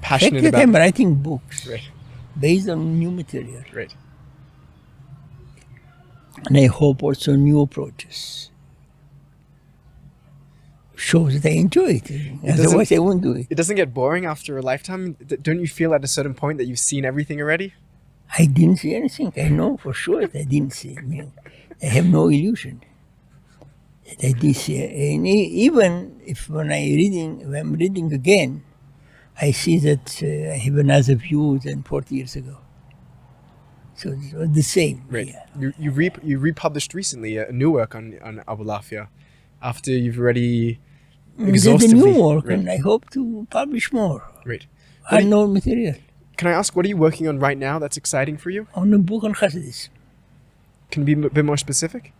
[0.00, 0.62] passionate fact about.
[0.62, 1.88] I'm writing books Right.
[2.38, 3.94] based on new material, Right.
[6.46, 8.50] and I hope also new approaches.
[10.96, 12.10] Shows that I enjoy it.
[12.48, 13.46] Otherwise, they won't do it.
[13.50, 15.16] It doesn't get boring after a lifetime.
[15.42, 17.74] Don't you feel at a certain point that you've seen everything already?
[18.38, 19.32] I didn't see anything.
[19.36, 20.96] I know for sure that I didn't see.
[20.98, 21.32] I mean,
[21.82, 22.82] I have no illusion
[24.08, 24.82] that I did see.
[24.82, 28.64] And even if when I reading, when I'm reading again,
[29.40, 32.56] I see that uh, I have another view than 40 years ago.
[33.94, 35.04] So it's all the same.
[35.08, 35.28] Right.
[35.28, 35.44] Yeah.
[35.58, 39.08] You you re- you republished recently a new work on on Abulafia,
[39.62, 40.80] after you've already
[41.38, 42.58] Did the new work, Right.
[42.58, 44.64] and I hope to publish more right.
[45.08, 45.94] What unknown material
[46.38, 48.66] Can I ask what are you working on right now that's exciting for you?
[48.74, 49.88] on a book on Hasidism.
[50.90, 52.12] Can you be a bit more specific?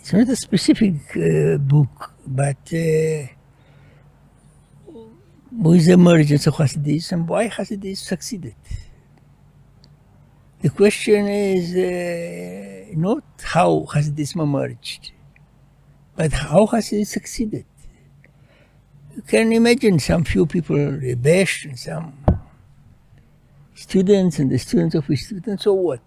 [0.00, 3.26] It's not a specific uh, book, but uh,
[5.52, 8.54] with the emergence of Hasidism, and why Hasidism succeeded.
[10.60, 15.12] The question is uh, not how has Hasidism emerged,
[16.16, 17.64] but how has it succeeded.
[19.14, 22.12] You can imagine some few people, Besht, and some
[23.74, 26.00] students, and the students of his students, so what?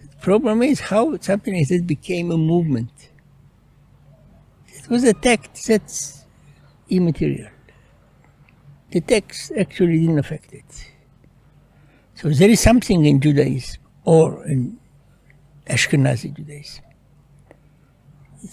[0.00, 3.10] The problem is how something like that became a movement.
[4.68, 6.24] It was a text that's
[6.88, 7.50] immaterial.
[8.90, 10.91] The text actually didn't affect it.
[12.22, 14.78] So there is something in Judaism or in
[15.66, 16.84] Ashkenazi Judaism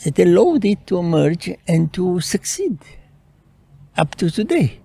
[0.03, 2.79] that allowed it to emerge and to succeed
[3.95, 4.79] up to today.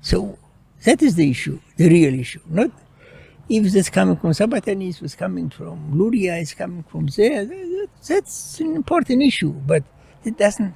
[0.00, 0.40] So
[0.82, 2.40] that is the issue, the real issue.
[2.48, 2.72] Not
[3.48, 7.48] if it's coming from Sabatanis, it's coming from Luria, it's coming from there.
[8.08, 9.84] That's an important issue, but
[10.24, 10.74] it doesn't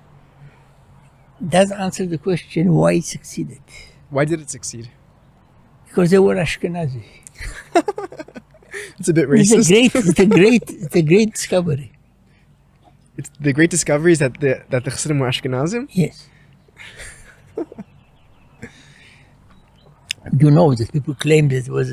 [1.49, 3.63] doesn't answer the question why it succeeded.
[4.09, 4.89] Why did it succeed?
[5.89, 7.03] Because they were Ashkenazi.
[8.99, 9.71] It's a bit racist.
[9.71, 11.93] It's a great, it's a great, it's a great discovery.
[13.17, 15.89] It's the great discovery is that the that the Chassidim were Ashkenazim.
[15.93, 16.29] Yes.
[20.39, 21.93] you know that people claim that it was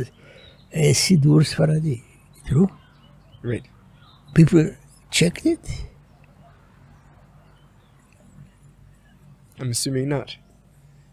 [0.73, 2.03] a, Sidur Sfaradi.
[2.45, 2.69] True?
[3.41, 3.65] Right.
[4.33, 4.71] People
[5.09, 5.85] checked it.
[9.59, 10.37] I'm assuming not.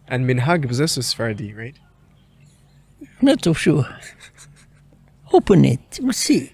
[0.07, 1.79] And Minhag was also Sephardi, right?
[3.23, 3.87] Not so sure.
[5.35, 5.99] Open it.
[6.03, 6.53] We'll see.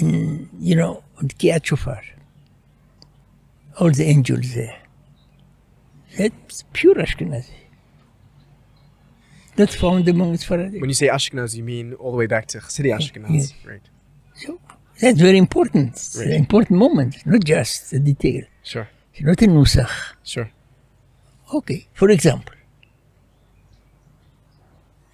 [0.00, 2.02] In, you know, on Kiat Shofar.
[3.78, 4.78] All the angels there.
[6.18, 7.56] That's pure Ashkenazi.
[9.56, 10.80] That's found among Sfaradi.
[10.80, 13.52] When you say Ashkenaz, you mean all the way back to Chassidi Ashkenaz, Yes.
[13.70, 13.86] right?
[14.34, 14.58] So
[15.00, 15.88] that's very important.
[15.92, 16.28] It's Right.
[16.28, 18.44] an important moment, not just a detail.
[18.72, 19.90] Sure, It's not a nusach.
[20.32, 20.50] sure.
[21.58, 22.54] Okay, for example.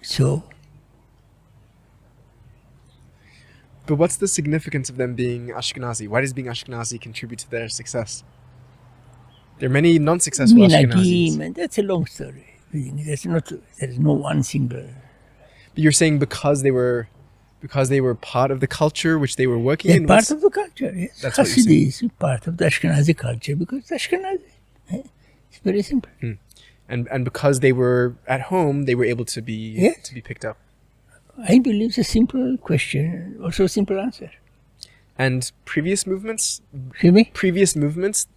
[0.01, 0.43] So,
[3.89, 6.07] But what's the significance of them being Ashkenazi?
[6.07, 8.23] Why does being Ashkenazi contribute to their success?
[9.57, 11.39] There are many non-successful Ashkenazis.
[11.41, 12.45] and that's a long story.
[12.71, 13.45] There's not,
[13.79, 14.87] there is no one single.
[15.73, 17.09] But you're saying because they were,
[17.61, 20.05] because they were part of the culture which they were working They're in.
[20.07, 20.93] part of the culture.
[20.95, 21.87] Yes, That's what you're saying.
[21.87, 24.51] Is part of the Ashkenazi culture because it's Ashkenazi.
[24.91, 25.01] eh?
[25.49, 26.11] It's very simple.
[26.87, 30.45] and and because they were at home, they were able to be to be picked
[30.45, 30.57] up.
[31.47, 34.31] I believe it's a simple question, also a simple answer.
[35.17, 36.61] And previous movements,
[36.99, 37.25] See me?
[37.33, 38.27] previous movements,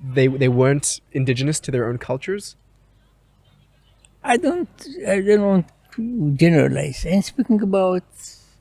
[0.00, 2.56] they they weren't indigenous to their own cultures.
[4.24, 4.68] I don't,
[5.06, 7.04] I don't want to generalize.
[7.06, 8.04] I'm speaking about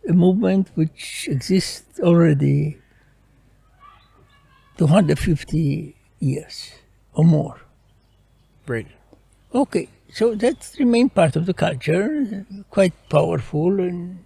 [0.07, 2.77] a movement which exists already
[4.77, 6.71] 250 years
[7.13, 7.59] or more.
[8.67, 8.87] Right.
[9.53, 14.23] Okay, so that remain part of the culture, quite powerful, and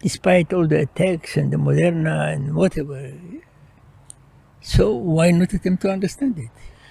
[0.00, 3.12] despite all the attacks and the Moderna and whatever.
[4.60, 6.50] So why not attempt to understand it?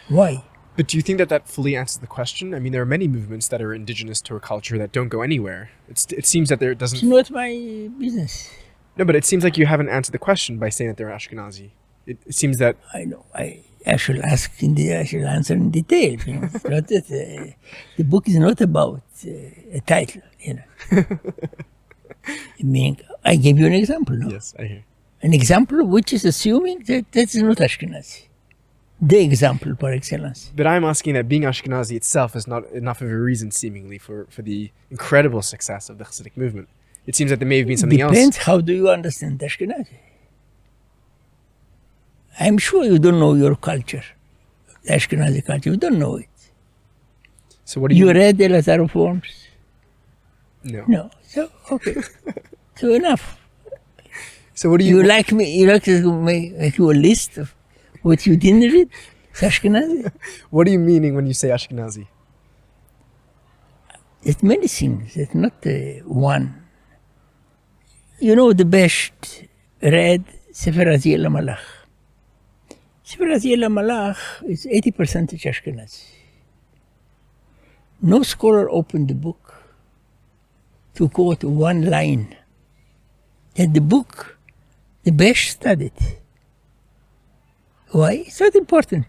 [0.10, 0.44] Why?
[0.76, 2.54] But do you think that that fully answers the question?
[2.54, 5.22] I mean, there are many movements that are indigenous to a culture that don't go
[5.22, 5.72] anywhere.
[5.90, 6.98] It's, it seems that there doesn't.
[6.98, 8.52] It's not my business.
[8.98, 11.72] No, but it seems like you haven't answered the question by saying that they're Ashkenazi.
[12.06, 13.26] It, it seems that I know.
[13.34, 14.96] I, I shall ask in the.
[14.96, 16.20] I shall answer in detail.
[16.26, 16.50] You know.
[16.66, 17.52] Not that, uh,
[17.98, 19.30] the book is not about uh,
[19.74, 20.22] a title.
[20.40, 20.64] You know.
[22.28, 24.16] I mean, I gave you an example.
[24.18, 24.30] No?
[24.30, 24.84] yes, I hear.
[25.24, 28.28] An example which is assuming that that is not Ashkenazi.
[29.02, 30.52] The example par excellence.
[30.56, 34.28] But I'm asking that being Ashkenazi itself is not enough of a reason, seemingly, for,
[34.30, 36.70] for the incredible success of the Hasidic movement.
[37.08, 38.46] It seems that there may have been something Depends else.
[38.46, 39.98] how do you understand Ashkenazi.
[42.42, 44.04] I'm sure you don't know your culture,
[44.90, 45.70] Ashkenazi culture.
[45.70, 46.28] You don't know it.
[47.66, 48.08] So what do you?
[48.08, 49.32] You read the Eleazar of Worms?
[50.64, 50.84] no.
[50.88, 51.10] No.
[51.34, 51.96] So okay.
[52.76, 53.38] so enough.
[54.56, 54.98] So what do you?
[54.98, 55.46] You like me?
[55.60, 57.54] You like to make, make you a list of
[58.02, 58.90] what you didn't read?
[59.36, 60.12] Ashkenazi.
[60.50, 62.08] what are you meaning when you say Ashkenazi?
[64.24, 65.16] It's many things.
[65.16, 66.46] It's not uh, one.
[68.20, 69.46] You know the best
[69.82, 71.81] read Sefer Raziel Malach.
[73.12, 74.16] Sefer Raziel Malach
[74.48, 76.06] is 80% Ashkenazi.
[78.02, 79.54] No scholar opened the book
[80.96, 82.38] to quote one line.
[83.58, 84.38] And the book,
[85.04, 85.92] the best studied.
[87.90, 88.24] Why?
[88.28, 89.08] It's not important.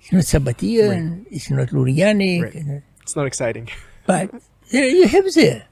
[0.00, 2.82] It's not Sabbatian, it's not Lurianic, Right.
[3.00, 3.70] It's not exciting.
[4.06, 4.30] but
[4.70, 5.66] there you have there.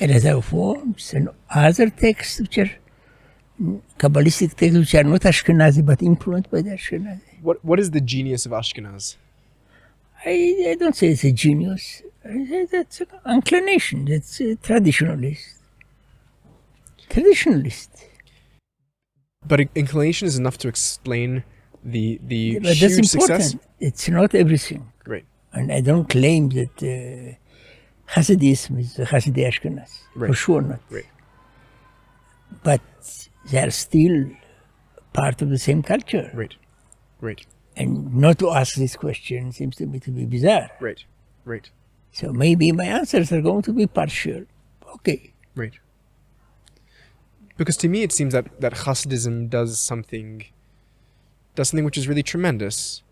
[0.00, 2.70] And Eleazar of Worms and other texts which are
[3.98, 7.20] Kabbalistic texts which are not Ashkenazi but influenced by the Ashkenazi.
[7.42, 9.16] What What is the genius of Ashkenaz?
[10.26, 12.02] I, I don't say it's a genius.
[12.24, 14.06] I say that's an inclination.
[14.06, 15.58] That's a traditionalist.
[17.08, 17.90] Traditionalist.
[19.46, 21.44] But inclination is enough to explain
[21.84, 23.42] the the But that's huge important.
[23.42, 23.66] success.
[23.78, 24.90] It's not everything.
[25.06, 25.26] Right.
[25.52, 29.90] And I don't claim that uh, Hasidism is the Hasidi Ashkenaz.
[30.18, 30.80] For sure not.
[30.90, 31.06] Right.
[32.62, 32.80] But
[33.50, 34.30] they are still
[35.12, 36.30] part of the same culture.
[36.34, 36.54] Right.
[37.20, 37.44] Right.
[37.76, 40.70] And not to ask this question seems to me to be bizarre.
[40.80, 41.02] Right.
[41.44, 41.70] Right.
[42.12, 44.44] So maybe my answers are going to be partial.
[44.96, 45.32] Okay.
[45.56, 45.72] Right.
[47.56, 50.44] Because to me, it seems that that Hasidism does something,
[51.54, 53.02] does something which is really tremendous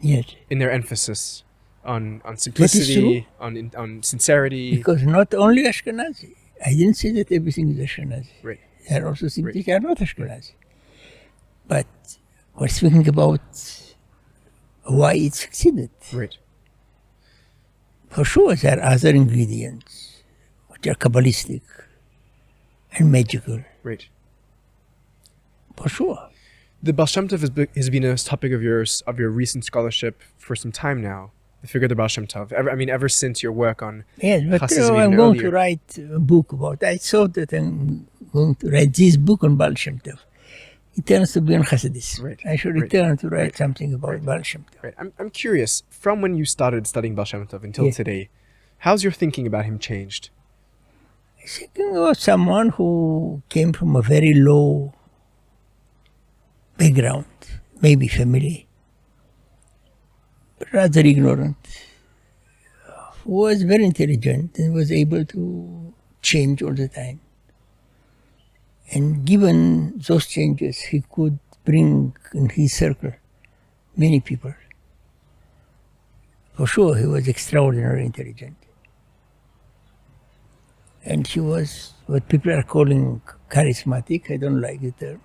[0.00, 0.34] Yes.
[0.50, 1.44] in their emphasis
[1.84, 4.76] on on simplicity, on on sincerity.
[4.76, 6.34] Because not only Ashkenazi.
[6.64, 8.28] I didn't say that everything is Ashkenazi.
[8.42, 8.60] Right.
[8.88, 9.54] There are also Right.
[9.66, 10.52] that are not Ashkenazi.
[11.66, 11.86] But
[12.58, 13.40] we're speaking about
[14.84, 15.90] why it succeeded.
[16.12, 16.36] Right.
[18.08, 20.22] For sure, there are other ingredients
[20.68, 21.60] which are Kabbalistic
[22.92, 23.62] and magical.
[23.82, 24.08] Right.
[25.76, 26.30] For sure.
[26.82, 29.64] The Baal Shem Tov has, be, has been a topic of yours of your recent
[29.64, 31.32] scholarship for some time now.
[31.60, 32.52] The figure of the Baal Shem Tov.
[32.52, 35.38] Ever, I mean, ever since your work on Yes, but Hasidism uh, I'm even going
[35.40, 36.86] to write a book about It.
[36.88, 40.18] I thought that I'm going to write this book on Baal Shem Tov.
[40.96, 42.22] It turns to be on Hasidism.
[42.24, 44.24] Right, I should right, return to write right, something about right.
[44.24, 44.82] Baal Shem Tov.
[44.82, 44.94] Right.
[44.98, 47.92] I'm, I'm curious, from when you started studying Baal Shem Tov until Yeah.
[47.92, 48.28] today,
[48.78, 50.30] how's your thinking about him changed?
[51.46, 54.92] Thinking about someone who came from a very low
[56.76, 57.26] background,
[57.80, 58.66] maybe family,
[60.72, 61.56] rather ignorant,
[63.24, 67.20] who was very intelligent and was able to change all the time.
[68.92, 73.12] And given those changes, he could bring in his circle
[73.96, 74.54] many people.
[76.54, 78.56] For sure, he was extraordinarily intelligent
[81.08, 83.20] and he was what people are calling
[83.50, 84.30] charismatic.
[84.30, 85.20] I don't like the term.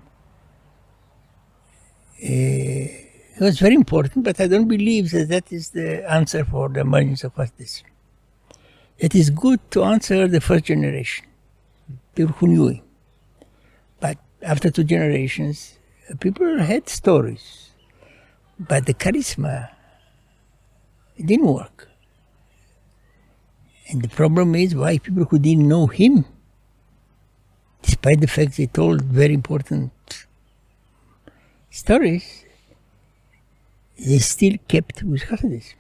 [2.24, 2.88] Uh,
[3.36, 6.82] he was very important, but I don't believe that that is the answer for the
[6.82, 7.84] emergence of Hasidism.
[8.98, 11.26] It is good to answer the first generation,
[12.16, 12.82] people who knew him.
[14.44, 15.78] After two generations,
[16.10, 17.72] uh, people had stories,
[18.60, 19.70] but the charisma
[21.18, 21.88] didn't work.
[23.88, 26.26] And the problem is why people who didn't know him,
[27.82, 29.92] despite the fact they told very important
[31.70, 32.44] stories,
[33.98, 35.76] they still kept with Hasidism.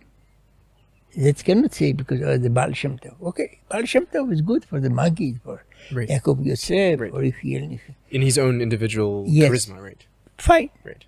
[1.18, 3.22] That cannot say because of the Baal Shem Tov.
[3.22, 6.10] Okay, Baal Shem Tov is good for the Maggid, for Right.
[6.10, 7.12] Yaakov Yosef, Right.
[7.12, 7.80] or Yechiel.
[8.12, 9.50] In his own individual Yes.
[9.52, 10.06] charisma, right?
[10.38, 11.06] Fine, Right.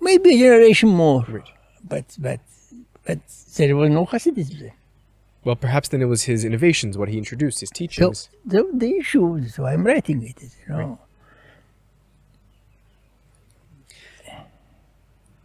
[0.00, 1.48] maybe a generation more, Right.
[1.88, 2.40] but but
[3.04, 3.18] but
[3.56, 4.74] there was no Hasidism there.
[5.44, 8.30] Well, perhaps then it was his innovations, what he introduced, his So teachings.
[8.46, 10.98] the, the issue is why I'm writing it, you know.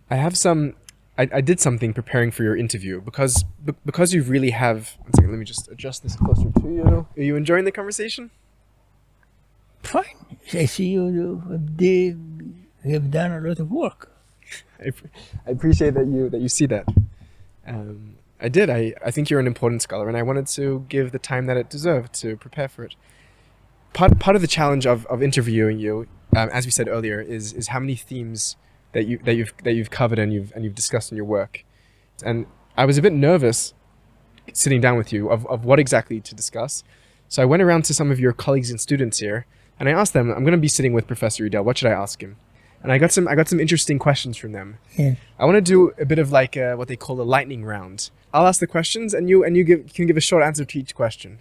[0.09, 0.73] I have some.
[1.17, 4.95] I, I did something preparing for your interview because be- because you really have.
[5.03, 7.05] One second, let me just adjust this closer to you.
[7.17, 8.31] Are you enjoying the conversation?
[9.83, 10.05] Fine.
[10.53, 11.41] I see you,
[11.75, 12.15] they,
[12.89, 14.11] have done a lot of work.
[14.79, 14.91] I,
[15.45, 16.87] I appreciate that you that you see that.
[17.67, 18.69] Um, I did.
[18.69, 21.57] I, I think you're an important scholar, and I wanted to give the time that
[21.57, 22.95] it deserved to prepare for it.
[23.93, 27.53] Part part of the challenge of, of interviewing you, um, as we said earlier, is
[27.53, 28.55] is how many themes
[28.93, 31.65] that you that you've that you've covered and you've and you've discussed in your work.
[32.23, 32.45] And
[32.77, 33.73] I was a bit nervous
[34.53, 36.83] sitting down with you of, of what exactly to discuss.
[37.27, 39.45] So I went around to some of your colleagues and students here,
[39.79, 41.63] and I asked them, I'm going to be sitting with Professor Idel.
[41.63, 42.35] What should I ask him?
[42.81, 44.77] And I got some I got some interesting questions from them.
[44.97, 45.15] Yeah.
[45.37, 48.09] I want to do a bit of like uh, what they call a lightning round.
[48.33, 50.79] I'll ask the questions, and you and you give, can give a short answer to
[50.79, 51.39] each question.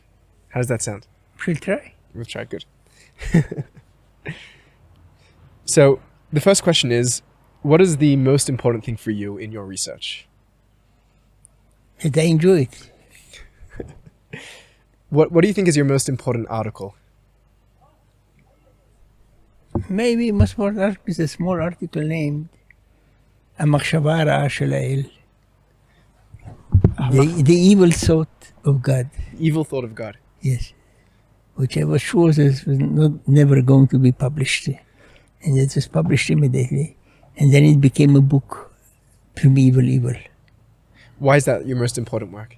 [0.50, 1.06] How does that sound?
[1.44, 1.94] She'll try.
[2.14, 2.44] We'll try.
[2.44, 2.64] Good.
[5.64, 6.00] so
[6.32, 7.22] the first question is,
[7.62, 10.26] what is the most important thing for you in your research?
[12.02, 12.90] That I enjoy it.
[15.10, 16.94] What What do you think is your most important article?
[19.88, 22.48] maybe Masmur is a small article named
[23.58, 25.10] Amakshavara Ashalail.
[27.10, 29.10] The, the evil thought of God.
[29.38, 30.18] Evil thought of God.
[30.40, 30.72] Yes.
[31.54, 34.68] Which I was sure this was not, never going to be published.
[34.68, 36.96] And it was published immediately.
[37.36, 38.72] And then it became a book,
[39.34, 40.14] Primeval Evil.
[41.18, 42.56] Why is that your most important work?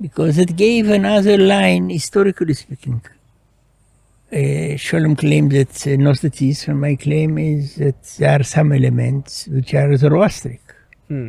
[0.00, 3.02] Because it gave another line, historically speaking,
[4.32, 9.74] uh, Scholem claims that uh, Gnosticism, my claim is that there are some elements which
[9.74, 10.60] are Zoroastric.
[11.08, 11.28] Hmm.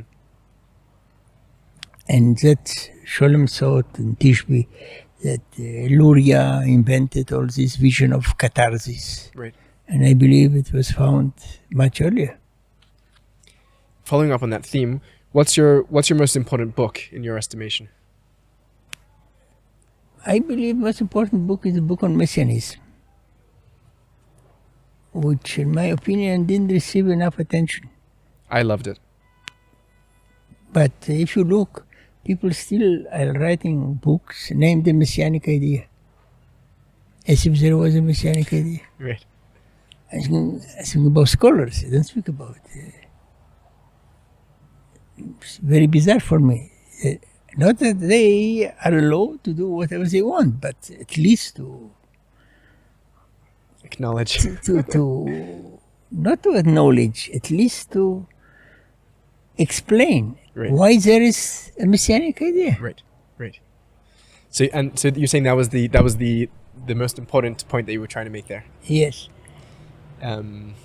[2.07, 2.65] And that
[3.05, 4.67] Scholem thought in Tishby
[5.23, 5.63] that uh,
[5.95, 9.31] Luria invented all this vision of catharsis.
[9.35, 9.55] Right.
[9.87, 11.33] And I believe it was found
[11.71, 12.39] much earlier.
[14.05, 15.01] Following up on that theme,
[15.31, 17.89] what's your What's your most important book in your estimation?
[20.25, 22.79] I believe most important book is the book on Messianism,
[25.13, 27.89] which, in my opinion, didn't receive enough attention.
[28.49, 28.99] I loved it.
[30.71, 31.85] But if you look,
[32.25, 35.85] people still are writing books named the Messianic idea.
[37.27, 38.81] as if there was a messianic idea.
[38.99, 39.25] Right.
[40.11, 41.83] I think, about scholars.
[41.85, 42.57] I don't speak about.
[45.17, 46.71] It's very bizarre for me.
[47.03, 47.11] Uh,
[47.57, 51.91] not that they are allowed to do whatever they want, but at least to
[53.93, 54.33] Acknowledge.
[54.65, 55.79] to, to
[56.11, 58.27] not to acknowledge, at least to
[59.57, 60.71] explain Right.
[60.71, 62.77] why there is a messianic idea.
[62.79, 63.01] Right.
[63.39, 63.59] Right.
[64.49, 66.47] So and so you're saying that was the that was the
[66.85, 68.65] the most important point that you were trying to make there.
[68.83, 69.29] Yes.
[70.21, 70.75] Um,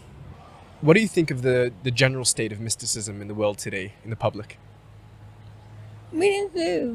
[0.80, 3.92] what do you think of the the general state of mysticism in the world today
[4.04, 4.58] in the public?
[6.12, 6.86] Meaning, uh,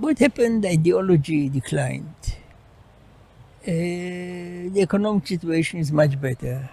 [0.00, 0.64] what happened?
[0.64, 2.14] Ideology declined.
[3.62, 6.70] Uh, the economic situation is much better.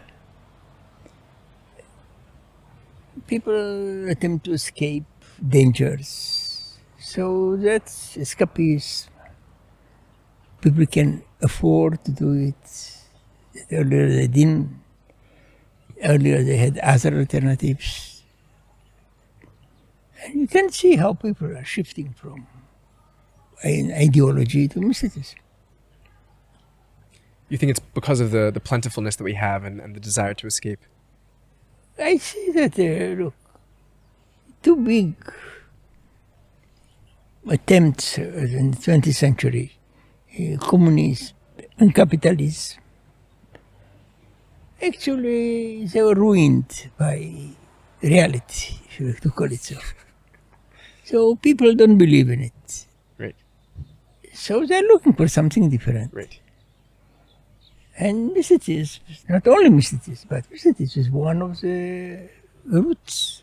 [3.28, 5.04] People attempt to escape
[5.46, 6.78] dangers.
[6.98, 9.10] So that's escapism.
[10.62, 12.94] People can afford to do it.
[13.70, 14.82] Earlier they didn't.
[16.02, 18.24] Earlier they had other alternatives.
[20.24, 22.48] And you can see how people are shifting from
[23.62, 25.40] an ideology to mysticism.
[27.50, 30.34] You think it's because of the the plentifulness that we have and, and the desire
[30.34, 30.80] to escape?
[32.00, 33.34] I see that, uh, look,
[34.62, 35.16] two big
[37.50, 39.72] attempts uh, in the 20th century,
[40.40, 41.36] uh, communism
[41.80, 42.80] and capitalism,
[44.82, 47.34] actually they were ruined by
[48.02, 49.78] reality, if you like to call it so.
[51.04, 52.86] So people don't believe in it.
[53.18, 53.36] Right.
[54.34, 56.14] So they're looking for something different.
[56.14, 56.38] Right.
[57.98, 62.30] And mysticism, not only mysticism, but mysticism is one of the
[62.66, 63.42] roots.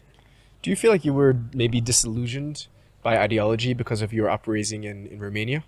[0.63, 2.69] Do you feel like you were maybe disillusioned
[3.03, 5.65] by ideology because of your upraising in, in Romania?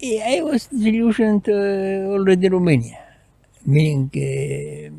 [0.00, 2.98] Yeah, I was disillusioned uh, already in Romania,
[3.66, 4.90] meaning uh,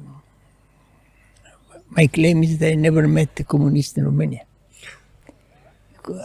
[1.90, 4.45] my claim is that I never met a communist in Romania.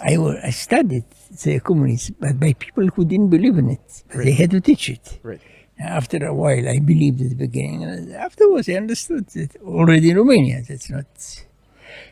[0.02, 1.04] I, I studied
[1.42, 4.04] the communism, but by people who didn't believe in it.
[4.14, 5.20] They had to teach it.
[5.22, 5.40] Right.
[5.78, 7.82] After a while, I believed at the beginning.
[7.84, 11.06] and Afterwards, I understood that already in Romania, that's not.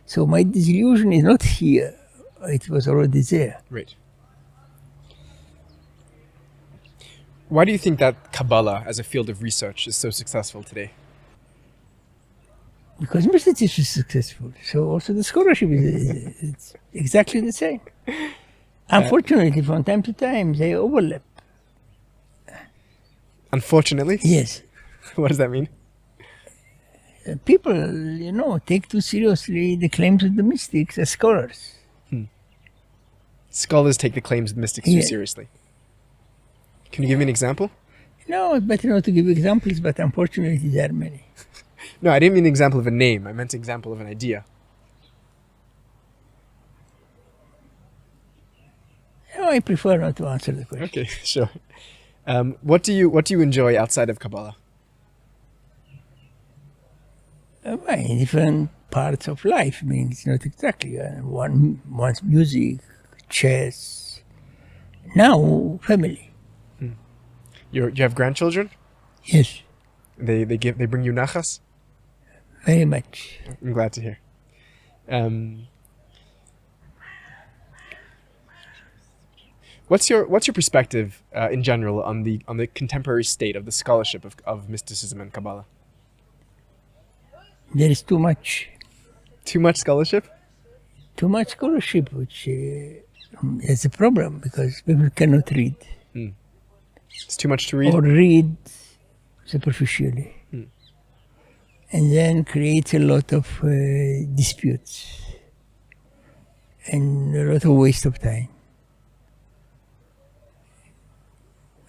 [0.07, 1.95] So my disillusion is not here.
[2.43, 3.63] It was already there.
[3.71, 3.95] Right.
[7.49, 10.91] Why do you think that Kabbalah as a field of research is so successful today?
[13.03, 14.49] Because mysticism is successful.
[14.71, 15.85] So also the scholarship is
[16.49, 16.67] it's
[17.03, 17.81] exactly the same.
[18.99, 21.23] Unfortunately, from time to time, they overlap.
[23.53, 24.63] Unfortunately, Yes.
[25.17, 25.69] what does that mean?
[27.29, 27.77] Uh, People,
[28.27, 31.61] you know, take too seriously the claims of the mystics as scholars.
[33.51, 35.01] Scholars take the claims of mystics Yeah.
[35.03, 35.47] too seriously.
[36.93, 37.71] Can you give me an example?
[38.27, 41.23] No, it's better not to give examples, but unfortunately, there are many.
[42.01, 43.27] No, I didn't mean an example of a name.
[43.27, 44.45] I meant an example of an idea.
[49.37, 50.85] No, I prefer not to answer the question.
[50.85, 51.51] Okay, sure.
[52.27, 54.57] Um, what do you What do you enjoy outside of Kabbalah?
[57.65, 59.79] Uh, well, in different parts of life.
[59.83, 61.81] I mean, it's not exactly uh, one.
[61.89, 62.81] One's music,
[63.29, 64.23] chess.
[65.15, 66.29] Now, family.
[67.71, 68.69] You're, you have grandchildren.
[69.25, 69.63] Yes,
[70.19, 71.61] They they give they bring you nachas.
[72.65, 73.41] Very much.
[73.63, 74.19] I'm glad to hear.
[75.09, 75.67] Um,
[79.89, 83.65] what's your What's your perspective uh, in general on the on the contemporary state of
[83.65, 85.65] the scholarship of, of mysticism and Kabbalah?
[87.75, 88.69] There is too much.
[89.45, 90.25] Too much scholarship.
[91.17, 93.03] too much scholarship, which uh,
[93.73, 95.75] is a problem because people cannot read
[97.25, 97.93] It's too much to read.
[97.95, 98.57] or read
[99.45, 100.35] superficially,
[101.93, 103.69] and then create a lot of uh,
[104.35, 105.21] disputes
[106.87, 108.49] and a lot of waste of time.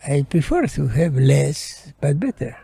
[0.05, 2.57] I prefer to have less but better.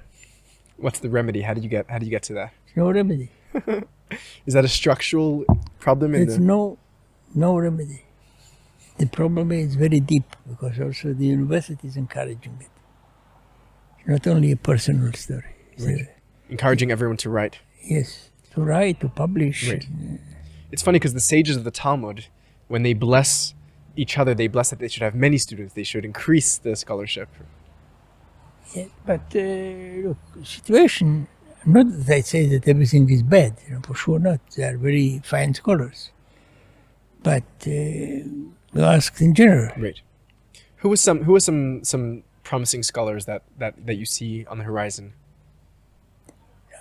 [0.78, 1.42] What's the remedy?
[1.42, 2.54] How did you get How do you get to that?
[2.76, 3.32] No remedy.
[4.46, 5.46] Is that a structural
[5.80, 6.44] problem in There's the?
[6.44, 6.78] no
[7.34, 8.04] no remedy.
[8.98, 12.72] The problem is very deep because also the university is encouraging it.
[14.06, 15.56] Not only a personal story.
[15.74, 16.08] It's Right.
[16.50, 17.60] Encouraging everyone to write.
[17.84, 19.70] yes, to write, to publish.
[19.70, 19.86] Right.
[20.72, 22.26] It's funny because the sages of the Talmud,
[22.68, 23.54] when they bless
[23.96, 25.74] each other, they bless that they should have many students.
[25.74, 27.30] They should increase the scholarship.
[28.76, 31.28] Yeah, but uh, look, situation.
[31.66, 33.58] Not that I say that everything is bad.
[33.68, 34.40] You know, for sure not.
[34.56, 36.12] They are very fine scholars.
[37.22, 39.74] But uh, ask in general.
[39.78, 40.00] Right.
[40.78, 44.58] Who was some Who was some some promising scholars that, that, that you see on
[44.60, 45.14] the horizon?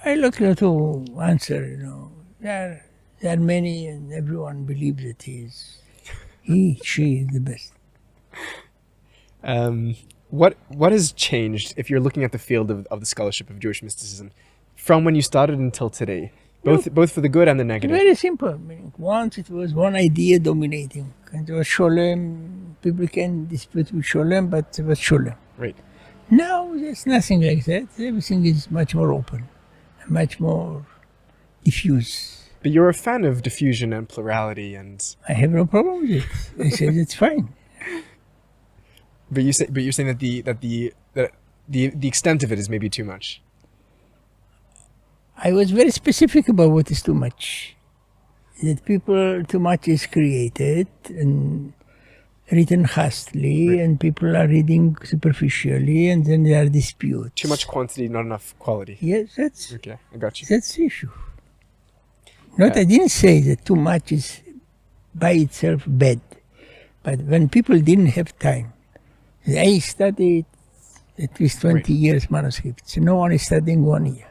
[0.05, 2.13] I look to answer, you know.
[2.41, 2.85] There are,
[3.21, 5.79] there are many, and everyone believes that he is,
[6.43, 7.73] he, she is the best.
[9.43, 9.97] Um,
[10.31, 13.59] what what has changed if you're looking at the field of, of the scholarship of
[13.59, 14.31] Jewish mysticism
[14.77, 16.33] from when you started until today,
[16.65, 17.97] both both for the good and the negative?
[17.97, 18.59] Very simple.
[18.59, 22.75] Meaning, once it was one idea dominating, and it was Scholem.
[22.83, 25.37] People can dispute with Scholem, but it was Scholem.
[25.57, 25.77] Right.
[26.31, 27.89] Now there's nothing like that.
[27.99, 29.49] Everything is much more open,
[30.11, 30.87] much more
[31.65, 32.49] diffuse.
[32.63, 36.25] But you're a fan of diffusion and plurality, and I have no problem with it.
[36.59, 37.55] I said it's fine.
[39.31, 41.33] but you say but you're saying that the that the that
[41.69, 43.43] the the extent of it is maybe too much.
[45.37, 47.77] I was very specific about what is too much.
[48.63, 51.73] That people too much is created and
[52.51, 53.81] written hastily, Right.
[53.81, 57.33] and people are reading superficially, and then there are disputes.
[57.43, 58.97] Too much quantity, not enough quality.
[59.01, 60.47] Yes, that's Okay, I got you.
[60.49, 61.11] that's the issue.
[62.57, 62.83] Not, Yeah.
[62.83, 64.41] I didn't say that too much is
[65.15, 66.21] by itself bad,
[67.03, 68.73] but when people didn't have time,
[69.47, 70.47] I studied
[71.19, 72.97] at least 20 years manuscripts.
[72.97, 74.28] No one is studying one year.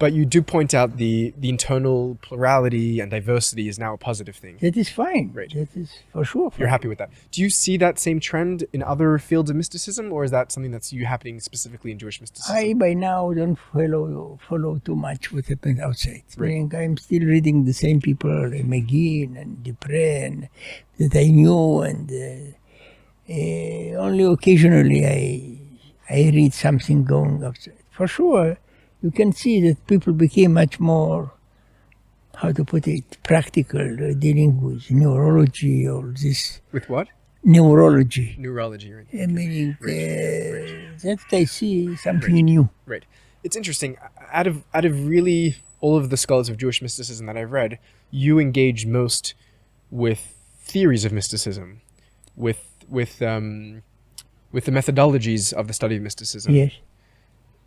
[0.00, 4.34] But you do point out the the internal plurality and diversity is now a positive
[4.34, 4.56] thing.
[4.62, 5.30] That is fine.
[5.34, 5.52] Right.
[5.52, 6.50] That is for sure.
[6.58, 7.10] You're happy with that.
[7.30, 10.72] Do you see that same trend in other fields of mysticism, or is that something
[10.72, 12.56] that's you happening specifically in Jewish mysticism?
[12.56, 16.22] I by now don't follow follow too much what happens outside.
[16.38, 16.66] Right.
[16.74, 20.48] I'm still reading the same people, McGinn and Dupre, and
[20.96, 25.58] that I knew, and uh, uh, only occasionally I
[26.08, 27.74] I read something going outside.
[27.90, 28.56] For sure,
[29.02, 31.32] you can see that people became much more,
[32.36, 37.08] how to put it, practical, uh, dealing with neurology or this with what?
[37.42, 38.36] neurology.
[38.38, 39.06] Neurology, right?
[39.14, 39.86] I mean, uh,
[41.04, 42.44] that I see something Right.
[42.44, 42.68] new.
[42.86, 43.04] Right.
[43.42, 43.96] It's interesting.
[44.32, 47.78] Out of out of really all of the scholars of Jewish mysticism that I've read,
[48.10, 49.34] you engage most
[49.90, 51.80] with theories of mysticism,
[52.36, 53.82] with with um,
[54.52, 56.54] with the methodologies of the study of mysticism.
[56.54, 56.72] Yes.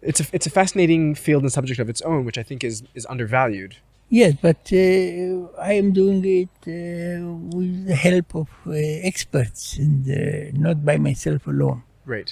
[0.09, 2.83] It's a it's a fascinating field and subject of its own, which I think is
[2.99, 3.73] is undervalued.
[4.09, 7.25] Yes, but uh, I am doing it uh,
[7.57, 8.71] with the help of uh,
[9.11, 11.81] experts and uh, not by myself alone.
[12.05, 12.31] Right.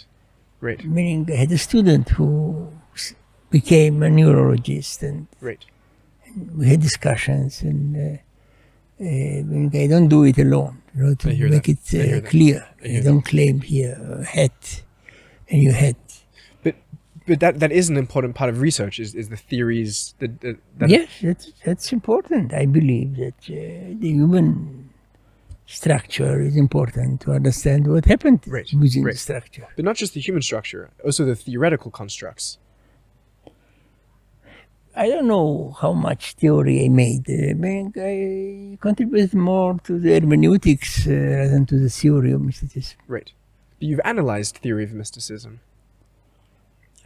[0.67, 0.81] Right.
[0.85, 2.67] Meaning, I had a student who
[3.49, 5.63] became a neurologist, and Right.
[6.57, 7.63] we had discussions.
[7.63, 8.17] And uh,
[9.03, 10.75] uh, I don't do it alone.
[10.95, 11.93] You know, to make that.
[11.93, 12.25] It that.
[12.29, 12.57] clear.
[12.85, 14.83] I I don't claim here a hat,
[15.49, 15.95] and you had.
[17.27, 20.57] But that that is an important part of research is, is the theories that, that,
[20.79, 22.53] that yes, that's that's important.
[22.53, 24.89] I believe that uh, the human
[25.67, 29.13] structure is important to understand what happened Right, within right.
[29.13, 29.67] the structure.
[29.75, 32.57] but not just the human structure, also the theoretical constructs.
[34.93, 37.29] I don't know how much theory I made.
[37.29, 42.31] Uh, I mean, I contributed more to the hermeneutics uh, rather than to the theory
[42.33, 42.97] of mysticism.
[43.07, 43.31] Right.
[43.79, 45.61] But you've analyzed theory of mysticism.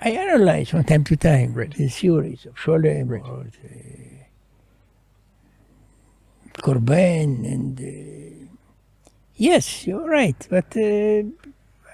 [0.01, 1.71] I analyze from time to time Right.
[1.73, 3.21] the theories of Scholem Right.
[3.23, 4.15] or the
[6.61, 8.47] Corbin and uh,
[9.35, 11.23] yes, you're right, but uh,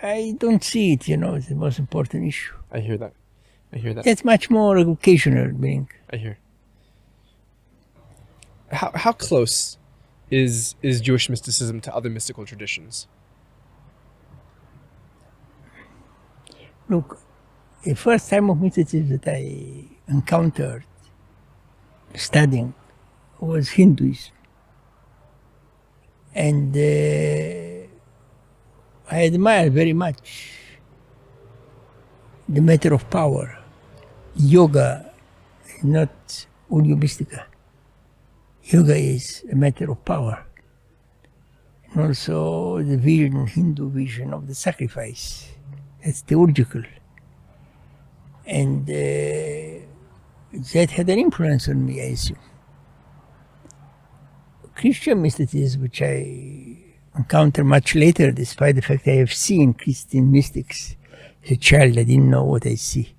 [0.04, 1.08] I don't see it.
[1.08, 2.54] You know, it's the most important issue.
[2.72, 3.14] I hear that.
[3.74, 4.04] I hear that.
[4.04, 6.38] That's much more occasional, being I hear.
[8.72, 9.78] How how close
[10.30, 13.08] is is Jewish mysticism to other mystical traditions?
[16.90, 17.20] look.
[17.84, 20.84] The first time of mysticism that I encountered
[22.14, 22.76] studying
[23.40, 24.34] was Hinduism,
[26.36, 27.88] and uh,
[29.10, 30.52] I admire very much
[32.48, 33.58] the matter of power.
[34.36, 35.12] Yoga
[35.68, 37.48] is not mystica.
[38.62, 40.46] Yoga is a matter of power.
[41.92, 45.50] And also the vision, Hindu vision of the sacrifice.
[46.02, 46.84] It's theological.
[48.52, 52.38] And that had an influence on me, I assume.
[54.76, 56.78] Christian mysticism, which I
[57.16, 60.98] encountered much later, despite the fact I have seen Christian mystics
[61.46, 63.16] as a child, I didn't know what I see.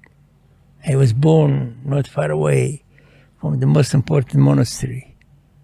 [0.86, 2.84] I was born not far away
[3.40, 5.16] from the most important monastery,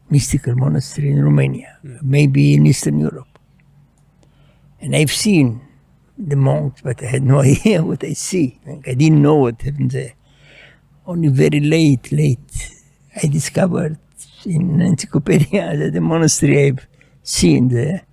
[0.09, 1.99] mystical monastery in Romania, hmm.
[2.03, 3.39] maybe in Eastern Europe.
[4.81, 5.61] And I've seen
[6.19, 8.61] the monks, but I had no idea what I see.
[8.67, 10.15] Like, I didn't know what happened there.
[11.07, 12.73] Only very late, late,
[13.23, 13.99] I discovered
[14.45, 16.87] in encyclopedia that the monastery I've
[17.23, 18.05] seen there,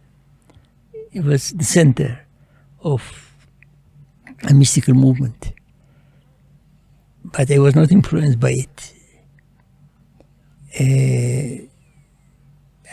[1.12, 2.26] it was the center
[2.82, 3.34] of
[4.48, 5.54] a mystical movement.
[7.24, 8.94] But I was not influenced by it.
[10.80, 11.66] Uh,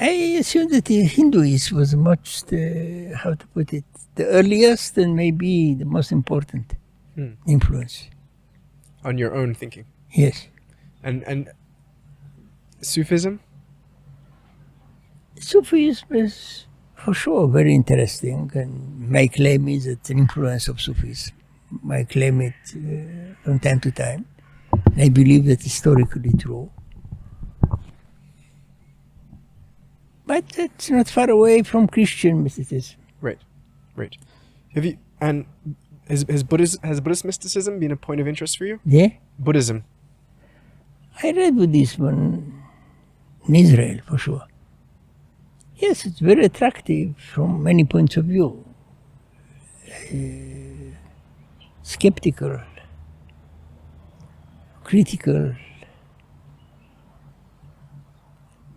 [0.00, 3.84] I assume that the Hinduism was much the, how to put it,
[4.14, 6.74] the earliest and maybe the most important
[7.14, 7.32] Hmm.
[7.46, 8.08] influence.
[9.04, 9.84] On your own thinking.
[10.12, 10.48] Yes.
[11.02, 11.50] And and
[12.80, 13.40] Sufism?
[15.38, 21.34] Sufism is for sure very interesting, and my claim is it's an influence of Sufism.
[21.90, 24.24] I claim it uh, from time to time.
[24.96, 26.70] I believe that historically true.
[30.26, 32.98] But it's not far away from Christian mysticism.
[33.96, 34.16] Right.
[34.74, 35.44] Have you and
[36.08, 38.80] has, has Buddhist has Buddhist mysticism been a point of interest for you?
[38.84, 39.08] Yeah?
[39.38, 39.84] Buddhism.
[41.22, 42.62] I read Buddhism in-
[43.48, 44.42] in Israel for sure.
[45.76, 48.64] Yes, it's very attractive from many points of view.
[50.10, 50.94] Uh,
[51.82, 52.60] skeptical,
[54.84, 55.54] critical,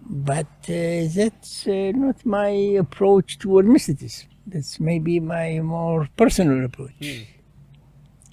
[0.07, 2.49] but uh, that's uh, not my
[2.83, 4.29] approach toward mysticism.
[4.47, 7.27] That's maybe my more personal approach.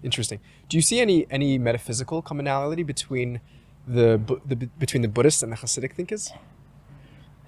[0.02, 0.40] Interesting.
[0.68, 3.40] Do you see any any metaphysical commonality between
[3.86, 6.32] the, the between the Buddhist and the Hasidic thinkers?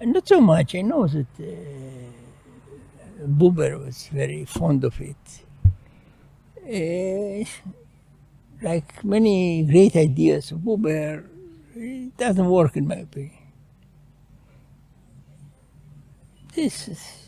[0.01, 0.75] Not so much.
[0.75, 1.45] I know that uh,
[3.27, 5.15] Buber was very fond of it.
[6.65, 7.45] Uh,
[8.61, 11.23] like many great ideas of Buber,
[11.75, 13.31] it doesn't work in my opinion.
[16.53, 17.24] This is,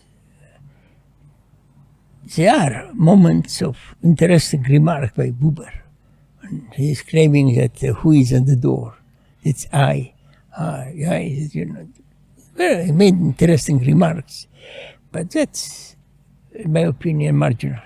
[2.35, 5.71] there are moments of interesting remark by Buber.
[6.41, 8.95] And he is claiming that uh, who is at the door?
[9.43, 10.13] It's I.
[10.57, 11.87] Ah, I, you know,
[12.57, 14.47] well, he made interesting remarks,
[15.11, 15.95] but that's,
[16.53, 17.79] in my opinion, marginal.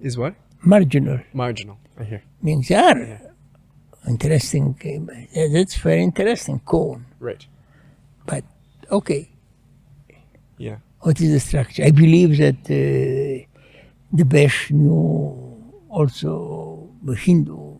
[0.00, 0.34] Is what?
[0.62, 1.76] Marginal Marginal.
[1.98, 2.22] I hear.
[2.40, 3.20] means they are
[4.08, 4.76] interesting.
[5.36, 7.04] uh, That's very interesting, cone.
[7.18, 7.44] Right.
[8.26, 8.44] But
[8.90, 9.28] okay,
[10.58, 10.76] Yeah.
[11.00, 11.82] what is the structure?
[11.84, 13.53] I believe that uh,
[14.14, 17.78] the Besht knew also the Hindu,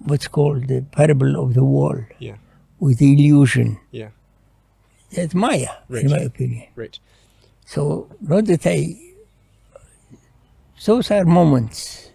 [0.00, 2.36] what's called the parable of the wall Yeah.
[2.78, 3.78] with the illusion.
[3.90, 4.10] Yeah.
[5.14, 6.04] That's Maya, Right.
[6.04, 6.66] in my opinion.
[6.76, 6.98] Right.
[7.64, 8.96] So, not that I.
[10.84, 12.10] Those are moments.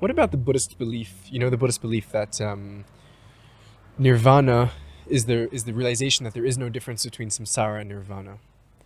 [0.00, 1.10] What about the Buddhist belief?
[1.30, 2.84] You know, the Buddhist belief that um,
[3.98, 4.72] nirvana
[5.06, 8.38] is the is the realization that there is no difference between samsara and nirvana,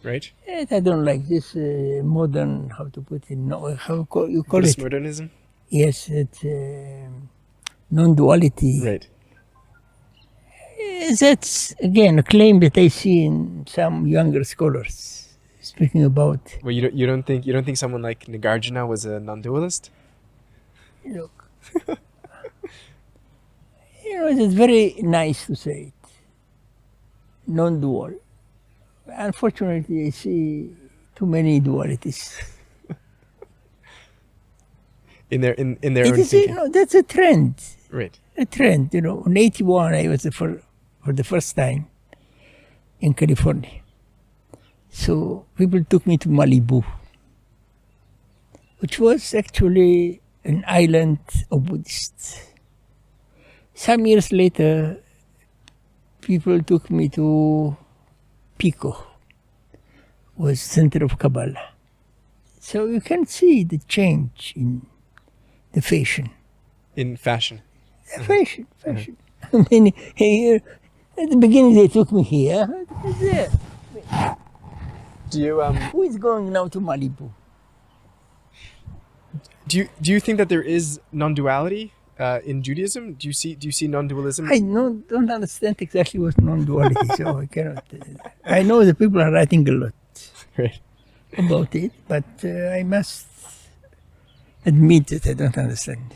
[0.05, 0.31] right?
[0.47, 4.28] Yet I don't like this uh, modern, how to put it, no, how you call,
[4.28, 4.82] you call Buddhist it?
[4.82, 5.31] modernism.
[5.68, 7.09] Yes, it's uh,
[7.90, 8.82] non duality.
[8.85, 9.06] Right.
[11.18, 15.14] That's, again, a claim that I see in some younger scholars
[15.64, 16.56] speaking about.
[16.62, 19.90] Well, you don't you don't think you don't think someone like Nagarjuna was a non-dualist?
[21.06, 21.48] Look,
[24.05, 26.10] you know, it's very nice to say it.
[27.47, 28.12] Non dual.
[29.06, 30.70] Unfortunately, I see
[31.14, 32.36] too many dualities.
[35.31, 36.47] In their in, in their It own is, you thinking.
[36.47, 37.55] know, that's a trend.
[37.90, 38.18] Right.
[38.36, 38.93] a trend.
[38.94, 40.62] You know, in '81, I was the for,
[41.05, 41.86] for the first time
[43.01, 43.70] in California.
[44.90, 46.85] So people took me to Malibu,
[48.78, 51.18] which was actually an island
[51.51, 52.40] of Buddhists.
[53.74, 54.98] Some years later,
[56.20, 57.76] people took me to
[58.59, 58.97] Pico,
[60.36, 61.70] was center of Kabbalah.
[62.60, 64.86] So you can see the change in
[65.72, 66.31] the fashion.
[66.97, 67.62] In fashion.
[68.05, 69.16] Fashion, fashion.
[69.52, 70.60] I mean, here,
[71.18, 72.86] at the beginning they took me here.
[73.20, 73.51] There.
[75.31, 77.31] Do you um Who is going now to Malibu?
[79.66, 83.15] do you do you think that there is non-duality uh, in Judaism?
[83.15, 84.49] Do you see do you see non-dualism?
[84.51, 87.85] I no, don't understand exactly what non-duality is, so I cannot.
[87.93, 89.93] Uh, I know the people are writing a lot
[90.59, 90.78] Right.
[91.36, 93.27] about it, but uh, I must
[94.65, 96.15] admit that I don't understand.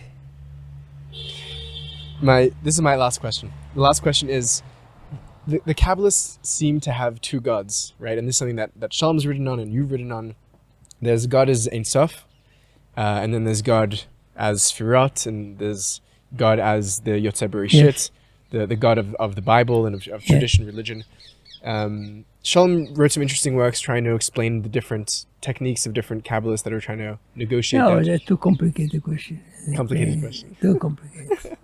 [2.20, 3.52] My this is my last question.
[3.74, 4.62] The last question is
[5.46, 8.18] the, the Kabbalists seem to have two gods, right?
[8.18, 10.34] And this is something that, that Scholem's written on and you've written on.
[11.00, 12.26] There's God as Ein Sof,
[12.96, 14.02] uh, and then there's God
[14.38, 16.00] as sefirot, and there's
[16.36, 18.10] God as the Bereshit, Yes.
[18.50, 21.04] the, the God of, of the Bible and of, of tradition, religion.
[21.64, 26.62] Um, Scholem wrote some interesting works trying to explain the different techniques of different Kabbalists
[26.64, 28.06] that are trying to negotiate No, that.
[28.06, 29.42] that's too complicated question.
[29.76, 30.56] Complicated Uh, question.
[30.60, 31.56] Too complicated.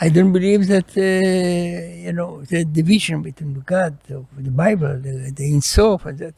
[0.00, 5.32] I don't believe that uh, you know the division between God of the Bible, the,
[5.34, 6.34] the Ein Sof, and that.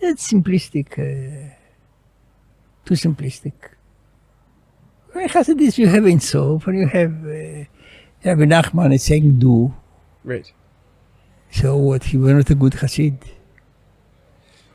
[0.00, 0.88] That's simplistic.
[0.92, 1.54] Uh,
[2.84, 3.52] too simplistic.
[5.14, 7.64] In Hasidus, you have Ein Sof, and you have uh,
[8.24, 9.74] Rabbi Nachman is saying do.
[10.24, 10.52] Right.
[11.50, 12.04] So what?
[12.04, 13.16] He was not a good Hasid.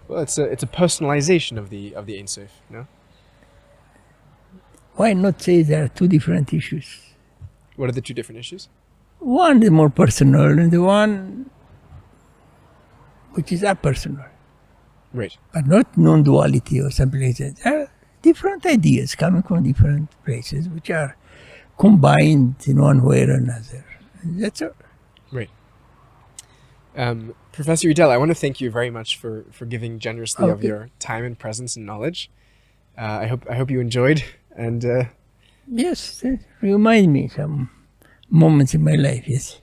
[0.07, 2.87] Well, it's a it's a personalization of the of the Ein Sof, no?
[4.95, 6.99] Why not say there are two different issues?
[7.75, 8.69] What are the two different issues?
[9.19, 11.49] One is more personal, and the one
[13.31, 14.25] which is impersonal,
[15.13, 15.35] Right.
[15.53, 17.89] but not non-duality or something like that.
[18.23, 21.15] Different ideas coming from different places, which are
[21.77, 23.85] combined in one way or another.
[24.23, 24.71] That's all.
[25.31, 25.49] Right.
[26.95, 30.63] Um, Professor Idel, I want to thank you very much for, for giving generously of
[30.63, 32.29] your time and presence and knowledge.
[32.97, 34.23] Uh, I hope I hope you enjoyed,
[34.55, 35.03] and uh,
[35.67, 36.23] Yes,
[36.61, 37.69] remind me some
[38.29, 39.23] moments in my life.
[39.27, 39.59] Yes.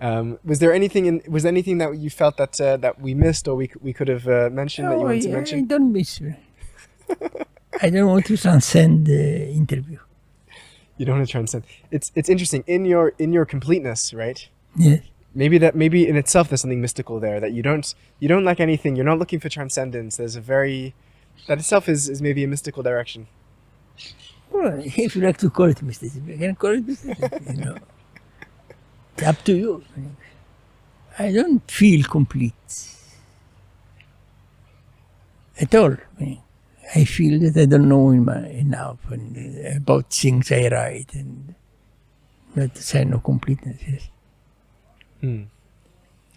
[0.00, 3.46] um, was there anything in was anything that you felt that uh, that we missed
[3.48, 5.66] or we we could have uh, mentioned that you No, wanted to I, I mention?
[5.66, 6.20] don't miss.
[7.82, 9.98] I don't want to transcend the interview.
[10.96, 11.64] You don't want to transcend.
[11.90, 14.48] It's it's interesting in your in your completeness, right?
[14.76, 15.02] Yes.
[15.34, 18.60] Maybe that maybe in itself there's something mystical there that you don't you don't like
[18.60, 18.96] anything.
[18.96, 20.16] You're not looking for transcendence.
[20.16, 20.94] There's a very
[21.46, 23.26] that itself is, is maybe a mystical direction.
[24.50, 27.30] Well, if you like to call it mysticism, you can call it mysticism.
[27.46, 27.76] you know,
[29.14, 29.84] it's up to you.
[31.18, 32.96] I don't feel complete
[35.60, 35.96] at all.
[36.94, 41.54] I, feel that I don't know enough and, about things I write, and
[42.54, 43.80] that's a sign of completeness.
[43.86, 44.08] Yes.
[45.20, 45.42] Hmm.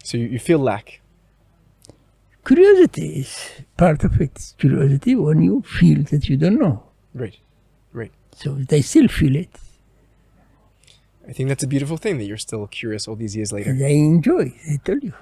[0.02, 1.00] So you, you feel lack.
[2.44, 4.54] Curiosity is part of it.
[4.58, 6.82] Curiosity when you feel that you don't know.
[7.14, 7.38] Right.
[7.92, 8.12] Right.
[8.34, 9.50] So they still feel it,
[11.30, 13.70] I think that's a beautiful thing that you're still curious all these years later.
[13.70, 14.52] and I enjoy.
[14.68, 15.12] I tell you,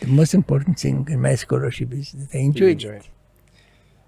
[0.00, 3.08] the most important thing in my scholarship is that I enjoy, enjoy it.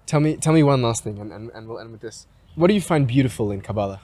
[0.07, 2.27] Tell me tell me one last thing and, and, and we'll end with this.
[2.55, 4.01] What do you find beautiful in Kabbalah?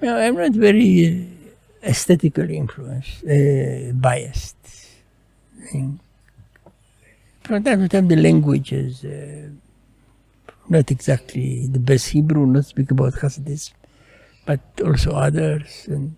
[0.00, 1.28] Well, I'm not very
[1.84, 4.56] uh, aesthetically influenced, uh, biased.
[7.44, 9.48] From time to time, the language is uh,
[10.68, 13.72] not exactly the best Hebrew, not speak about Hasidism,
[14.46, 15.86] but also others.
[15.86, 16.16] And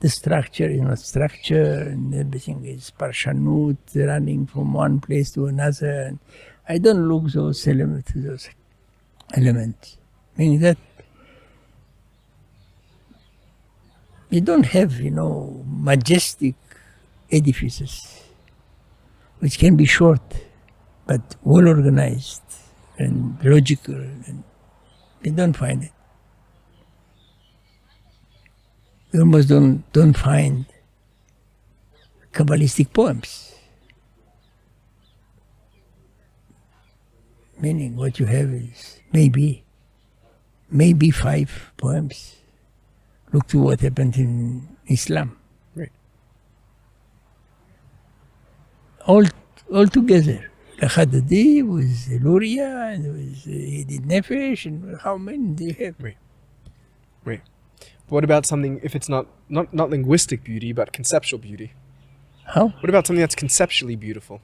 [0.00, 6.02] the structure is not structure, and everything is parshanut, running from one place to another.
[6.02, 6.18] And
[6.68, 8.48] I don't look those elements, those
[9.34, 9.96] elements.
[10.36, 10.78] Meaning that
[14.30, 16.54] you don't have, you know, majestic
[17.32, 18.22] edifices,
[19.40, 20.22] which can be short,
[21.06, 22.42] but well organized
[22.98, 24.44] and logical, and
[25.22, 25.92] you don't find it.
[29.12, 30.66] You almost don't, don't find
[32.32, 33.54] Kabbalistic poems.
[37.58, 39.64] Meaning, what you have is maybe,
[40.70, 42.36] maybe five poems.
[43.32, 45.36] Look to what happened in Islam.
[45.74, 45.90] Right.
[49.06, 49.24] All,
[49.72, 50.50] all together.
[50.80, 55.96] Al-Khadadi was Luria, and was uh, Yedid Nefesh, and how many do you have?
[58.08, 61.72] What about something if it's not, not not linguistic beauty but conceptual beauty?
[62.54, 62.68] How?
[62.68, 64.40] What about something that's conceptually beautiful?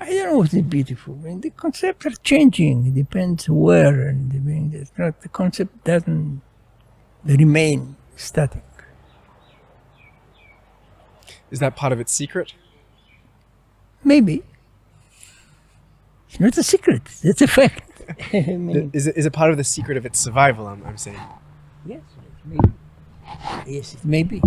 [0.00, 1.18] I don't know what is beautiful.
[1.22, 2.86] I mean, the concepts are changing.
[2.86, 6.40] It depends where, and I mean, it's not the concept doesn't
[7.24, 8.62] remain static.
[11.50, 12.54] Is that part of its secret?
[14.04, 14.44] Maybe
[16.28, 17.02] it's not a secret.
[17.24, 18.02] That's a fact.
[18.32, 20.68] I mean, Is it, is it part of the secret of its survival?
[20.68, 21.20] I'm, I'm saying.
[21.88, 22.02] Yes,
[22.44, 22.74] maybe.
[23.66, 24.40] Yes, it may be.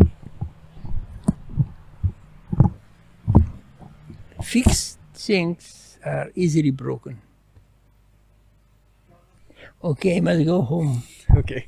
[4.43, 7.21] Fixed things are easily broken.
[9.83, 11.03] Okay, I must go home.
[11.35, 11.67] Okay.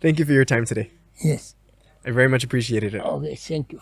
[0.00, 0.90] Thank you for your time today.
[1.24, 1.54] Yes.
[2.04, 3.00] I very much appreciated it.
[3.00, 3.80] Okay, thank you.